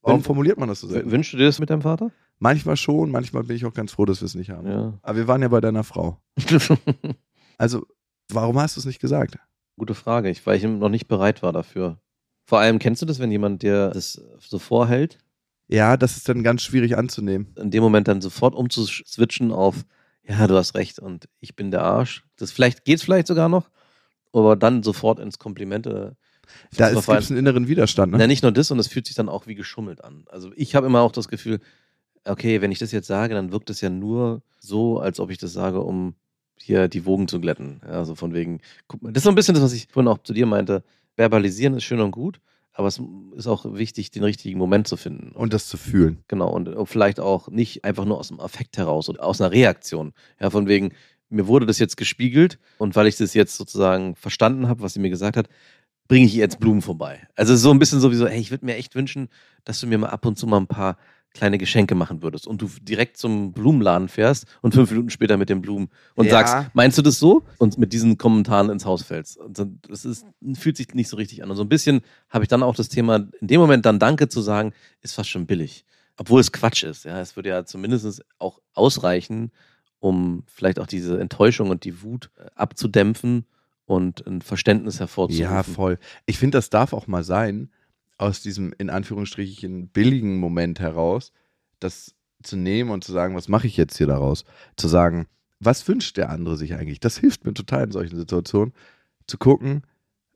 Warum 0.03 0.19
Wenn- 0.19 0.23
formuliert 0.25 0.57
man 0.59 0.69
das 0.69 0.81
so 0.81 0.87
selten? 0.87 1.09
Wünschst 1.11 1.33
du 1.33 1.37
dir 1.37 1.45
das 1.45 1.59
mit 1.59 1.69
deinem 1.71 1.81
Vater? 1.81 2.11
Manchmal 2.39 2.77
schon, 2.77 3.09
manchmal 3.09 3.43
bin 3.43 3.55
ich 3.55 3.65
auch 3.65 3.73
ganz 3.73 3.93
froh, 3.93 4.05
dass 4.05 4.21
wir 4.21 4.25
es 4.25 4.35
nicht 4.35 4.49
haben. 4.51 4.67
Ja. 4.67 4.99
Aber 5.01 5.17
wir 5.17 5.27
waren 5.27 5.41
ja 5.41 5.47
bei 5.47 5.61
deiner 5.61 5.83
Frau. 5.83 6.19
Also, 7.57 7.85
warum 8.29 8.59
hast 8.59 8.75
du 8.75 8.79
es 8.79 8.85
nicht 8.85 8.99
gesagt? 8.99 9.37
Gute 9.77 9.93
Frage, 9.95 10.29
ich, 10.29 10.45
weil 10.45 10.57
ich 10.57 10.63
noch 10.63 10.89
nicht 10.89 11.07
bereit 11.07 11.43
war 11.43 11.53
dafür. 11.53 11.99
Vor 12.45 12.59
allem, 12.59 12.79
kennst 12.79 13.01
du 13.01 13.05
das, 13.05 13.19
wenn 13.19 13.31
jemand 13.31 13.61
dir 13.61 13.89
das 13.91 14.21
so 14.39 14.59
vorhält, 14.59 15.19
Ja, 15.67 15.95
das 15.97 16.17
ist 16.17 16.27
dann 16.27 16.43
ganz 16.43 16.61
schwierig 16.63 16.97
anzunehmen. 16.97 17.53
in 17.57 17.71
dem 17.71 17.81
Moment 17.83 18.07
dann 18.07 18.21
sofort 18.21 18.53
umzuswitchen 18.55 19.51
auf, 19.51 19.85
ja, 20.27 20.45
du 20.47 20.55
hast 20.55 20.75
recht 20.75 20.99
und 20.99 21.29
ich 21.39 21.55
bin 21.55 21.71
der 21.71 21.83
Arsch. 21.83 22.23
Das 22.37 22.51
vielleicht 22.51 22.85
geht's 22.85 23.03
vielleicht 23.03 23.27
sogar 23.27 23.49
noch, 23.49 23.69
aber 24.33 24.55
dann 24.55 24.83
sofort 24.83 25.19
ins 25.19 25.37
Komplimente. 25.39 26.17
Da 26.75 26.87
ist 26.87 27.05
gibt's 27.05 27.29
einen 27.29 27.39
inneren 27.39 27.67
Widerstand. 27.67 28.11
Ne? 28.11 28.17
Na, 28.17 28.27
nicht 28.27 28.43
nur 28.43 28.51
das, 28.51 28.71
und 28.71 28.79
es 28.79 28.87
fühlt 28.87 29.05
sich 29.05 29.15
dann 29.15 29.29
auch 29.29 29.47
wie 29.47 29.55
geschummelt 29.55 30.03
an. 30.03 30.25
Also 30.29 30.51
ich 30.55 30.75
habe 30.75 30.87
immer 30.87 31.01
auch 31.01 31.11
das 31.11 31.27
Gefühl, 31.27 31.59
okay, 32.25 32.61
wenn 32.61 32.71
ich 32.71 32.79
das 32.79 32.91
jetzt 32.91 33.07
sage, 33.07 33.33
dann 33.33 33.51
wirkt 33.51 33.69
es 33.69 33.81
ja 33.81 33.89
nur 33.89 34.41
so, 34.59 34.99
als 34.99 35.19
ob 35.19 35.29
ich 35.29 35.37
das 35.37 35.53
sage, 35.53 35.81
um 35.81 36.15
hier 36.57 36.87
die 36.87 37.05
Wogen 37.05 37.27
zu 37.27 37.41
glätten. 37.41 37.81
Ja, 37.85 38.05
so 38.05 38.15
von 38.15 38.33
wegen, 38.33 38.61
guck 38.87 39.01
mal, 39.01 39.11
das 39.11 39.21
ist 39.21 39.25
so 39.25 39.29
ein 39.29 39.35
bisschen 39.35 39.55
das, 39.55 39.63
was 39.63 39.73
ich 39.73 39.87
vorhin 39.91 40.07
auch 40.07 40.19
zu 40.23 40.33
dir 40.33 40.45
meinte. 40.45 40.83
Verbalisieren 41.15 41.75
ist 41.75 41.83
schön 41.83 41.99
und 41.99 42.11
gut, 42.11 42.39
aber 42.71 42.87
es 42.87 42.99
ist 43.35 43.47
auch 43.47 43.65
wichtig, 43.75 44.11
den 44.11 44.23
richtigen 44.23 44.57
Moment 44.57 44.87
zu 44.87 44.97
finden. 44.97 45.31
Und 45.33 45.53
das 45.53 45.67
zu 45.67 45.77
fühlen. 45.77 46.23
Genau, 46.27 46.49
und 46.49 46.73
vielleicht 46.87 47.19
auch 47.19 47.49
nicht 47.49 47.83
einfach 47.83 48.05
nur 48.05 48.17
aus 48.17 48.29
dem 48.29 48.39
Affekt 48.39 48.77
heraus 48.77 49.09
oder 49.09 49.23
aus 49.23 49.41
einer 49.41 49.51
Reaktion. 49.51 50.13
Ja, 50.39 50.49
von 50.49 50.67
wegen, 50.67 50.93
mir 51.29 51.47
wurde 51.47 51.65
das 51.65 51.79
jetzt 51.79 51.97
gespiegelt 51.97 52.59
und 52.77 52.95
weil 52.95 53.07
ich 53.07 53.17
das 53.17 53.33
jetzt 53.33 53.57
sozusagen 53.57 54.15
verstanden 54.15 54.67
habe, 54.67 54.81
was 54.81 54.93
sie 54.93 54.99
mir 54.99 55.09
gesagt 55.09 55.35
hat, 55.37 55.49
bringe 56.07 56.25
ich 56.25 56.35
ihr 56.35 56.41
jetzt 56.41 56.59
Blumen 56.59 56.81
vorbei. 56.81 57.27
Also 57.35 57.55
so 57.55 57.71
ein 57.71 57.79
bisschen 57.79 57.99
sowieso, 57.99 58.27
hey, 58.27 58.39
ich 58.39 58.51
würde 58.51 58.65
mir 58.65 58.75
echt 58.75 58.95
wünschen, 58.95 59.29
dass 59.63 59.79
du 59.79 59.87
mir 59.87 59.97
mal 59.97 60.09
ab 60.09 60.25
und 60.25 60.37
zu 60.37 60.47
mal 60.47 60.57
ein 60.57 60.67
paar 60.67 60.97
kleine 61.33 61.57
Geschenke 61.57 61.95
machen 61.95 62.21
würdest 62.21 62.45
und 62.45 62.61
du 62.61 62.69
direkt 62.81 63.17
zum 63.17 63.53
Blumenladen 63.53 64.07
fährst 64.07 64.45
und 64.61 64.75
fünf 64.75 64.91
Minuten 64.91 65.09
später 65.09 65.35
mit 65.37 65.49
den 65.49 65.61
Blumen 65.61 65.89
und 66.13 66.25
Ja. 66.25 66.31
sagst, 66.31 66.69
meinst 66.75 66.97
du 66.97 67.01
das 67.01 67.17
so? 67.17 67.43
Und 67.57 67.79
mit 67.79 67.91
diesen 67.91 68.19
Kommentaren 68.19 68.69
ins 68.69 68.85
Haus 68.85 69.01
fällst. 69.03 69.37
Und 69.37 69.59
das 69.89 70.05
ist, 70.05 70.25
fühlt 70.53 70.77
sich 70.77 70.93
nicht 70.93 71.09
so 71.09 71.17
richtig 71.17 71.41
an. 71.41 71.49
Und 71.49 71.57
so 71.57 71.63
ein 71.63 71.69
bisschen 71.69 72.01
habe 72.29 72.43
ich 72.43 72.49
dann 72.49 72.61
auch 72.61 72.75
das 72.75 72.87
Thema, 72.89 73.27
in 73.41 73.47
dem 73.47 73.59
Moment 73.59 73.85
dann 73.87 73.97
Danke 73.97 74.29
zu 74.29 74.41
sagen, 74.41 74.73
ist 75.01 75.15
fast 75.15 75.29
schon 75.29 75.47
billig. 75.47 75.85
Obwohl 76.17 76.39
es 76.39 76.51
Quatsch 76.51 76.83
ist. 76.83 77.05
Ja, 77.05 77.19
es 77.19 77.35
würde 77.35 77.49
ja 77.49 77.65
zumindest 77.65 78.23
auch 78.37 78.59
ausreichen, 78.75 79.51
um 79.99 80.43
vielleicht 80.45 80.77
auch 80.79 80.85
diese 80.85 81.19
Enttäuschung 81.19 81.71
und 81.71 81.83
die 81.83 82.03
Wut 82.03 82.29
äh, 82.37 82.45
abzudämpfen 82.55 83.45
und 83.85 84.25
ein 84.25 84.41
Verständnis 84.41 84.99
hervorzurufen. 84.99 85.51
Ja, 85.51 85.63
voll. 85.63 85.99
Ich 86.25 86.37
finde, 86.37 86.57
das 86.57 86.69
darf 86.69 86.93
auch 86.93 87.07
mal 87.07 87.23
sein, 87.23 87.69
aus 88.17 88.41
diesem 88.41 88.73
in 88.77 88.89
Anführungsstrichen 88.89 89.89
billigen 89.89 90.37
Moment 90.37 90.79
heraus, 90.79 91.31
das 91.79 92.15
zu 92.41 92.55
nehmen 92.55 92.91
und 92.91 93.03
zu 93.03 93.11
sagen, 93.11 93.35
was 93.35 93.47
mache 93.47 93.67
ich 93.67 93.77
jetzt 93.77 93.97
hier 93.97 94.07
daraus? 94.07 94.45
Zu 94.77 94.87
sagen, 94.87 95.27
was 95.59 95.87
wünscht 95.87 96.17
der 96.17 96.29
andere 96.29 96.57
sich 96.57 96.75
eigentlich? 96.75 96.99
Das 96.99 97.17
hilft 97.17 97.45
mir 97.45 97.53
total 97.53 97.85
in 97.85 97.91
solchen 97.91 98.17
Situationen, 98.17 98.73
zu 99.27 99.37
gucken, 99.37 99.83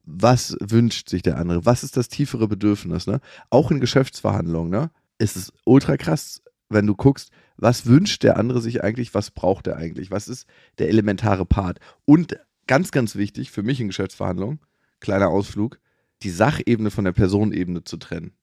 was 0.06 0.56
wünscht 0.62 1.10
sich 1.10 1.22
der 1.22 1.38
andere? 1.38 1.66
Was 1.66 1.84
ist 1.84 1.98
das 1.98 2.08
tiefere 2.08 2.48
Bedürfnis? 2.48 3.08
Ne? 3.08 3.20
Auch 3.50 3.72
in 3.72 3.82
Geschäftsverhandlungen, 3.82 4.72
ne? 4.72 4.90
Ist 5.20 5.36
es 5.36 5.52
ultra 5.66 5.98
krass, 5.98 6.42
wenn 6.70 6.88
du 6.88 6.96
guckst, 6.96 7.32
was 7.58 7.86
wünscht 7.86 8.24
der 8.24 8.38
andere 8.38 8.62
sich 8.62 8.84
eigentlich, 8.84 9.14
was 9.14 9.32
braucht 9.32 9.68
er 9.68 9.78
eigentlich? 9.78 10.12
Was 10.12 10.28
ist 10.28 10.48
der 10.78 10.90
elementare 10.90 11.46
Part? 11.46 11.80
Und 12.06 12.38
ganz, 12.68 12.92
ganz 12.92 13.16
wichtig 13.16 13.52
für 13.52 13.64
mich 13.64 13.80
in 13.80 13.88
Geschäftsverhandlungen, 13.88 14.60
kleiner 15.00 15.30
Ausflug, 15.30 15.80
die 16.24 16.30
Sachebene 16.30 16.92
von 16.92 17.06
der 17.06 17.12
Personenebene 17.12 17.84
zu 17.84 17.98
trennen. 17.98 18.34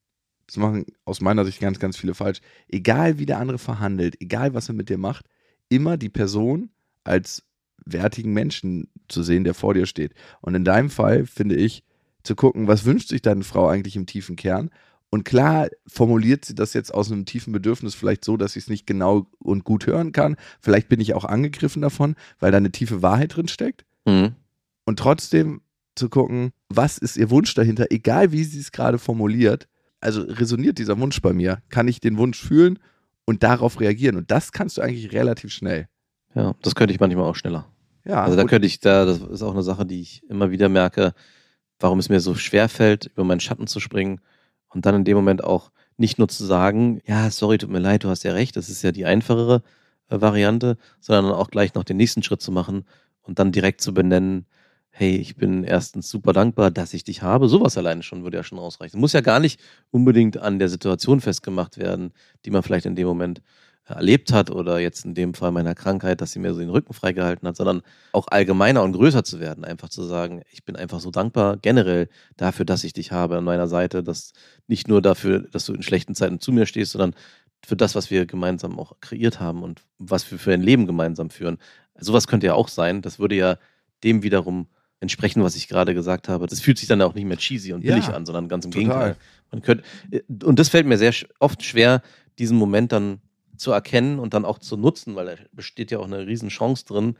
Das 0.46 0.56
machen 0.56 0.84
aus 1.04 1.20
meiner 1.20 1.44
Sicht 1.44 1.60
ganz, 1.60 1.78
ganz 1.78 1.96
viele 1.96 2.14
falsch. 2.14 2.40
Egal 2.68 3.18
wie 3.18 3.26
der 3.26 3.38
andere 3.38 3.58
verhandelt, 3.58 4.20
egal 4.20 4.54
was 4.54 4.68
er 4.68 4.74
mit 4.74 4.88
dir 4.88 4.98
macht, 4.98 5.26
immer 5.68 5.96
die 5.96 6.10
Person 6.10 6.70
als 7.02 7.42
wertigen 7.84 8.32
Menschen 8.32 8.88
zu 9.08 9.22
sehen, 9.22 9.44
der 9.44 9.54
vor 9.54 9.74
dir 9.74 9.86
steht. 9.86 10.14
Und 10.40 10.54
in 10.54 10.64
deinem 10.64 10.90
Fall 10.90 11.26
finde 11.26 11.56
ich, 11.56 11.82
zu 12.22 12.34
gucken, 12.34 12.68
was 12.68 12.86
wünscht 12.86 13.08
sich 13.08 13.20
deine 13.20 13.44
Frau 13.44 13.68
eigentlich 13.68 13.96
im 13.96 14.06
tiefen 14.06 14.36
Kern? 14.36 14.70
Und 15.10 15.24
klar 15.24 15.68
formuliert 15.86 16.44
sie 16.44 16.54
das 16.54 16.72
jetzt 16.72 16.92
aus 16.92 17.12
einem 17.12 17.26
tiefen 17.26 17.52
Bedürfnis 17.52 17.94
vielleicht 17.94 18.24
so, 18.24 18.36
dass 18.36 18.56
ich 18.56 18.64
es 18.64 18.70
nicht 18.70 18.86
genau 18.86 19.26
und 19.38 19.64
gut 19.64 19.86
hören 19.86 20.12
kann. 20.12 20.36
Vielleicht 20.60 20.88
bin 20.88 21.00
ich 21.00 21.14
auch 21.14 21.24
angegriffen 21.24 21.82
davon, 21.82 22.16
weil 22.40 22.50
da 22.50 22.56
eine 22.56 22.72
tiefe 22.72 23.02
Wahrheit 23.02 23.36
drin 23.36 23.48
steckt 23.48 23.84
Mhm. 24.06 24.34
und 24.84 24.98
trotzdem 24.98 25.62
zu 25.94 26.08
gucken, 26.08 26.52
was 26.68 26.98
ist 26.98 27.16
ihr 27.16 27.30
Wunsch 27.30 27.54
dahinter, 27.54 27.86
egal 27.90 28.32
wie 28.32 28.44
sie 28.44 28.60
es 28.60 28.72
gerade 28.72 28.98
formuliert. 28.98 29.68
Also 30.00 30.22
resoniert 30.22 30.78
dieser 30.78 30.98
Wunsch 30.98 31.22
bei 31.22 31.32
mir? 31.32 31.62
Kann 31.70 31.88
ich 31.88 32.00
den 32.00 32.18
Wunsch 32.18 32.38
fühlen 32.38 32.78
und 33.24 33.42
darauf 33.42 33.80
reagieren? 33.80 34.16
Und 34.16 34.30
das 34.30 34.52
kannst 34.52 34.76
du 34.76 34.82
eigentlich 34.82 35.12
relativ 35.12 35.52
schnell. 35.52 35.88
Ja, 36.34 36.54
das 36.62 36.74
könnte 36.74 36.92
ich 36.92 37.00
manchmal 37.00 37.24
auch 37.24 37.36
schneller. 37.36 37.66
Ja, 38.04 38.22
Also 38.22 38.36
da 38.36 38.44
könnte 38.44 38.66
ich, 38.66 38.80
da, 38.80 39.06
das 39.06 39.20
ist 39.20 39.42
auch 39.42 39.52
eine 39.52 39.62
Sache, 39.62 39.86
die 39.86 40.00
ich 40.00 40.22
immer 40.28 40.50
wieder 40.50 40.68
merke, 40.68 41.14
warum 41.80 41.98
es 41.98 42.08
mir 42.08 42.20
so 42.20 42.34
schwer 42.34 42.68
fällt, 42.68 43.06
über 43.06 43.24
meinen 43.24 43.40
Schatten 43.40 43.66
zu 43.66 43.80
springen 43.80 44.20
und 44.68 44.84
dann 44.84 44.96
in 44.96 45.04
dem 45.04 45.16
Moment 45.16 45.42
auch 45.42 45.70
nicht 45.96 46.18
nur 46.18 46.28
zu 46.28 46.44
sagen, 46.44 47.00
ja, 47.06 47.30
sorry, 47.30 47.56
tut 47.56 47.70
mir 47.70 47.78
leid, 47.78 48.04
du 48.04 48.08
hast 48.08 48.24
ja 48.24 48.32
recht, 48.32 48.56
das 48.56 48.68
ist 48.68 48.82
ja 48.82 48.92
die 48.92 49.06
einfachere 49.06 49.62
äh, 50.10 50.20
Variante, 50.20 50.76
sondern 51.00 51.32
auch 51.32 51.50
gleich 51.50 51.74
noch 51.74 51.84
den 51.84 51.96
nächsten 51.96 52.22
Schritt 52.22 52.42
zu 52.42 52.52
machen 52.52 52.84
und 53.24 53.38
dann 53.38 53.52
direkt 53.52 53.80
zu 53.80 53.92
benennen, 53.92 54.46
hey, 54.90 55.16
ich 55.16 55.36
bin 55.36 55.64
erstens 55.64 56.08
super 56.08 56.32
dankbar, 56.32 56.70
dass 56.70 56.94
ich 56.94 57.02
dich 57.02 57.22
habe. 57.22 57.48
Sowas 57.48 57.76
alleine 57.76 58.04
schon 58.04 58.22
würde 58.22 58.36
ja 58.36 58.44
schon 58.44 58.60
ausreichen. 58.60 59.00
Muss 59.00 59.12
ja 59.12 59.22
gar 59.22 59.40
nicht 59.40 59.60
unbedingt 59.90 60.36
an 60.36 60.60
der 60.60 60.68
Situation 60.68 61.20
festgemacht 61.20 61.78
werden, 61.78 62.12
die 62.44 62.50
man 62.50 62.62
vielleicht 62.62 62.86
in 62.86 62.94
dem 62.94 63.08
Moment 63.08 63.40
äh, 63.40 63.42
erlebt 63.86 64.32
hat 64.32 64.50
oder 64.50 64.78
jetzt 64.78 65.04
in 65.04 65.14
dem 65.14 65.34
Fall 65.34 65.50
meiner 65.50 65.74
Krankheit, 65.74 66.20
dass 66.20 66.32
sie 66.32 66.38
mir 66.38 66.54
so 66.54 66.60
den 66.60 66.70
Rücken 66.70 66.94
freigehalten 66.94 67.46
hat, 67.46 67.56
sondern 67.56 67.82
auch 68.12 68.28
allgemeiner 68.28 68.82
und 68.82 68.92
größer 68.92 69.24
zu 69.24 69.40
werden. 69.40 69.64
Einfach 69.64 69.88
zu 69.88 70.02
sagen, 70.02 70.42
ich 70.50 70.64
bin 70.64 70.76
einfach 70.76 71.00
so 71.00 71.10
dankbar 71.10 71.58
generell 71.58 72.08
dafür, 72.36 72.64
dass 72.64 72.84
ich 72.84 72.94
dich 72.94 73.12
habe 73.12 73.36
an 73.36 73.44
meiner 73.44 73.68
Seite, 73.68 74.02
dass 74.02 74.32
nicht 74.68 74.88
nur 74.88 75.02
dafür, 75.02 75.40
dass 75.40 75.66
du 75.66 75.74
in 75.74 75.82
schlechten 75.82 76.14
Zeiten 76.14 76.40
zu 76.40 76.52
mir 76.52 76.66
stehst, 76.66 76.92
sondern 76.92 77.14
für 77.66 77.76
das, 77.76 77.94
was 77.94 78.10
wir 78.10 78.26
gemeinsam 78.26 78.78
auch 78.78 79.00
kreiert 79.00 79.40
haben 79.40 79.62
und 79.62 79.82
was 79.98 80.30
wir 80.30 80.38
für 80.38 80.52
ein 80.52 80.62
Leben 80.62 80.86
gemeinsam 80.86 81.30
führen. 81.30 81.58
Sowas 81.98 82.26
könnte 82.26 82.46
ja 82.46 82.54
auch 82.54 82.68
sein. 82.68 83.02
Das 83.02 83.18
würde 83.18 83.36
ja 83.36 83.58
dem 84.02 84.22
wiederum 84.22 84.66
entsprechen, 85.00 85.42
was 85.42 85.56
ich 85.56 85.68
gerade 85.68 85.94
gesagt 85.94 86.28
habe. 86.28 86.46
Das 86.46 86.60
fühlt 86.60 86.78
sich 86.78 86.88
dann 86.88 87.02
auch 87.02 87.14
nicht 87.14 87.24
mehr 87.26 87.36
cheesy 87.36 87.72
und 87.72 87.82
billig 87.82 88.06
Ja, 88.06 88.14
an, 88.14 88.26
sondern 88.26 88.48
ganz 88.48 88.64
im 88.64 88.70
total. 88.70 88.84
Gegenteil. 88.84 89.16
Man 89.50 89.62
könnte, 89.62 89.84
und 90.44 90.58
das 90.58 90.68
fällt 90.68 90.86
mir 90.86 90.98
sehr 90.98 91.12
oft 91.38 91.62
schwer, 91.62 92.02
diesen 92.38 92.56
Moment 92.56 92.92
dann 92.92 93.20
zu 93.56 93.70
erkennen 93.70 94.18
und 94.18 94.34
dann 94.34 94.44
auch 94.44 94.58
zu 94.58 94.76
nutzen, 94.76 95.14
weil 95.14 95.26
da 95.26 95.34
besteht 95.52 95.90
ja 95.90 95.98
auch 95.98 96.06
eine 96.06 96.26
riesen 96.26 96.48
Chance 96.48 96.84
drin, 96.86 97.16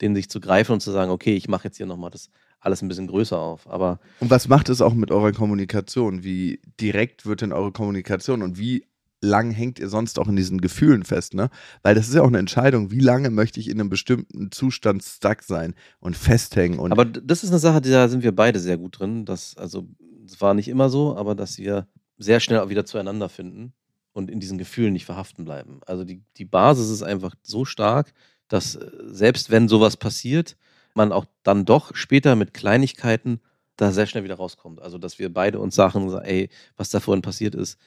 den 0.00 0.14
sich 0.14 0.28
zu 0.28 0.40
greifen 0.40 0.72
und 0.72 0.80
zu 0.80 0.90
sagen, 0.90 1.10
okay, 1.10 1.34
ich 1.36 1.48
mache 1.48 1.64
jetzt 1.64 1.76
hier 1.76 1.86
nochmal 1.86 2.10
das 2.10 2.30
alles 2.60 2.82
ein 2.82 2.88
bisschen 2.88 3.06
größer 3.06 3.38
auf. 3.38 3.68
Aber 3.68 4.00
Und 4.20 4.30
was 4.30 4.48
macht 4.48 4.68
es 4.68 4.80
auch 4.80 4.94
mit 4.94 5.10
eurer 5.10 5.32
Kommunikation? 5.32 6.24
Wie 6.24 6.60
direkt 6.80 7.26
wird 7.26 7.42
denn 7.42 7.52
eure 7.52 7.70
Kommunikation 7.72 8.42
und 8.42 8.58
wie 8.58 8.84
lang 9.20 9.50
hängt 9.50 9.78
ihr 9.78 9.88
sonst 9.88 10.18
auch 10.18 10.28
in 10.28 10.36
diesen 10.36 10.60
Gefühlen 10.60 11.04
fest, 11.04 11.34
ne? 11.34 11.50
Weil 11.82 11.94
das 11.94 12.08
ist 12.08 12.14
ja 12.14 12.22
auch 12.22 12.28
eine 12.28 12.38
Entscheidung, 12.38 12.90
wie 12.90 13.00
lange 13.00 13.30
möchte 13.30 13.60
ich 13.60 13.68
in 13.68 13.80
einem 13.80 13.88
bestimmten 13.88 14.50
Zustand 14.52 15.02
stuck 15.02 15.42
sein 15.42 15.74
und 16.00 16.16
festhängen 16.16 16.78
und 16.78 16.92
Aber 16.92 17.04
das 17.04 17.42
ist 17.42 17.50
eine 17.50 17.58
Sache, 17.58 17.80
da 17.80 18.08
sind 18.08 18.22
wir 18.22 18.34
beide 18.34 18.60
sehr 18.60 18.76
gut 18.78 18.98
drin. 18.98 19.24
Das, 19.24 19.56
also, 19.56 19.88
es 20.26 20.40
war 20.40 20.54
nicht 20.54 20.68
immer 20.68 20.90
so, 20.90 21.16
aber 21.16 21.34
dass 21.34 21.58
wir 21.58 21.86
sehr 22.18 22.40
schnell 22.40 22.60
auch 22.60 22.68
wieder 22.68 22.84
zueinander 22.84 23.28
finden 23.28 23.72
und 24.12 24.30
in 24.30 24.40
diesen 24.40 24.58
Gefühlen 24.58 24.92
nicht 24.92 25.04
verhaften 25.04 25.44
bleiben. 25.44 25.80
Also 25.86 26.04
die, 26.04 26.22
die 26.38 26.46
Basis 26.46 26.88
ist 26.88 27.02
einfach 27.02 27.34
so 27.42 27.64
stark, 27.64 28.14
dass 28.48 28.76
äh, 28.76 28.90
selbst 29.04 29.50
wenn 29.50 29.68
sowas 29.68 29.96
passiert, 29.96 30.56
man 30.94 31.12
auch 31.12 31.26
dann 31.42 31.64
doch 31.66 31.94
später 31.94 32.34
mit 32.36 32.54
Kleinigkeiten 32.54 33.40
da 33.76 33.92
sehr 33.92 34.06
schnell 34.06 34.24
wieder 34.24 34.36
rauskommt. 34.36 34.80
Also 34.80 34.96
dass 34.96 35.18
wir 35.18 35.32
beide 35.32 35.58
uns 35.58 35.74
sagen, 35.74 36.10
ey, 36.22 36.48
was 36.76 36.88
da 36.88 37.00
vorhin 37.00 37.22
passiert 37.22 37.54
ist, 37.54 37.78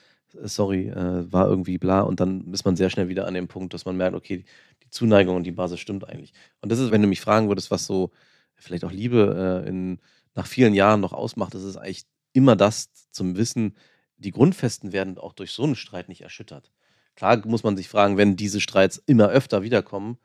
sorry, 0.44 0.89
äh, 0.89 1.32
war 1.32 1.48
irgendwie 1.48 1.78
bla. 1.78 2.02
Und 2.02 2.20
dann 2.20 2.54
ist 2.54 2.65
man 2.65 2.76
sehr 2.76 2.89
schnell 2.89 3.10
wieder 3.10 3.28
an 3.28 3.34
dem 3.34 3.48
Punkt, 3.48 3.74
dass 3.74 3.86
man 3.86 3.98
merkt, 3.98 4.15
okay, 4.15 4.46
die 4.84 4.89
Zuneigung 4.89 5.36
und 5.36 5.44
die 5.44 5.52
Basis 5.52 5.80
stimmt 5.80 6.08
eigentlich. 6.08 6.34
Und 6.62 6.72
das 6.72 6.80
ist, 6.80 6.92
wenn 6.92 7.02
du 7.02 7.08
mich 7.08 7.22
fragen 7.22 7.50
würdest, 7.50 7.72
was 7.72 7.86
so 7.86 8.12
vielleicht 8.56 8.84
auch 8.84 8.92
Liebe 8.92 9.63
äh, 9.65 9.70
in, 9.70 10.00
nach 10.36 10.48
vielen 10.48 10.74
Jahren 10.74 11.02
noch 11.02 11.13
ausmacht, 11.13 11.54
das 11.54 11.63
ist 11.63 11.78
eigentlich 11.78 12.06
immer 12.34 12.56
das 12.56 12.89
zum 13.12 13.36
Wissen, 13.38 13.76
die 14.18 14.32
Grundfesten 14.32 14.92
werden 14.92 15.18
auch 15.18 15.34
durch 15.34 15.52
so 15.52 15.63
einen 15.63 15.76
Streit 15.76 16.10
nicht 16.10 16.22
erschüttert. 16.22 16.72
Klar 17.15 17.46
muss 17.46 17.63
man 17.63 17.78
sich 17.78 17.89
fragen, 17.89 18.18
wenn 18.18 18.36
diese 18.36 18.62
Streits 18.62 19.02
immer 19.06 19.30
öfter 19.30 19.63
wiederkommen, 19.63 20.18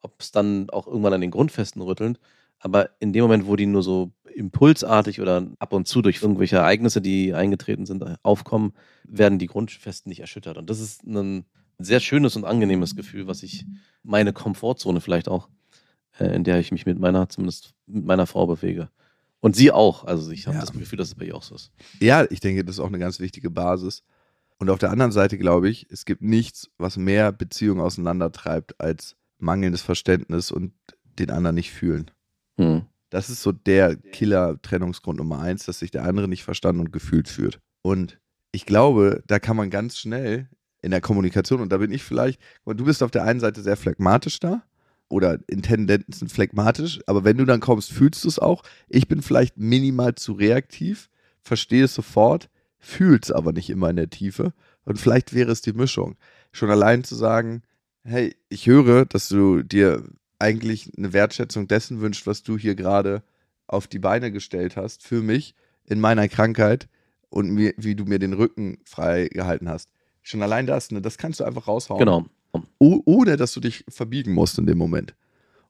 ob 0.00 0.20
es 0.20 0.32
dann 0.32 0.68
auch 0.70 0.86
irgendwann 0.86 1.14
an 1.14 1.20
den 1.20 1.30
Grundfesten 1.30 1.80
rüttelt. 1.82 2.18
Aber 2.64 2.90
in 3.00 3.12
dem 3.12 3.22
Moment, 3.22 3.46
wo 3.46 3.56
die 3.56 3.66
nur 3.66 3.82
so 3.82 4.12
impulsartig 4.34 5.20
oder 5.20 5.46
ab 5.58 5.72
und 5.72 5.88
zu 5.88 6.00
durch 6.00 6.22
irgendwelche 6.22 6.56
Ereignisse, 6.56 7.00
die 7.02 7.34
eingetreten 7.34 7.86
sind, 7.86 8.04
aufkommen, 8.22 8.72
werden 9.04 9.38
die 9.38 9.46
Grundfesten 9.48 10.08
nicht 10.08 10.20
erschüttert. 10.20 10.56
Und 10.56 10.70
das 10.70 10.80
ist 10.80 11.02
ein 11.04 11.44
sehr 11.78 12.00
schönes 12.00 12.36
und 12.36 12.44
angenehmes 12.44 12.94
Gefühl, 12.94 13.26
was 13.26 13.42
ich 13.42 13.66
meine 14.04 14.32
Komfortzone 14.32 15.00
vielleicht 15.00 15.28
auch, 15.28 15.48
äh, 16.18 16.34
in 16.34 16.44
der 16.44 16.60
ich 16.60 16.70
mich 16.70 16.86
mit 16.86 16.98
meiner, 17.00 17.28
zumindest 17.28 17.74
mit 17.86 18.04
meiner 18.04 18.26
Frau 18.26 18.46
bewege. 18.46 18.88
Und 19.40 19.56
sie 19.56 19.72
auch. 19.72 20.04
Also 20.04 20.30
ich 20.30 20.46
habe 20.46 20.54
Ja. 20.54 20.60
das 20.60 20.72
Gefühl, 20.72 20.98
dass 20.98 21.08
es 21.08 21.14
bei 21.16 21.24
ihr 21.24 21.34
auch 21.34 21.42
so 21.42 21.56
ist. 21.56 21.72
Ja, 22.00 22.24
ich 22.30 22.38
denke, 22.38 22.64
das 22.64 22.76
ist 22.76 22.80
auch 22.80 22.86
eine 22.86 23.00
ganz 23.00 23.18
wichtige 23.18 23.50
Basis. 23.50 24.04
Und 24.58 24.70
auf 24.70 24.78
der 24.78 24.90
anderen 24.92 25.10
Seite 25.10 25.36
glaube 25.36 25.68
ich, 25.68 25.88
es 25.90 26.04
gibt 26.04 26.22
nichts, 26.22 26.70
was 26.78 26.96
mehr 26.96 27.32
Beziehungen 27.32 27.80
auseinandertreibt 27.80 28.80
als 28.80 29.16
mangelndes 29.38 29.82
Verständnis 29.82 30.52
und 30.52 30.72
den 31.18 31.30
anderen 31.30 31.56
nicht 31.56 31.72
fühlen. 31.72 32.08
Hm. 32.58 32.82
Das 33.10 33.28
ist 33.28 33.42
so 33.42 33.52
der 33.52 33.96
Killer-Trennungsgrund 33.96 35.18
Nummer 35.18 35.40
eins, 35.40 35.66
dass 35.66 35.80
sich 35.80 35.90
der 35.90 36.04
andere 36.04 36.28
nicht 36.28 36.44
verstanden 36.44 36.80
und 36.80 36.92
gefühlt 36.92 37.28
fühlt. 37.28 37.60
Und 37.82 38.18
ich 38.52 38.64
glaube, 38.64 39.22
da 39.26 39.38
kann 39.38 39.56
man 39.56 39.70
ganz 39.70 39.98
schnell 39.98 40.48
in 40.80 40.90
der 40.90 41.00
Kommunikation, 41.00 41.60
und 41.60 41.70
da 41.70 41.78
bin 41.78 41.92
ich 41.92 42.02
vielleicht, 42.02 42.40
du 42.64 42.84
bist 42.84 43.02
auf 43.02 43.10
der 43.10 43.24
einen 43.24 43.40
Seite 43.40 43.62
sehr 43.62 43.76
phlegmatisch 43.76 44.40
da 44.40 44.62
oder 45.08 45.38
in 45.46 45.62
Tendenzen 45.62 46.28
phlegmatisch, 46.28 47.00
aber 47.06 47.22
wenn 47.22 47.36
du 47.36 47.44
dann 47.44 47.60
kommst, 47.60 47.92
fühlst 47.92 48.24
du 48.24 48.28
es 48.28 48.38
auch. 48.38 48.62
Ich 48.88 49.08
bin 49.08 49.22
vielleicht 49.22 49.58
minimal 49.58 50.14
zu 50.14 50.32
reaktiv, 50.32 51.10
verstehe 51.42 51.84
es 51.84 51.94
sofort, 51.94 52.48
fühle 52.78 53.20
es 53.22 53.30
aber 53.30 53.52
nicht 53.52 53.70
immer 53.70 53.90
in 53.90 53.96
der 53.96 54.10
Tiefe. 54.10 54.54
Und 54.84 54.98
vielleicht 54.98 55.34
wäre 55.34 55.52
es 55.52 55.60
die 55.60 55.74
Mischung. 55.74 56.16
Schon 56.50 56.70
allein 56.70 57.04
zu 57.04 57.14
sagen, 57.14 57.62
hey, 58.04 58.34
ich 58.48 58.66
höre, 58.66 59.04
dass 59.04 59.28
du 59.28 59.62
dir 59.62 60.02
eigentlich 60.42 60.90
eine 60.96 61.12
Wertschätzung 61.12 61.68
dessen 61.68 62.00
wünscht, 62.00 62.26
was 62.26 62.42
du 62.42 62.58
hier 62.58 62.74
gerade 62.74 63.22
auf 63.68 63.86
die 63.86 64.00
Beine 64.00 64.32
gestellt 64.32 64.76
hast 64.76 65.02
für 65.02 65.22
mich 65.22 65.54
in 65.86 66.00
meiner 66.00 66.28
Krankheit 66.28 66.88
und 67.30 67.50
mir, 67.50 67.72
wie 67.76 67.94
du 67.94 68.04
mir 68.04 68.18
den 68.18 68.32
Rücken 68.32 68.78
frei 68.84 69.28
gehalten 69.28 69.68
hast. 69.68 69.88
Schon 70.20 70.42
allein 70.42 70.66
das, 70.66 70.90
ne, 70.90 71.00
das 71.00 71.16
kannst 71.16 71.40
du 71.40 71.44
einfach 71.44 71.68
raushauen. 71.68 71.98
Genau. 71.98 72.26
Oh, 72.78 73.00
ohne 73.06 73.36
dass 73.36 73.52
du 73.52 73.60
dich 73.60 73.84
verbiegen 73.88 74.34
musst 74.34 74.58
in 74.58 74.66
dem 74.66 74.78
Moment. 74.78 75.14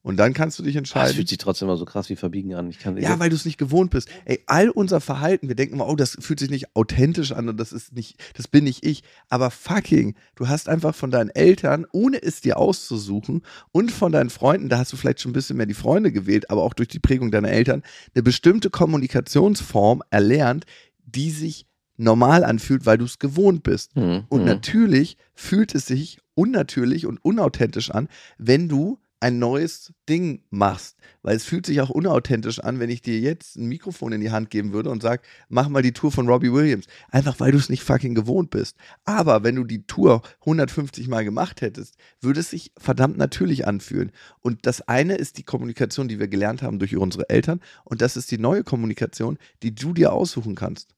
Und 0.03 0.17
dann 0.17 0.35
kannst 0.35 0.59
du 0.59 0.65
dich 0.65 0.75
Das 0.75 0.79
entscheiden. 0.81 1.15
fühlt 1.15 1.29
sich 1.29 1.39
trotzdem 1.39 1.69
immer 1.69 1.77
so 1.77 1.85
krass 1.85 2.09
wie 2.09 2.17
verbiegen 2.17 2.55
an. 2.55 2.69
Ich 2.69 2.81
kann, 2.81 2.97
Ja, 2.97 3.19
weil 3.21 3.31
du 3.31 3.37
es 3.37 3.45
nicht 3.45 3.57
gewohnt 3.57 3.91
bist. 3.91 4.09
Ey, 4.25 4.43
all 4.47 4.69
unser 4.69 5.01
Verhalten, 5.01 5.47
wir 5.49 5.55
denken 5.55 5.75
immer, 5.75 5.89
oh, 5.89 5.95
das 5.95 6.17
fühlt 6.21 6.41
sich 6.41 6.51
nicht 6.51 6.75
authentisch 6.75 7.31
an 7.31 7.49
und 7.49 7.57
das 7.59 7.73
ist 7.73 7.93
nicht, 7.93 8.17
das 8.37 8.49
bin 8.49 8.65
nicht 8.65 8.85
ich. 8.85 9.05
Aber 9.29 9.51
fucking, 9.53 10.17
du 10.35 10.49
hast 10.49 10.69
einfach 10.69 10.95
von 10.95 11.13
deinen 11.13 11.31
Eltern, 11.31 11.87
ohne 11.93 12.21
es 12.21 12.41
dir 12.41 12.59
auszusuchen 12.59 13.43
und 13.71 13.93
von 13.93 14.11
deinen 14.11 14.31
Freunden, 14.31 14.69
da 14.69 14.79
hast 14.79 14.93
du 14.93 14.97
vielleicht 14.97 15.21
schon 15.21 15.31
ein 15.31 15.35
bisschen 15.35 15.57
mehr 15.57 15.67
die 15.67 15.75
Freunde 15.75 16.11
gewählt, 16.11 16.51
aber 16.51 16.63
auch 16.63 16.75
durch 16.75 16.89
die 16.89 16.99
Prägung 16.99 17.31
deiner 17.31 17.51
Eltern, 17.51 17.83
eine 18.15 18.25
bestimmte 18.25 18.71
Kommunikationsform 18.71 20.03
erlernt, 20.11 20.67
die 21.05 21.31
sich 21.31 21.67
normal 21.97 22.43
anfühlt, 22.43 22.87
weil 22.87 22.99
du 22.99 23.05
es 23.05 23.19
gewohnt 23.21 23.63
bist. 23.63 23.95
Mhm. 23.97 24.25
Und 24.29 24.41
mhm. 24.41 24.47
natürlich 24.47 25.17
fühlt 25.35 25.75
es 25.75 25.87
sich 25.87 26.19
unnatürlich 26.35 27.07
und 27.07 27.25
unauthentisch 27.25 27.91
an, 27.91 28.09
wenn 28.39 28.69
du 28.69 28.99
ein 29.23 29.39
neues 29.39 29.93
Ding 30.09 30.43
machst. 30.51 30.99
Weil 31.23 31.37
es 31.37 31.45
fühlt 31.45 31.65
sich 31.65 31.81
auch 31.81 31.91
unauthentisch 31.91 32.59
an, 32.59 32.81
wenn 32.81 32.91
ich 32.91 33.03
dir 33.03 33.19
jetzt 33.21 33.57
ein 33.57 33.67
Mikrofon 33.67 34.13
in 34.13 34.21
die 34.21 34.31
Hand 34.31 34.51
geben 34.51 34.73
würde 34.73 34.91
und 34.91 35.03
sag, 35.03 35.23
mach 35.49 35.69
mal 35.69 35.83
die 35.83 35.93
Tour 35.93 36.13
von 36.13 36.29
Robbie 36.29 36.53
Williams. 36.53 36.87
Einfach 37.11 37.41
weil 37.41 37.53
du 37.53 37.59
es 37.59 37.69
nicht 37.69 37.83
fucking 37.83 38.15
gewohnt 38.15 38.51
bist. 38.51 38.77
Aber 39.05 39.45
wenn 39.45 39.55
du 39.55 39.65
die 39.65 39.87
Tour 39.87 40.23
150 40.41 41.09
Mal 41.09 41.25
gemacht 41.25 41.61
hättest, 41.61 41.97
würde 42.21 42.41
es 42.41 42.51
sich 42.51 42.73
verdammt 42.77 43.17
natürlich 43.17 43.67
anfühlen. 43.67 44.13
Und 44.41 44.67
das 44.67 44.83
eine 44.83 45.15
ist 45.15 45.39
die 45.39 45.45
Kommunikation, 45.45 46.09
die 46.09 46.19
wir 46.19 46.29
gelernt 46.29 46.63
haben 46.63 46.79
durch 46.79 46.97
unsere 46.97 47.31
Eltern. 47.31 47.61
Und 47.85 48.03
das 48.03 48.17
ist 48.17 48.31
die 48.31 48.39
neue 48.39 48.65
Kommunikation, 48.65 49.39
die 49.63 49.75
du 49.75 49.93
dir 49.95 50.13
aussuchen 50.13 50.55
kannst 50.55 50.95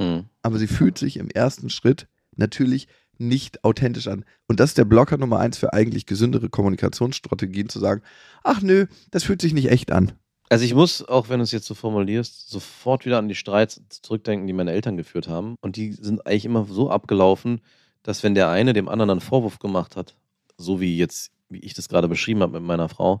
Mhm. 0.00 0.26
aber 0.42 0.58
sie 0.58 0.68
fühlt 0.68 0.96
sich 0.96 1.16
im 1.16 1.28
ersten 1.28 1.70
Schritt 1.70 2.06
natürlich 2.36 2.86
nicht 3.18 3.64
authentisch 3.64 4.08
an. 4.08 4.24
Und 4.46 4.60
das 4.60 4.70
ist 4.70 4.78
der 4.78 4.84
Blocker 4.84 5.18
Nummer 5.18 5.38
eins 5.38 5.58
für 5.58 5.72
eigentlich 5.72 6.06
gesündere 6.06 6.48
Kommunikationsstrategien, 6.48 7.68
zu 7.68 7.80
sagen, 7.80 8.02
ach 8.42 8.62
nö, 8.62 8.86
das 9.10 9.24
fühlt 9.24 9.42
sich 9.42 9.52
nicht 9.52 9.70
echt 9.70 9.92
an. 9.92 10.12
Also 10.50 10.64
ich 10.64 10.74
muss, 10.74 11.06
auch 11.06 11.28
wenn 11.28 11.40
du 11.40 11.44
es 11.44 11.52
jetzt 11.52 11.66
so 11.66 11.74
formulierst, 11.74 12.48
sofort 12.48 13.04
wieder 13.04 13.18
an 13.18 13.28
die 13.28 13.34
Streits 13.34 13.82
zurückdenken, 13.90 14.46
die 14.46 14.54
meine 14.54 14.72
Eltern 14.72 14.96
geführt 14.96 15.28
haben. 15.28 15.56
Und 15.60 15.76
die 15.76 15.92
sind 15.92 16.26
eigentlich 16.26 16.46
immer 16.46 16.64
so 16.64 16.90
abgelaufen, 16.90 17.60
dass 18.02 18.22
wenn 18.22 18.34
der 18.34 18.48
eine 18.48 18.72
dem 18.72 18.88
anderen 18.88 19.10
einen 19.10 19.20
Vorwurf 19.20 19.58
gemacht 19.58 19.96
hat, 19.96 20.16
so 20.56 20.80
wie 20.80 20.96
jetzt, 20.96 21.32
wie 21.50 21.58
ich 21.58 21.74
das 21.74 21.88
gerade 21.88 22.08
beschrieben 22.08 22.40
habe 22.40 22.58
mit 22.58 22.66
meiner 22.66 22.88
Frau, 22.88 23.20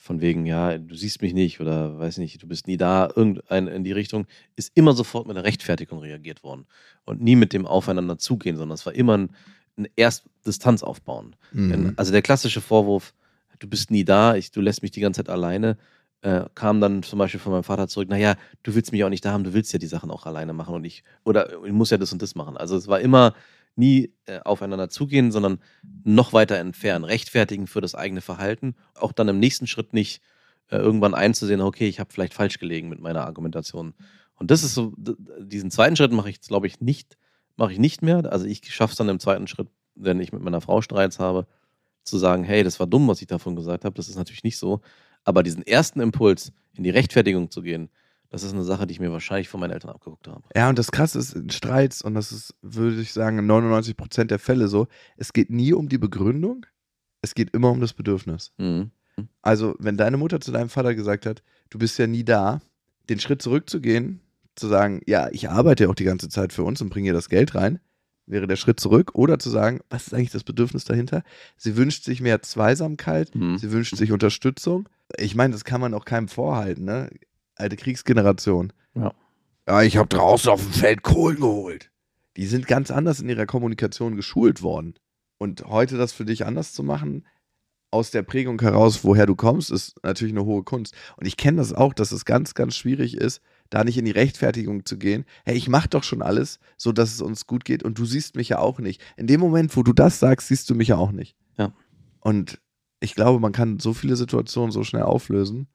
von 0.00 0.22
wegen, 0.22 0.46
ja, 0.46 0.78
du 0.78 0.94
siehst 0.94 1.20
mich 1.20 1.34
nicht 1.34 1.60
oder 1.60 1.98
weiß 1.98 2.16
nicht, 2.18 2.42
du 2.42 2.48
bist 2.48 2.66
nie 2.66 2.78
da, 2.78 3.10
irgendein 3.14 3.68
in 3.68 3.84
die 3.84 3.92
Richtung, 3.92 4.26
ist 4.56 4.72
immer 4.74 4.94
sofort 4.94 5.26
mit 5.26 5.36
einer 5.36 5.44
Rechtfertigung 5.44 5.98
reagiert 5.98 6.42
worden. 6.42 6.64
Und 7.04 7.20
nie 7.20 7.36
mit 7.36 7.52
dem 7.52 7.66
Aufeinander 7.66 8.16
zugehen, 8.16 8.56
sondern 8.56 8.74
es 8.74 8.86
war 8.86 8.94
immer 8.94 9.18
ein, 9.18 9.30
ein 9.76 9.88
erst 9.96 10.24
Distanz 10.46 10.82
aufbauen. 10.82 11.36
Mhm. 11.52 11.92
Also 11.96 12.12
der 12.12 12.22
klassische 12.22 12.62
Vorwurf, 12.62 13.12
du 13.58 13.68
bist 13.68 13.90
nie 13.90 14.04
da, 14.04 14.36
ich, 14.36 14.50
du 14.50 14.62
lässt 14.62 14.82
mich 14.82 14.90
die 14.90 15.00
ganze 15.00 15.18
Zeit 15.22 15.28
alleine, 15.28 15.76
äh, 16.22 16.44
kam 16.54 16.80
dann 16.80 17.02
zum 17.02 17.18
Beispiel 17.18 17.40
von 17.40 17.52
meinem 17.52 17.64
Vater 17.64 17.86
zurück, 17.86 18.08
naja, 18.08 18.36
du 18.62 18.74
willst 18.74 18.92
mich 18.92 19.04
auch 19.04 19.10
nicht 19.10 19.24
da 19.24 19.32
haben, 19.32 19.44
du 19.44 19.52
willst 19.52 19.70
ja 19.74 19.78
die 19.78 19.86
Sachen 19.86 20.10
auch 20.10 20.24
alleine 20.24 20.54
machen 20.54 20.74
und 20.74 20.84
ich, 20.84 21.04
oder 21.24 21.62
ich 21.62 21.72
muss 21.72 21.90
ja 21.90 21.98
das 21.98 22.10
und 22.12 22.22
das 22.22 22.34
machen. 22.34 22.56
Also 22.56 22.74
es 22.74 22.88
war 22.88 23.00
immer 23.00 23.34
nie 23.76 24.12
äh, 24.26 24.40
aufeinander 24.40 24.88
zugehen, 24.88 25.32
sondern 25.32 25.60
noch 26.04 26.32
weiter 26.32 26.58
entfernen, 26.58 27.04
rechtfertigen 27.04 27.66
für 27.66 27.80
das 27.80 27.94
eigene 27.94 28.20
Verhalten, 28.20 28.74
auch 28.94 29.12
dann 29.12 29.28
im 29.28 29.38
nächsten 29.38 29.66
Schritt 29.66 29.92
nicht 29.92 30.22
äh, 30.70 30.76
irgendwann 30.76 31.14
einzusehen, 31.14 31.60
okay, 31.60 31.88
ich 31.88 32.00
habe 32.00 32.12
vielleicht 32.12 32.34
falsch 32.34 32.58
gelegen 32.58 32.88
mit 32.88 33.00
meiner 33.00 33.26
Argumentation. 33.26 33.94
Und 34.34 34.50
das 34.50 34.62
ist 34.62 34.74
so, 34.74 34.94
diesen 34.96 35.70
zweiten 35.70 35.96
Schritt 35.96 36.12
mache 36.12 36.30
ich, 36.30 36.40
glaube 36.40 36.66
ich, 36.66 36.80
nicht, 36.80 37.18
mache 37.56 37.72
ich 37.72 37.78
nicht 37.78 38.02
mehr. 38.02 38.32
Also 38.32 38.46
ich 38.46 38.72
schaffe 38.72 38.92
es 38.92 38.96
dann 38.96 39.08
im 39.08 39.20
zweiten 39.20 39.46
Schritt, 39.46 39.68
wenn 39.94 40.20
ich 40.20 40.32
mit 40.32 40.42
meiner 40.42 40.60
Frau 40.60 40.80
Streits 40.80 41.18
habe, 41.18 41.46
zu 42.04 42.16
sagen, 42.16 42.44
hey, 42.44 42.62
das 42.62 42.80
war 42.80 42.86
dumm, 42.86 43.06
was 43.08 43.20
ich 43.20 43.26
davon 43.26 43.56
gesagt 43.56 43.84
habe. 43.84 43.94
Das 43.94 44.08
ist 44.08 44.16
natürlich 44.16 44.44
nicht 44.44 44.56
so. 44.56 44.80
Aber 45.24 45.42
diesen 45.42 45.66
ersten 45.66 46.00
Impuls, 46.00 46.52
in 46.74 46.84
die 46.84 46.90
Rechtfertigung 46.90 47.50
zu 47.50 47.60
gehen, 47.60 47.90
das 48.30 48.42
ist 48.42 48.52
eine 48.52 48.64
Sache, 48.64 48.86
die 48.86 48.92
ich 48.92 49.00
mir 49.00 49.12
wahrscheinlich 49.12 49.48
von 49.48 49.60
meinen 49.60 49.72
Eltern 49.72 49.90
abgeguckt 49.90 50.28
habe. 50.28 50.42
Ja, 50.56 50.68
und 50.68 50.78
das 50.78 50.90
Krasse 50.92 51.18
ist 51.18 51.34
in 51.34 51.50
Streits, 51.50 52.00
und 52.02 52.14
das 52.14 52.32
ist, 52.32 52.54
würde 52.62 53.00
ich 53.00 53.12
sagen, 53.12 53.38
in 53.38 53.46
99 53.46 53.96
Prozent 53.96 54.30
der 54.30 54.38
Fälle 54.38 54.68
so, 54.68 54.86
es 55.16 55.32
geht 55.32 55.50
nie 55.50 55.72
um 55.72 55.88
die 55.88 55.98
Begründung, 55.98 56.64
es 57.22 57.34
geht 57.34 57.50
immer 57.54 57.70
um 57.70 57.80
das 57.80 57.92
Bedürfnis. 57.92 58.52
Mhm. 58.58 58.90
Also, 59.42 59.74
wenn 59.78 59.96
deine 59.96 60.16
Mutter 60.16 60.40
zu 60.40 60.52
deinem 60.52 60.70
Vater 60.70 60.94
gesagt 60.94 61.26
hat, 61.26 61.42
du 61.68 61.78
bist 61.78 61.98
ja 61.98 62.06
nie 62.06 62.24
da, 62.24 62.60
den 63.08 63.20
Schritt 63.20 63.42
zurückzugehen, 63.42 64.20
zu 64.56 64.68
sagen, 64.68 65.02
ja, 65.06 65.28
ich 65.30 65.50
arbeite 65.50 65.84
ja 65.84 65.90
auch 65.90 65.94
die 65.94 66.04
ganze 66.04 66.28
Zeit 66.28 66.52
für 66.52 66.62
uns 66.62 66.80
und 66.80 66.88
bringe 66.90 67.08
ihr 67.08 67.12
das 67.12 67.28
Geld 67.28 67.54
rein, 67.54 67.80
wäre 68.26 68.46
der 68.46 68.56
Schritt 68.56 68.78
zurück. 68.80 69.12
Oder 69.14 69.38
zu 69.38 69.50
sagen, 69.50 69.80
was 69.90 70.06
ist 70.06 70.14
eigentlich 70.14 70.30
das 70.30 70.44
Bedürfnis 70.44 70.84
dahinter? 70.84 71.22
Sie 71.56 71.76
wünscht 71.76 72.04
sich 72.04 72.20
mehr 72.20 72.42
Zweisamkeit, 72.42 73.34
Mhm. 73.34 73.58
sie 73.58 73.72
wünscht 73.72 73.96
sich 73.96 74.12
Unterstützung. 74.12 74.88
Ich 75.18 75.34
meine, 75.34 75.52
das 75.52 75.64
kann 75.64 75.80
man 75.80 75.94
auch 75.94 76.04
keinem 76.04 76.28
vorhalten, 76.28 76.84
ne? 76.84 77.10
Alte 77.60 77.76
Kriegsgeneration. 77.76 78.72
Ja. 78.94 79.12
Ja, 79.68 79.82
ich 79.82 79.96
habe 79.96 80.08
draußen 80.08 80.50
auf 80.50 80.62
dem 80.62 80.72
Feld 80.72 81.02
Kohlen 81.02 81.36
geholt. 81.36 81.90
Die 82.36 82.46
sind 82.46 82.66
ganz 82.66 82.90
anders 82.90 83.20
in 83.20 83.28
ihrer 83.28 83.46
Kommunikation 83.46 84.16
geschult 84.16 84.62
worden. 84.62 84.94
Und 85.38 85.64
heute 85.66 85.96
das 85.96 86.12
für 86.12 86.24
dich 86.24 86.44
anders 86.44 86.72
zu 86.72 86.82
machen, 86.82 87.24
aus 87.90 88.10
der 88.10 88.22
Prägung 88.22 88.60
heraus, 88.60 89.04
woher 89.04 89.26
du 89.26 89.34
kommst, 89.34 89.70
ist 89.70 89.94
natürlich 90.02 90.32
eine 90.32 90.44
hohe 90.44 90.62
Kunst. 90.62 90.94
Und 91.16 91.26
ich 91.26 91.36
kenne 91.36 91.58
das 91.58 91.72
auch, 91.72 91.92
dass 91.92 92.12
es 92.12 92.24
ganz, 92.24 92.54
ganz 92.54 92.76
schwierig 92.76 93.16
ist, 93.16 93.40
da 93.68 93.84
nicht 93.84 93.98
in 93.98 94.04
die 94.04 94.10
Rechtfertigung 94.10 94.84
zu 94.84 94.96
gehen. 94.96 95.24
Hey, 95.44 95.56
ich 95.56 95.68
mache 95.68 95.88
doch 95.88 96.04
schon 96.04 96.22
alles, 96.22 96.60
so 96.76 96.92
dass 96.92 97.12
es 97.12 97.20
uns 97.20 97.46
gut 97.46 97.64
geht 97.64 97.82
und 97.82 97.98
du 97.98 98.04
siehst 98.04 98.36
mich 98.36 98.50
ja 98.50 98.58
auch 98.58 98.78
nicht. 98.78 99.02
In 99.16 99.26
dem 99.26 99.40
Moment, 99.40 99.76
wo 99.76 99.82
du 99.82 99.92
das 99.92 100.20
sagst, 100.20 100.48
siehst 100.48 100.70
du 100.70 100.74
mich 100.74 100.88
ja 100.88 100.96
auch 100.96 101.12
nicht. 101.12 101.36
Ja. 101.58 101.72
Und 102.20 102.60
ich 103.00 103.14
glaube, 103.14 103.40
man 103.40 103.52
kann 103.52 103.80
so 103.80 103.92
viele 103.92 104.16
Situationen 104.16 104.70
so 104.70 104.84
schnell 104.84 105.02
auflösen, 105.02 105.68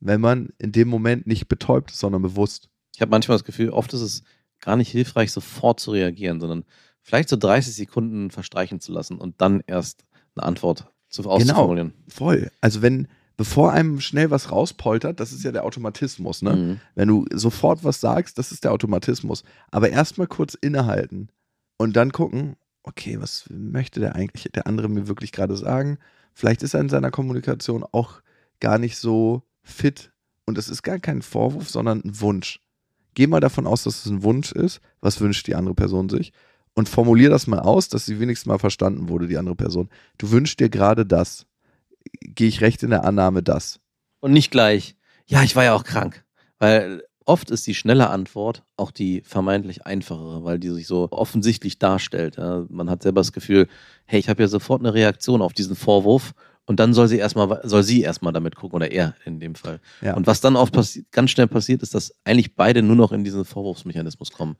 wenn 0.00 0.20
man 0.20 0.50
in 0.58 0.72
dem 0.72 0.88
Moment 0.88 1.26
nicht 1.26 1.48
betäubt 1.48 1.90
ist, 1.90 1.98
sondern 1.98 2.22
bewusst. 2.22 2.68
Ich 2.94 3.00
habe 3.00 3.10
manchmal 3.10 3.36
das 3.36 3.44
Gefühl, 3.44 3.70
oft 3.70 3.92
ist 3.94 4.00
es 4.00 4.22
gar 4.60 4.76
nicht 4.76 4.90
hilfreich, 4.90 5.32
sofort 5.32 5.80
zu 5.80 5.90
reagieren, 5.90 6.40
sondern 6.40 6.64
vielleicht 7.02 7.28
so 7.28 7.36
30 7.36 7.74
Sekunden 7.74 8.30
verstreichen 8.30 8.80
zu 8.80 8.92
lassen 8.92 9.18
und 9.18 9.40
dann 9.40 9.62
erst 9.66 10.04
eine 10.34 10.44
Antwort 10.44 10.92
zu 11.08 11.22
auszuformulieren. 11.28 11.92
Voll. 12.08 12.50
Also 12.60 12.82
wenn, 12.82 13.08
bevor 13.36 13.72
einem 13.72 14.00
schnell 14.00 14.30
was 14.30 14.50
rauspoltert, 14.50 15.20
das 15.20 15.32
ist 15.32 15.44
ja 15.44 15.52
der 15.52 15.64
Automatismus, 15.64 16.42
ne? 16.42 16.56
Mhm. 16.56 16.80
Wenn 16.94 17.08
du 17.08 17.24
sofort 17.32 17.84
was 17.84 18.00
sagst, 18.00 18.38
das 18.38 18.52
ist 18.52 18.64
der 18.64 18.72
Automatismus. 18.72 19.44
Aber 19.70 19.90
erstmal 19.90 20.26
kurz 20.26 20.54
innehalten 20.54 21.28
und 21.76 21.96
dann 21.96 22.12
gucken, 22.12 22.56
okay, 22.82 23.20
was 23.20 23.44
möchte 23.50 24.00
der 24.00 24.14
eigentlich, 24.14 24.50
der 24.52 24.66
andere 24.66 24.88
mir 24.88 25.08
wirklich 25.08 25.32
gerade 25.32 25.56
sagen? 25.56 25.98
Vielleicht 26.32 26.62
ist 26.62 26.74
er 26.74 26.80
in 26.80 26.88
seiner 26.88 27.10
Kommunikation 27.10 27.84
auch 27.92 28.20
gar 28.60 28.78
nicht 28.78 28.96
so 28.96 29.42
fit. 29.66 30.12
Und 30.46 30.56
es 30.56 30.68
ist 30.68 30.82
gar 30.82 30.98
kein 30.98 31.22
Vorwurf, 31.22 31.68
sondern 31.68 32.00
ein 32.04 32.20
Wunsch. 32.20 32.60
Geh 33.14 33.26
mal 33.26 33.40
davon 33.40 33.66
aus, 33.66 33.82
dass 33.82 34.04
es 34.04 34.10
ein 34.10 34.22
Wunsch 34.22 34.52
ist. 34.52 34.80
Was 35.00 35.20
wünscht 35.20 35.46
die 35.46 35.54
andere 35.54 35.74
Person 35.74 36.08
sich? 36.08 36.32
Und 36.74 36.88
formulier 36.88 37.30
das 37.30 37.46
mal 37.46 37.60
aus, 37.60 37.88
dass 37.88 38.06
sie 38.06 38.20
wenigstens 38.20 38.46
mal 38.46 38.58
verstanden 38.58 39.08
wurde, 39.08 39.26
die 39.26 39.38
andere 39.38 39.56
Person. 39.56 39.88
Du 40.18 40.30
wünschst 40.30 40.60
dir 40.60 40.68
gerade 40.68 41.04
das. 41.06 41.46
Gehe 42.20 42.48
ich 42.48 42.60
recht 42.60 42.82
in 42.82 42.90
der 42.90 43.04
Annahme 43.04 43.42
das? 43.42 43.80
Und 44.20 44.32
nicht 44.32 44.50
gleich, 44.50 44.96
ja, 45.26 45.42
ich 45.42 45.56
war 45.56 45.64
ja 45.64 45.74
auch 45.74 45.84
krank. 45.84 46.24
Weil 46.58 47.02
oft 47.24 47.50
ist 47.50 47.66
die 47.66 47.74
schnelle 47.74 48.10
Antwort 48.10 48.62
auch 48.76 48.90
die 48.90 49.22
vermeintlich 49.22 49.86
einfachere, 49.86 50.44
weil 50.44 50.58
die 50.58 50.70
sich 50.70 50.86
so 50.86 51.08
offensichtlich 51.10 51.78
darstellt. 51.78 52.36
Man 52.36 52.90
hat 52.90 53.02
selber 53.02 53.20
das 53.20 53.32
Gefühl, 53.32 53.66
hey, 54.04 54.20
ich 54.20 54.28
habe 54.28 54.42
ja 54.42 54.48
sofort 54.48 54.80
eine 54.80 54.94
Reaktion 54.94 55.42
auf 55.42 55.54
diesen 55.54 55.74
Vorwurf 55.74 56.34
und 56.66 56.80
dann 56.80 56.92
soll 56.92 57.08
sie 57.08 57.18
erstmal, 57.18 57.60
soll 57.64 57.82
sie 57.82 58.02
erstmal 58.02 58.32
damit 58.32 58.56
gucken 58.56 58.76
oder 58.76 58.90
er 58.90 59.14
in 59.24 59.40
dem 59.40 59.54
Fall. 59.54 59.80
Ja. 60.02 60.14
Und 60.14 60.26
was 60.26 60.40
dann 60.40 60.56
oft 60.56 60.74
ganz 61.12 61.30
schnell 61.30 61.46
passiert, 61.46 61.82
ist, 61.82 61.94
dass 61.94 62.14
eigentlich 62.24 62.54
beide 62.56 62.82
nur 62.82 62.96
noch 62.96 63.12
in 63.12 63.24
diesen 63.24 63.44
Vorwurfsmechanismus 63.44 64.32
kommen. 64.32 64.56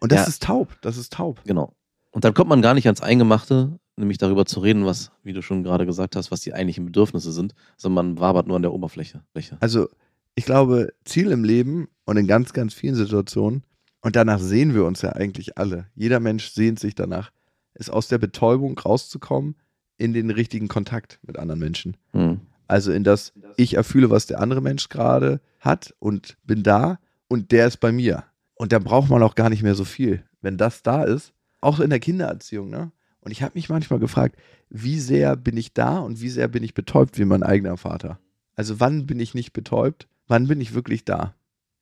Und 0.00 0.12
das 0.12 0.20
Ja. 0.20 0.26
ist 0.28 0.42
taub. 0.42 0.76
Das 0.80 0.96
ist 0.96 1.12
taub. 1.12 1.40
Genau. 1.44 1.74
Und 2.10 2.24
dann 2.24 2.32
kommt 2.32 2.48
man 2.48 2.62
gar 2.62 2.74
nicht 2.74 2.86
ans 2.86 3.00
Eingemachte, 3.00 3.78
nämlich 3.96 4.18
darüber 4.18 4.46
zu 4.46 4.60
reden, 4.60 4.86
was, 4.86 5.10
wie 5.24 5.32
du 5.32 5.42
schon 5.42 5.62
gerade 5.64 5.84
gesagt 5.84 6.16
hast, 6.16 6.30
was 6.30 6.40
die 6.40 6.54
eigentlichen 6.54 6.86
Bedürfnisse 6.86 7.32
sind, 7.32 7.54
sondern 7.76 8.06
man 8.06 8.20
wabert 8.20 8.46
nur 8.46 8.56
an 8.56 8.62
der 8.62 8.72
Oberfläche. 8.72 9.22
Fläche. 9.32 9.56
Also, 9.60 9.88
ich 10.36 10.44
glaube, 10.44 10.92
Ziel 11.04 11.32
im 11.32 11.42
Leben 11.42 11.88
und 12.04 12.16
in 12.16 12.28
ganz, 12.28 12.52
ganz 12.52 12.72
vielen 12.72 12.94
Situationen, 12.94 13.64
und 14.00 14.14
danach 14.14 14.38
sehen 14.38 14.74
wir 14.74 14.84
uns 14.84 15.02
ja 15.02 15.10
eigentlich 15.12 15.58
alle, 15.58 15.88
jeder 15.96 16.20
Mensch 16.20 16.50
sehnt 16.52 16.78
sich 16.78 16.94
danach, 16.94 17.32
ist 17.74 17.90
aus 17.90 18.06
der 18.06 18.18
Betäubung 18.18 18.78
rauszukommen 18.78 19.56
in 19.98 20.12
den 20.12 20.30
richtigen 20.30 20.68
Kontakt 20.68 21.18
mit 21.22 21.38
anderen 21.38 21.60
Menschen. 21.60 21.96
Hm. 22.12 22.40
Also 22.66 22.92
in 22.92 23.04
das, 23.04 23.32
ich 23.56 23.74
erfühle, 23.74 24.10
was 24.10 24.26
der 24.26 24.40
andere 24.40 24.62
Mensch 24.62 24.88
gerade 24.88 25.40
hat 25.60 25.94
und 25.98 26.36
bin 26.44 26.62
da 26.62 26.98
und 27.28 27.50
der 27.52 27.66
ist 27.66 27.78
bei 27.78 27.92
mir. 27.92 28.24
Und 28.54 28.72
da 28.72 28.78
braucht 28.78 29.10
man 29.10 29.22
auch 29.22 29.34
gar 29.34 29.50
nicht 29.50 29.62
mehr 29.62 29.74
so 29.74 29.84
viel. 29.84 30.24
Wenn 30.40 30.56
das 30.56 30.82
da 30.82 31.04
ist, 31.04 31.32
auch 31.60 31.80
in 31.80 31.90
der 31.90 32.00
Kindererziehung, 32.00 32.70
ne? 32.70 32.92
Und 33.20 33.32
ich 33.32 33.42
habe 33.42 33.52
mich 33.54 33.68
manchmal 33.68 33.98
gefragt, 33.98 34.36
wie 34.70 34.98
sehr 34.98 35.36
bin 35.36 35.56
ich 35.56 35.74
da 35.74 35.98
und 35.98 36.20
wie 36.20 36.28
sehr 36.28 36.48
bin 36.48 36.62
ich 36.62 36.74
betäubt 36.74 37.18
wie 37.18 37.24
mein 37.24 37.42
eigener 37.42 37.76
Vater? 37.76 38.18
Also 38.54 38.80
wann 38.80 39.06
bin 39.06 39.18
ich 39.20 39.34
nicht 39.34 39.52
betäubt? 39.52 40.08
Wann 40.28 40.46
bin 40.46 40.60
ich 40.60 40.74
wirklich 40.74 41.04
da? 41.04 41.34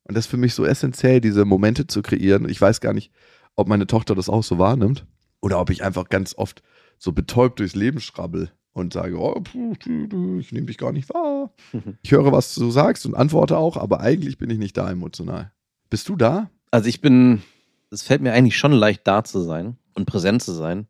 Und 0.03 0.15
das 0.15 0.25
ist 0.25 0.31
für 0.31 0.37
mich 0.37 0.53
so 0.53 0.65
essentiell, 0.65 1.21
diese 1.21 1.45
Momente 1.45 1.85
zu 1.85 2.01
kreieren. 2.01 2.49
Ich 2.49 2.59
weiß 2.59 2.81
gar 2.81 2.93
nicht, 2.93 3.11
ob 3.55 3.67
meine 3.67 3.87
Tochter 3.87 4.15
das 4.15 4.29
auch 4.29 4.43
so 4.43 4.57
wahrnimmt 4.57 5.05
oder 5.41 5.59
ob 5.59 5.69
ich 5.69 5.83
einfach 5.83 6.09
ganz 6.09 6.33
oft 6.35 6.63
so 6.97 7.11
betäubt 7.11 7.59
durchs 7.59 7.75
Leben 7.75 7.99
schrabbel 7.99 8.51
und 8.73 8.93
sage, 8.93 9.19
oh, 9.19 9.41
ich 10.39 10.51
nehme 10.51 10.67
dich 10.67 10.77
gar 10.77 10.91
nicht 10.91 11.09
wahr. 11.09 11.51
Ich 12.03 12.11
höre, 12.11 12.31
was 12.31 12.53
du 12.55 12.69
sagst 12.71 13.05
und 13.05 13.15
antworte 13.15 13.57
auch, 13.57 13.77
aber 13.77 14.01
eigentlich 14.01 14.37
bin 14.37 14.49
ich 14.49 14.59
nicht 14.59 14.77
da 14.77 14.89
emotional. 14.89 15.51
Bist 15.89 16.09
du 16.09 16.15
da? 16.15 16.49
Also 16.71 16.87
ich 16.89 17.01
bin, 17.01 17.41
es 17.91 18.03
fällt 18.03 18.21
mir 18.21 18.33
eigentlich 18.33 18.57
schon 18.57 18.71
leicht 18.71 19.07
da 19.07 19.23
zu 19.23 19.41
sein 19.41 19.77
und 19.95 20.05
präsent 20.05 20.43
zu 20.43 20.51
sein. 20.51 20.87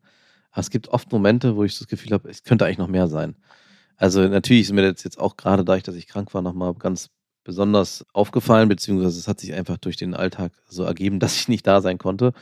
Aber 0.50 0.60
es 0.60 0.70
gibt 0.70 0.88
oft 0.88 1.10
Momente, 1.12 1.56
wo 1.56 1.64
ich 1.64 1.78
das 1.78 1.88
Gefühl 1.88 2.12
habe, 2.12 2.28
es 2.28 2.42
könnte 2.42 2.66
eigentlich 2.66 2.78
noch 2.78 2.88
mehr 2.88 3.08
sein. 3.08 3.36
Also 3.96 4.26
natürlich 4.28 4.62
ist 4.62 4.72
mir 4.72 4.92
das 4.92 5.02
jetzt 5.02 5.18
auch 5.18 5.36
gerade 5.36 5.64
dadurch, 5.64 5.82
dass 5.82 5.96
ich 5.96 6.06
krank 6.06 6.32
war, 6.34 6.42
nochmal 6.42 6.74
ganz 6.74 7.10
besonders 7.42 8.04
aufgefallen, 8.12 8.68
beziehungsweise 8.68 9.18
es 9.18 9.26
hat 9.26 9.40
sich 9.40 9.54
einfach 9.54 9.78
durch 9.78 9.96
den 9.96 10.14
Alltag 10.14 10.52
so 10.68 10.84
ergeben, 10.84 11.20
dass 11.20 11.36
ich 11.36 11.48
nicht 11.48 11.66
da 11.66 11.80
sein 11.80 11.98
konnte. 11.98 12.32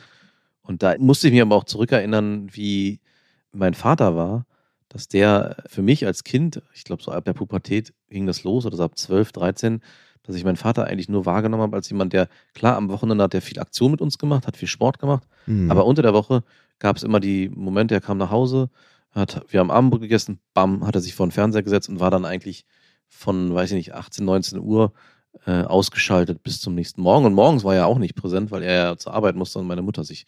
Und 0.61 0.83
da 0.83 0.95
musste 0.99 1.27
ich 1.27 1.33
mir 1.33 1.43
aber 1.43 1.55
auch 1.55 1.63
zurückerinnern, 1.63 2.49
wie 2.51 2.99
mein 3.51 3.73
Vater 3.73 4.15
war, 4.15 4.45
dass 4.89 5.07
der 5.07 5.57
für 5.67 5.81
mich 5.81 6.05
als 6.05 6.23
Kind, 6.23 6.61
ich 6.73 6.83
glaube 6.83 7.03
so 7.03 7.11
ab 7.11 7.25
der 7.25 7.33
Pubertät 7.33 7.93
ging 8.09 8.25
das 8.25 8.43
los 8.43 8.65
oder 8.65 8.77
so 8.77 8.83
ab 8.83 8.97
12, 8.97 9.31
13, 9.33 9.81
dass 10.23 10.35
ich 10.35 10.43
meinen 10.43 10.55
Vater 10.57 10.85
eigentlich 10.85 11.09
nur 11.09 11.25
wahrgenommen 11.25 11.63
habe 11.63 11.75
als 11.75 11.89
jemand, 11.89 12.13
der, 12.13 12.27
klar, 12.53 12.75
am 12.75 12.89
Wochenende 12.89 13.23
hat 13.23 13.33
er 13.33 13.41
viel 13.41 13.59
Aktion 13.59 13.91
mit 13.91 14.01
uns 14.01 14.17
gemacht, 14.17 14.47
hat 14.47 14.57
viel 14.57 14.67
Sport 14.67 14.99
gemacht, 14.99 15.27
Mhm. 15.45 15.71
aber 15.71 15.85
unter 15.85 16.01
der 16.01 16.13
Woche 16.13 16.43
gab 16.79 16.97
es 16.97 17.03
immer 17.03 17.19
die 17.19 17.49
Momente, 17.49 17.95
er 17.95 18.01
kam 18.01 18.17
nach 18.17 18.31
Hause, 18.31 18.69
hat, 19.11 19.43
wir 19.49 19.59
haben 19.61 19.71
Abendbrot 19.71 20.01
gegessen, 20.01 20.39
bam, 20.53 20.85
hat 20.85 20.95
er 20.95 21.01
sich 21.01 21.15
vor 21.15 21.25
den 21.25 21.31
Fernseher 21.31 21.63
gesetzt 21.63 21.89
und 21.89 21.99
war 21.99 22.11
dann 22.11 22.25
eigentlich 22.25 22.65
von, 23.07 23.53
weiß 23.53 23.71
ich 23.71 23.77
nicht, 23.77 23.93
18, 23.93 24.25
19 24.25 24.59
Uhr 24.59 24.91
äh, 25.45 25.63
ausgeschaltet 25.63 26.43
bis 26.43 26.59
zum 26.59 26.75
nächsten 26.75 27.01
Morgen. 27.01 27.25
Und 27.25 27.33
morgens 27.33 27.63
war 27.63 27.73
er 27.75 27.87
auch 27.87 27.97
nicht 27.99 28.15
präsent, 28.15 28.51
weil 28.51 28.63
er 28.63 28.73
ja 28.73 28.97
zur 28.97 29.13
Arbeit 29.13 29.35
musste 29.35 29.59
und 29.59 29.67
meine 29.67 29.81
Mutter 29.81 30.03
sich 30.03 30.25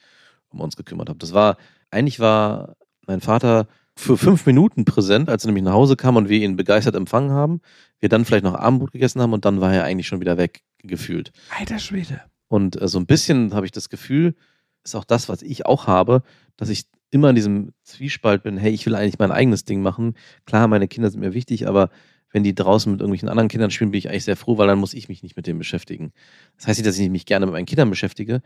um 0.50 0.62
uns 0.62 0.78
gekümmert 0.78 1.10
hat. 1.10 1.22
Das 1.22 1.34
war, 1.34 1.58
eigentlich 1.92 2.20
war 2.20 2.78
mein 3.10 3.22
Vater 3.22 3.68
für 3.98 4.18
fünf 4.18 4.46
Minuten 4.46 4.86
präsent, 4.86 5.30
als 5.30 5.44
er 5.44 5.48
nämlich 5.48 5.66
nach 5.66 5.74
Hause 5.74 5.98
kam 5.98 6.16
und 6.16 6.30
wir 6.30 6.40
ihn 6.40 6.56
begeistert 6.56 6.96
empfangen 6.96 7.32
haben. 7.32 7.60
Wir 8.00 8.08
dann 8.08 8.24
vielleicht 8.24 8.46
noch 8.46 8.56
Abendbrot 8.56 8.94
gegessen 8.94 9.22
haben 9.22 9.34
und 9.34 9.44
dann 9.44 9.60
war 9.60 9.74
er 9.74 9.84
eigentlich 9.84 10.08
schon 10.08 10.22
wieder 10.22 10.38
weg 10.38 10.62
gefühlt. 10.84 11.32
Alter 11.58 11.80
Schwede. 11.80 12.22
Und 12.48 12.82
äh, 12.82 12.88
so 12.88 12.98
ein 12.98 13.08
bisschen 13.08 13.54
habe 13.54 13.66
ich 13.66 13.74
das 13.74 13.90
Gefühl, 13.90 14.36
ist 14.84 14.96
auch 14.96 15.04
das, 15.04 15.28
was 15.28 15.42
ich 15.42 15.66
auch 15.66 15.88
habe, 15.88 16.24
dass 16.56 16.70
ich 16.70 16.86
immer 17.12 17.30
in 17.30 17.36
diesem 17.36 17.74
Zwiespalt 17.84 18.44
bin, 18.44 18.58
hey, 18.58 18.72
ich 18.72 18.86
will 18.86 18.96
eigentlich 18.96 19.20
mein 19.20 19.32
eigenes 19.32 19.66
Ding 19.66 19.82
machen. 19.82 20.16
Klar, 20.46 20.68
meine 20.68 20.88
Kinder 20.88 21.10
sind 21.10 21.20
mir 21.20 21.34
wichtig, 21.34 21.68
aber 21.68 21.90
wenn 22.32 22.44
die 22.44 22.54
draußen 22.54 22.92
mit 22.92 23.02
irgendwelchen 23.02 23.28
anderen 23.28 23.50
Kindern 23.50 23.72
spielen, 23.72 23.92
bin 23.92 23.98
ich 23.98 24.10
eigentlich 24.10 24.24
sehr 24.24 24.38
froh, 24.38 24.58
weil 24.58 24.68
dann 24.68 24.80
muss 24.80 24.94
ich 24.94 25.10
mich 25.10 25.24
nicht 25.24 25.36
mit 25.36 25.48
denen 25.48 25.58
beschäftigen. 25.58 26.14
Das 26.58 26.68
heißt 26.68 26.80
nicht, 26.80 26.88
dass 26.88 26.98
ich 26.98 27.10
mich 27.10 27.26
gerne 27.26 27.48
mit 27.48 27.54
meinen 27.54 27.66
Kindern 27.66 27.90
beschäftige, 27.90 28.42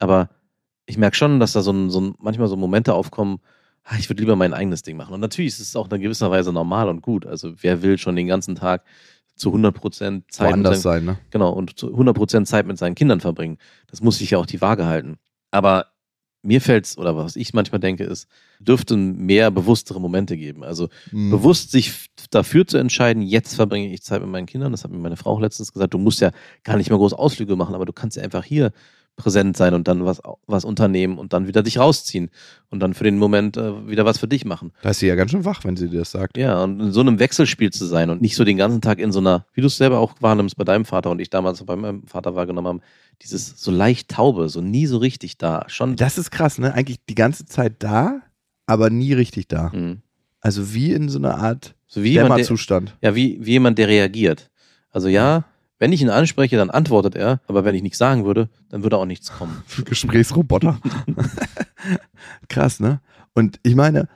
aber 0.00 0.30
ich 0.86 0.98
merke 0.98 1.16
schon, 1.16 1.38
dass 1.38 1.52
da 1.52 1.62
so, 1.62 1.70
ein, 1.70 1.90
so 1.90 2.00
ein, 2.00 2.14
manchmal 2.18 2.48
so 2.48 2.56
Momente 2.56 2.92
aufkommen, 2.92 3.38
ich 3.98 4.08
würde 4.08 4.22
lieber 4.22 4.36
mein 4.36 4.54
eigenes 4.54 4.82
Ding 4.82 4.96
machen. 4.96 5.14
Und 5.14 5.20
natürlich 5.20 5.52
ist 5.54 5.60
es 5.60 5.76
auch 5.76 5.90
in 5.90 6.00
gewisser 6.00 6.30
Weise 6.30 6.52
normal 6.52 6.88
und 6.88 7.02
gut. 7.02 7.26
Also 7.26 7.52
wer 7.60 7.82
will 7.82 7.98
schon 7.98 8.16
den 8.16 8.26
ganzen 8.26 8.54
Tag 8.54 8.84
zu 9.36 9.48
100 9.48 9.74
Prozent 9.74 10.24
Zeit 10.30 10.48
mit 10.48 10.64
Woanders 10.64 10.82
seinen, 10.82 11.06
sein, 11.06 11.14
ne? 11.14 11.18
genau, 11.30 11.50
und 11.52 11.78
zu 11.78 11.88
100% 11.88 12.44
Zeit 12.44 12.66
mit 12.66 12.78
seinen 12.78 12.94
Kindern 12.94 13.20
verbringen. 13.20 13.58
Das 13.88 14.02
muss 14.02 14.18
sich 14.18 14.30
ja 14.30 14.38
auch 14.38 14.46
die 14.46 14.60
Waage 14.60 14.86
halten. 14.86 15.16
Aber 15.50 15.86
mir 16.42 16.60
fällt's, 16.60 16.96
oder 16.96 17.16
was 17.16 17.36
ich 17.36 17.52
manchmal 17.52 17.80
denke, 17.80 18.04
ist, 18.04 18.26
dürfte 18.60 18.96
mehr 18.96 19.50
bewusstere 19.50 20.00
Momente 20.00 20.36
geben. 20.36 20.62
Also 20.62 20.88
Mhm. 21.10 21.30
bewusst 21.30 21.70
sich 21.70 22.06
dafür 22.30 22.66
zu 22.66 22.78
entscheiden, 22.78 23.22
jetzt 23.22 23.54
verbringe 23.54 23.92
ich 23.92 24.02
Zeit 24.02 24.20
mit 24.22 24.30
meinen 24.30 24.46
Kindern. 24.46 24.72
Das 24.72 24.84
hat 24.84 24.90
mir 24.90 24.98
meine 24.98 25.16
Frau 25.16 25.30
auch 25.32 25.40
letztens 25.40 25.72
gesagt. 25.72 25.92
Du 25.94 25.98
musst 25.98 26.20
ja 26.20 26.30
gar 26.64 26.76
nicht 26.76 26.88
mehr 26.88 26.98
groß 26.98 27.12
Ausflüge 27.12 27.56
machen, 27.56 27.74
aber 27.74 27.84
du 27.84 27.92
kannst 27.92 28.16
ja 28.16 28.22
einfach 28.22 28.44
hier 28.44 28.72
präsent 29.16 29.56
sein 29.56 29.74
und 29.74 29.86
dann 29.86 30.04
was, 30.06 30.22
was 30.46 30.64
unternehmen 30.64 31.18
und 31.18 31.32
dann 31.34 31.46
wieder 31.46 31.62
dich 31.62 31.78
rausziehen 31.78 32.30
und 32.70 32.80
dann 32.80 32.94
für 32.94 33.04
den 33.04 33.18
Moment 33.18 33.56
äh, 33.58 33.86
wieder 33.86 34.04
was 34.06 34.18
für 34.18 34.28
dich 34.28 34.44
machen. 34.46 34.72
Da 34.82 34.90
ist 34.90 35.00
sie 35.00 35.08
ja 35.08 35.14
ganz 35.14 35.30
schön 35.30 35.44
wach, 35.44 35.62
wenn 35.64 35.76
sie 35.76 35.90
dir 35.90 35.98
das 35.98 36.10
sagt. 36.10 36.38
Ja, 36.38 36.62
und 36.64 36.80
in 36.80 36.92
so 36.92 37.00
einem 37.00 37.18
Wechselspiel 37.18 37.70
zu 37.70 37.84
sein 37.84 38.08
und 38.08 38.22
nicht 38.22 38.34
so 38.34 38.44
den 38.44 38.56
ganzen 38.56 38.80
Tag 38.80 38.98
in 38.98 39.12
so 39.12 39.18
einer, 39.18 39.44
wie 39.52 39.60
du 39.60 39.66
es 39.66 39.76
selber 39.76 39.98
auch 39.98 40.14
wahrnimmst 40.20 40.56
bei 40.56 40.64
deinem 40.64 40.86
Vater 40.86 41.10
und 41.10 41.20
ich 41.20 41.28
damals 41.28 41.62
bei 41.64 41.76
meinem 41.76 42.06
Vater 42.06 42.34
wahrgenommen 42.34 42.66
haben, 42.68 42.80
dieses 43.22 43.60
so 43.62 43.70
leicht 43.70 44.08
taube, 44.08 44.48
so 44.48 44.62
nie 44.62 44.86
so 44.86 44.96
richtig 44.96 45.36
da. 45.36 45.64
Schon. 45.68 45.96
Das 45.96 46.16
ist 46.16 46.30
krass, 46.30 46.58
ne? 46.58 46.72
Eigentlich 46.72 47.04
die 47.06 47.14
ganze 47.14 47.44
Zeit 47.44 47.74
da, 47.80 48.22
aber 48.64 48.88
nie 48.88 49.12
richtig 49.12 49.48
da. 49.48 49.70
Mhm. 49.74 50.00
Also 50.40 50.72
wie 50.72 50.92
in 50.92 51.10
so 51.10 51.18
einer 51.18 51.36
Art 51.36 51.74
So 51.86 52.02
wie 52.02 52.12
jemand, 52.12 52.30
der, 52.30 52.36
Dämmerzustand. 52.36 52.96
ja, 53.02 53.14
wie, 53.14 53.38
wie 53.44 53.50
jemand, 53.50 53.76
der 53.76 53.88
reagiert. 53.88 54.50
Also 54.90 55.08
ja, 55.08 55.44
wenn 55.80 55.92
ich 55.92 56.02
ihn 56.02 56.10
anspreche, 56.10 56.56
dann 56.56 56.70
antwortet 56.70 57.16
er, 57.16 57.40
aber 57.48 57.64
wenn 57.64 57.74
ich 57.74 57.82
nichts 57.82 57.98
sagen 57.98 58.24
würde, 58.24 58.50
dann 58.68 58.82
würde 58.82 58.98
auch 58.98 59.06
nichts 59.06 59.32
kommen. 59.32 59.64
Gesprächsroboter. 59.86 60.78
Krass, 62.48 62.80
ne? 62.80 63.00
Und 63.32 63.58
ich 63.62 63.74
meine, 63.74 64.08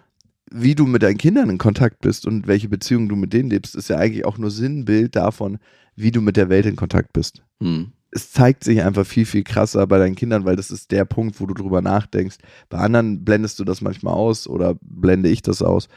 wie 0.53 0.75
du 0.75 0.87
mit 0.87 1.03
deinen 1.03 1.17
Kindern 1.17 1.49
in 1.49 1.59
Kontakt 1.59 2.01
bist 2.01 2.27
und 2.27 2.47
welche 2.47 2.69
Beziehung 2.69 3.09
du 3.09 3.17
mit 3.17 3.33
denen 3.33 3.49
lebst, 3.49 3.75
ist 3.75 3.89
ja 3.89 3.97
eigentlich 3.97 4.27
auch 4.27 4.37
nur 4.37 4.51
Sinnbild 4.51 5.17
davon, 5.17 5.59
wie 5.97 6.11
du 6.11 6.21
mit 6.21 6.37
der 6.37 6.51
Welt 6.51 6.67
in 6.67 6.77
Kontakt 6.77 7.15
bist. 7.15 7.43
Hm. 7.61 7.93
Es 8.11 8.31
zeigt 8.31 8.62
sich 8.62 8.83
einfach 8.83 9.07
viel, 9.07 9.25
viel 9.25 9.43
krasser 9.43 9.87
bei 9.87 9.99
deinen 9.99 10.15
Kindern, 10.15 10.45
weil 10.45 10.57
das 10.57 10.71
ist 10.71 10.93
der 10.93 11.07
Punkt, 11.07 11.41
wo 11.41 11.47
du 11.47 11.55
drüber 11.55 11.81
nachdenkst. 11.81 12.37
Bei 12.69 12.79
anderen 12.79 13.25
blendest 13.25 13.59
du 13.59 13.65
das 13.65 13.81
manchmal 13.81 14.15
aus 14.15 14.47
oder 14.47 14.77
blende 14.83 15.31
ich 15.31 15.41
das 15.41 15.62
aus. 15.62 15.89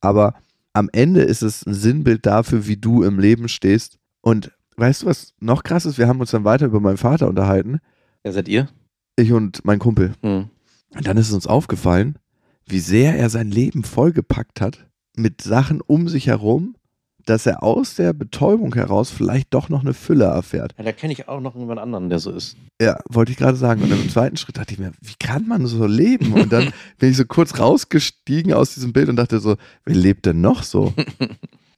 Aber 0.00 0.34
am 0.72 0.88
Ende 0.92 1.22
ist 1.22 1.42
es 1.42 1.66
ein 1.66 1.74
Sinnbild 1.74 2.24
dafür, 2.24 2.66
wie 2.66 2.76
du 2.76 3.02
im 3.02 3.18
Leben 3.18 3.48
stehst. 3.48 3.98
Und 4.22 4.55
weißt 4.76 5.02
du, 5.02 5.06
was 5.06 5.34
noch 5.40 5.62
krass 5.62 5.86
ist? 5.86 5.98
Wir 5.98 6.08
haben 6.08 6.20
uns 6.20 6.30
dann 6.30 6.44
weiter 6.44 6.66
über 6.66 6.80
meinen 6.80 6.96
Vater 6.96 7.28
unterhalten. 7.28 7.80
Ja, 8.24 8.32
seid 8.32 8.48
ihr? 8.48 8.68
Ich 9.16 9.32
und 9.32 9.64
mein 9.64 9.78
Kumpel. 9.78 10.12
Hm. 10.22 10.50
Und 10.94 11.06
dann 11.06 11.16
ist 11.16 11.32
uns 11.32 11.46
aufgefallen, 11.46 12.18
wie 12.66 12.80
sehr 12.80 13.16
er 13.16 13.30
sein 13.30 13.50
Leben 13.50 13.84
vollgepackt 13.84 14.60
hat 14.60 14.86
mit 15.16 15.40
Sachen 15.42 15.80
um 15.80 16.08
sich 16.08 16.26
herum, 16.26 16.76
dass 17.24 17.44
er 17.44 17.62
aus 17.62 17.96
der 17.96 18.12
Betäubung 18.12 18.74
heraus 18.74 19.10
vielleicht 19.10 19.52
doch 19.52 19.68
noch 19.68 19.80
eine 19.80 19.94
Fülle 19.94 20.26
erfährt. 20.26 20.74
Ja, 20.78 20.84
da 20.84 20.92
kenne 20.92 21.12
ich 21.12 21.28
auch 21.28 21.40
noch 21.40 21.56
jemand 21.56 21.80
anderen, 21.80 22.08
der 22.08 22.20
so 22.20 22.30
ist. 22.30 22.56
Ja, 22.80 23.00
wollte 23.08 23.32
ich 23.32 23.38
gerade 23.38 23.56
sagen. 23.56 23.82
Und 23.82 23.90
im 23.90 24.08
zweiten 24.08 24.36
Schritt 24.36 24.58
dachte 24.58 24.74
ich 24.74 24.78
mir, 24.78 24.92
wie 25.00 25.14
kann 25.18 25.46
man 25.48 25.66
so 25.66 25.86
leben? 25.86 26.32
Und 26.34 26.52
dann 26.52 26.72
bin 26.98 27.10
ich 27.10 27.16
so 27.16 27.24
kurz 27.24 27.58
rausgestiegen 27.58 28.52
aus 28.52 28.74
diesem 28.74 28.92
Bild 28.92 29.08
und 29.08 29.16
dachte 29.16 29.40
so, 29.40 29.56
wer 29.84 29.96
lebt 29.96 30.26
denn 30.26 30.40
noch 30.40 30.62
so? 30.62 30.94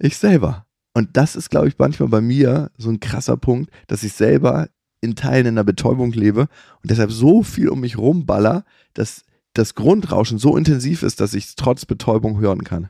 Ich 0.01 0.17
selber. 0.17 0.68
Und 0.99 1.17
das 1.17 1.37
ist, 1.37 1.49
glaube 1.49 1.69
ich, 1.69 1.79
manchmal 1.79 2.09
bei 2.09 2.21
mir 2.21 2.73
so 2.77 2.91
ein 2.91 2.99
krasser 2.99 3.37
Punkt, 3.37 3.71
dass 3.87 4.03
ich 4.03 4.15
selber 4.15 4.69
in 5.01 5.15
Teilen 5.15 5.47
in 5.47 5.55
der 5.55 5.63
Betäubung 5.63 6.11
lebe 6.11 6.49
und 6.83 6.91
deshalb 6.91 7.13
so 7.13 7.45
viel 7.45 7.69
um 7.69 7.79
mich 7.79 7.97
rumballer, 7.97 8.65
dass 8.95 9.23
das 9.53 9.77
Grundrauschen 9.77 10.39
so 10.39 10.57
intensiv 10.57 11.05
ist, 11.05 11.21
dass 11.21 11.35
ich 11.35 11.45
es 11.45 11.55
trotz 11.55 11.87
Betäubung 11.87 12.41
hören 12.41 12.65
kann. 12.65 12.89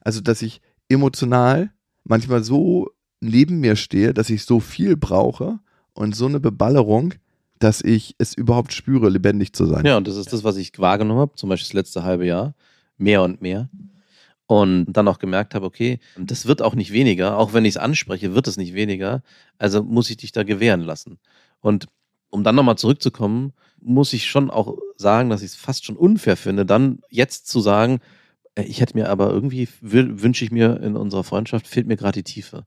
Also, 0.00 0.20
dass 0.20 0.42
ich 0.42 0.60
emotional 0.88 1.72
manchmal 2.04 2.44
so 2.44 2.90
neben 3.20 3.58
mir 3.58 3.74
stehe, 3.74 4.14
dass 4.14 4.30
ich 4.30 4.44
so 4.44 4.60
viel 4.60 4.96
brauche 4.96 5.58
und 5.92 6.14
so 6.14 6.26
eine 6.26 6.38
Beballerung, 6.38 7.14
dass 7.58 7.80
ich 7.80 8.14
es 8.18 8.34
überhaupt 8.34 8.72
spüre, 8.72 9.08
lebendig 9.08 9.54
zu 9.54 9.66
sein. 9.66 9.84
Ja, 9.84 9.96
und 9.96 10.06
das 10.06 10.14
ist 10.14 10.32
das, 10.32 10.44
was 10.44 10.56
ich 10.56 10.78
wahrgenommen 10.78 11.18
habe, 11.18 11.34
zum 11.34 11.48
Beispiel 11.48 11.66
das 11.66 11.72
letzte 11.72 12.04
halbe 12.04 12.26
Jahr. 12.26 12.54
Mehr 12.96 13.22
und 13.22 13.42
mehr. 13.42 13.68
Und 14.46 14.92
dann 14.92 15.08
auch 15.08 15.18
gemerkt 15.18 15.54
habe, 15.54 15.64
okay, 15.64 16.00
das 16.18 16.44
wird 16.44 16.60
auch 16.60 16.74
nicht 16.74 16.92
weniger, 16.92 17.38
auch 17.38 17.54
wenn 17.54 17.64
ich 17.64 17.76
es 17.76 17.76
anspreche, 17.78 18.34
wird 18.34 18.46
es 18.46 18.58
nicht 18.58 18.74
weniger. 18.74 19.22
Also 19.56 19.82
muss 19.82 20.10
ich 20.10 20.18
dich 20.18 20.32
da 20.32 20.42
gewähren 20.42 20.82
lassen. 20.82 21.18
Und 21.60 21.86
um 22.28 22.44
dann 22.44 22.54
nochmal 22.54 22.76
zurückzukommen, 22.76 23.54
muss 23.80 24.12
ich 24.12 24.26
schon 24.26 24.50
auch 24.50 24.76
sagen, 24.96 25.30
dass 25.30 25.40
ich 25.40 25.52
es 25.52 25.56
fast 25.56 25.86
schon 25.86 25.96
unfair 25.96 26.36
finde, 26.36 26.66
dann 26.66 27.00
jetzt 27.08 27.48
zu 27.48 27.60
sagen, 27.60 28.00
äh, 28.54 28.64
ich 28.64 28.80
hätte 28.80 28.96
mir 28.98 29.08
aber 29.08 29.30
irgendwie, 29.30 29.68
wü- 29.82 30.20
wünsche 30.20 30.44
ich 30.44 30.50
mir 30.50 30.80
in 30.82 30.96
unserer 30.96 31.24
Freundschaft, 31.24 31.66
fehlt 31.66 31.86
mir 31.86 31.96
gerade 31.96 32.22
die 32.22 32.30
Tiefe. 32.32 32.66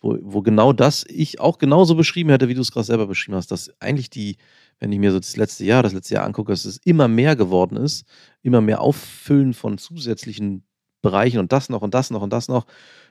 Wo, 0.00 0.18
wo 0.20 0.42
genau 0.42 0.72
das 0.72 1.04
ich 1.08 1.38
auch 1.38 1.58
genauso 1.58 1.94
beschrieben 1.94 2.30
hätte, 2.30 2.48
wie 2.48 2.54
du 2.54 2.62
es 2.62 2.72
gerade 2.72 2.86
selber 2.86 3.06
beschrieben 3.06 3.36
hast, 3.36 3.52
dass 3.52 3.72
eigentlich 3.80 4.10
die, 4.10 4.38
wenn 4.80 4.90
ich 4.90 4.98
mir 4.98 5.12
so 5.12 5.20
das 5.20 5.36
letzte 5.36 5.64
Jahr, 5.64 5.84
das 5.84 5.92
letzte 5.92 6.14
Jahr 6.14 6.24
angucke, 6.24 6.50
dass 6.50 6.64
es 6.64 6.78
immer 6.78 7.06
mehr 7.06 7.36
geworden 7.36 7.76
ist, 7.76 8.04
immer 8.42 8.60
mehr 8.60 8.80
Auffüllen 8.80 9.54
von 9.54 9.78
zusätzlichen 9.78 10.64
Bereichen 11.02 11.38
und 11.38 11.52
das 11.52 11.68
noch 11.68 11.82
und 11.82 11.94
das 11.94 12.10
noch 12.10 12.22
und 12.22 12.32
das 12.32 12.48
noch. 12.48 12.66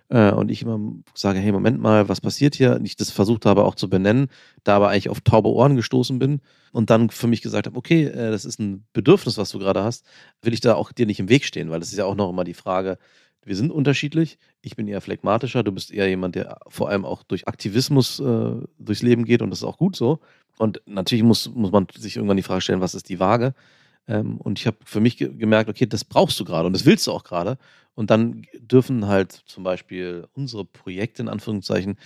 Äh, 0.10 0.32
Und 0.32 0.52
ich 0.52 0.62
immer 0.64 0.80
sage, 1.14 1.40
hey, 1.40 1.52
Moment 1.52 1.80
mal, 1.80 2.10
was 2.10 2.22
passiert 2.22 2.56
hier? 2.56 2.76
Und 2.76 2.86
ich 2.86 2.96
das 2.96 3.12
versucht 3.12 3.46
habe 3.46 3.64
auch 3.64 3.76
zu 3.76 3.90
benennen, 3.90 4.28
da 4.64 4.76
aber 4.78 4.90
eigentlich 4.90 5.10
auf 5.10 5.22
taube 5.22 5.50
Ohren 5.50 5.76
gestoßen 5.76 6.20
bin 6.20 6.42
und 6.72 6.90
dann 6.90 7.10
für 7.10 7.28
mich 7.28 7.42
gesagt 7.42 7.68
habe, 7.68 7.78
okay, 7.78 8.06
äh, 8.06 8.32
das 8.32 8.46
ist 8.46 8.60
ein 8.60 8.86
Bedürfnis, 8.94 9.38
was 9.38 9.52
du 9.52 9.60
gerade 9.60 9.84
hast, 9.84 10.06
will 10.42 10.54
ich 10.54 10.62
da 10.62 10.76
auch 10.76 10.92
dir 10.92 11.06
nicht 11.06 11.20
im 11.20 11.30
Weg 11.30 11.46
stehen, 11.46 11.70
weil 11.70 11.80
das 11.80 11.92
ist 11.92 11.98
ja 11.98 12.06
auch 12.06 12.16
noch 12.16 12.30
immer 12.30 12.44
die 12.44 12.54
Frage, 12.54 12.98
wir 13.44 13.56
sind 13.56 13.72
unterschiedlich. 13.72 14.38
Ich 14.62 14.76
bin 14.76 14.88
eher 14.88 15.02
phlegmatischer, 15.02 15.64
du 15.64 15.72
bist 15.72 15.92
eher 15.92 16.08
jemand, 16.08 16.36
der 16.36 16.60
vor 16.68 16.90
allem 16.90 17.06
auch 17.06 17.24
durch 17.24 17.48
Aktivismus 17.48 18.20
äh, 18.20 18.52
durchs 18.80 19.02
Leben 19.02 19.26
geht 19.26 19.42
und 19.42 19.50
das 19.50 19.60
ist 19.60 19.64
auch 19.66 19.78
gut 19.78 19.96
so. 19.96 20.20
Und 20.58 20.82
natürlich 20.86 21.24
muss, 21.24 21.50
muss 21.50 21.72
man 21.72 21.88
sich 21.98 22.18
irgendwann 22.18 22.38
die 22.38 22.44
Frage 22.44 22.62
stellen, 22.62 22.82
was 22.82 22.94
ist 22.94 23.10
die 23.10 23.20
Waage? 23.20 23.56
Ähm, 24.08 24.38
und 24.38 24.60
ich 24.60 24.68
habe 24.68 24.78
für 24.86 25.00
mich 25.00 25.18
ge 25.18 25.30
gemerkt, 25.36 25.70
okay, 25.70 25.86
das 25.86 26.04
brauchst 26.06 26.40
du 26.40 26.46
gerade 26.46 26.68
und 26.68 26.74
das 26.74 26.86
willst 26.86 27.08
du 27.08 27.12
auch 27.12 27.24
gerade. 27.24 27.58
Und 27.94 28.10
dann 28.10 28.44
dürfen 28.60 29.08
halt 29.08 29.32
zum 29.46 29.64
Beispiel 29.64 30.26
unsere 30.34 30.64
Projekte 30.66 31.22
in 31.22 31.28
Anführungszeichen 31.28 31.98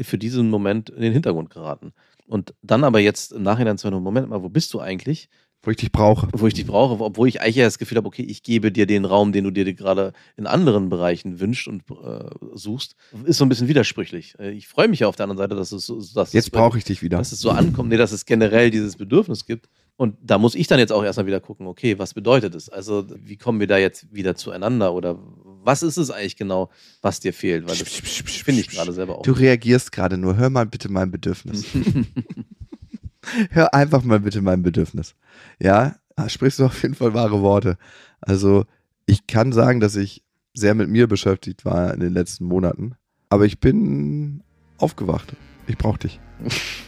für 0.00 0.18
diesen 0.18 0.50
Moment 0.50 0.90
in 0.90 1.00
den 1.00 1.12
Hintergrund 1.12 1.50
geraten. 1.50 1.92
Und 2.26 2.54
dann 2.62 2.84
aber 2.84 2.98
jetzt 3.00 3.32
im 3.32 3.42
Nachhinein 3.42 3.78
zu 3.78 3.86
einem 3.86 4.02
Moment 4.02 4.28
mal, 4.28 4.42
wo 4.42 4.48
bist 4.48 4.74
du 4.74 4.80
eigentlich? 4.80 5.28
Wo 5.62 5.72
ich 5.72 5.76
dich 5.76 5.90
brauche. 5.90 6.28
wo 6.32 6.46
ich 6.46 6.54
dich 6.54 6.66
brauche, 6.66 7.02
obwohl 7.02 7.26
ich 7.26 7.40
eigentlich 7.40 7.56
ja 7.56 7.64
das 7.64 7.78
Gefühl 7.78 7.96
habe, 7.98 8.06
okay, 8.06 8.22
ich 8.22 8.44
gebe 8.44 8.70
dir 8.70 8.86
den 8.86 9.04
Raum, 9.04 9.32
den 9.32 9.42
du 9.42 9.50
dir 9.50 9.72
gerade 9.74 10.12
in 10.36 10.46
anderen 10.46 10.88
Bereichen 10.88 11.40
wünschst 11.40 11.66
und 11.66 11.82
äh, 11.90 12.30
suchst, 12.54 12.94
ist 13.24 13.38
so 13.38 13.44
ein 13.44 13.48
bisschen 13.48 13.66
widersprüchlich. 13.66 14.36
Äh, 14.38 14.50
Ich 14.52 14.68
freue 14.68 14.86
mich 14.86 15.00
ja 15.00 15.08
auf 15.08 15.16
der 15.16 15.24
anderen 15.24 15.38
Seite, 15.38 15.56
dass 15.56 15.72
es 15.72 15.86
so, 15.86 16.00
dass 16.14 16.32
Jetzt 16.32 16.52
brauche 16.52 16.78
ich 16.78 16.84
dich 16.84 17.02
wieder. 17.02 17.18
dass 17.18 17.32
es 17.32 17.40
so 17.40 17.50
ankommt, 17.50 17.88
nee, 17.88 17.96
dass 17.96 18.12
es 18.12 18.24
generell 18.24 18.70
dieses 18.70 18.96
Bedürfnis 18.96 19.46
gibt. 19.46 19.68
Und 19.98 20.16
da 20.22 20.38
muss 20.38 20.54
ich 20.54 20.68
dann 20.68 20.78
jetzt 20.78 20.92
auch 20.92 21.02
erstmal 21.02 21.26
wieder 21.26 21.40
gucken, 21.40 21.66
okay, 21.66 21.98
was 21.98 22.14
bedeutet 22.14 22.54
es? 22.54 22.68
Also, 22.68 23.04
wie 23.16 23.36
kommen 23.36 23.58
wir 23.58 23.66
da 23.66 23.78
jetzt 23.78 24.14
wieder 24.14 24.36
zueinander 24.36 24.94
oder 24.94 25.18
was 25.64 25.82
ist 25.82 25.96
es 25.96 26.12
eigentlich 26.12 26.36
genau, 26.36 26.70
was 27.02 27.18
dir 27.18 27.32
fehlt? 27.32 27.68
Weil 27.68 27.76
das 27.76 27.88
finde 27.88 28.60
ich 28.60 28.68
gerade 28.68 28.92
selber 28.92 29.18
auch. 29.18 29.22
Du 29.22 29.32
reagierst 29.32 29.90
gerade 29.90 30.16
nur. 30.16 30.36
Hör 30.36 30.50
mal 30.50 30.66
bitte 30.66 30.88
mein 30.88 31.10
Bedürfnis. 31.10 31.64
Hör 33.50 33.74
einfach 33.74 34.04
mal 34.04 34.20
bitte 34.20 34.40
mein 34.40 34.62
Bedürfnis. 34.62 35.16
Ja, 35.58 35.96
da 36.14 36.28
sprichst 36.28 36.60
du 36.60 36.66
auf 36.66 36.80
jeden 36.80 36.94
Fall 36.94 37.12
wahre 37.12 37.42
Worte. 37.42 37.76
Also, 38.20 38.66
ich 39.04 39.26
kann 39.26 39.52
sagen, 39.52 39.80
dass 39.80 39.96
ich 39.96 40.22
sehr 40.54 40.76
mit 40.76 40.88
mir 40.88 41.08
beschäftigt 41.08 41.64
war 41.64 41.92
in 41.92 41.98
den 41.98 42.14
letzten 42.14 42.44
Monaten. 42.44 42.94
Aber 43.30 43.46
ich 43.46 43.58
bin 43.58 44.44
aufgewacht. 44.78 45.32
Ich 45.66 45.76
brauche 45.76 45.98
dich. 45.98 46.20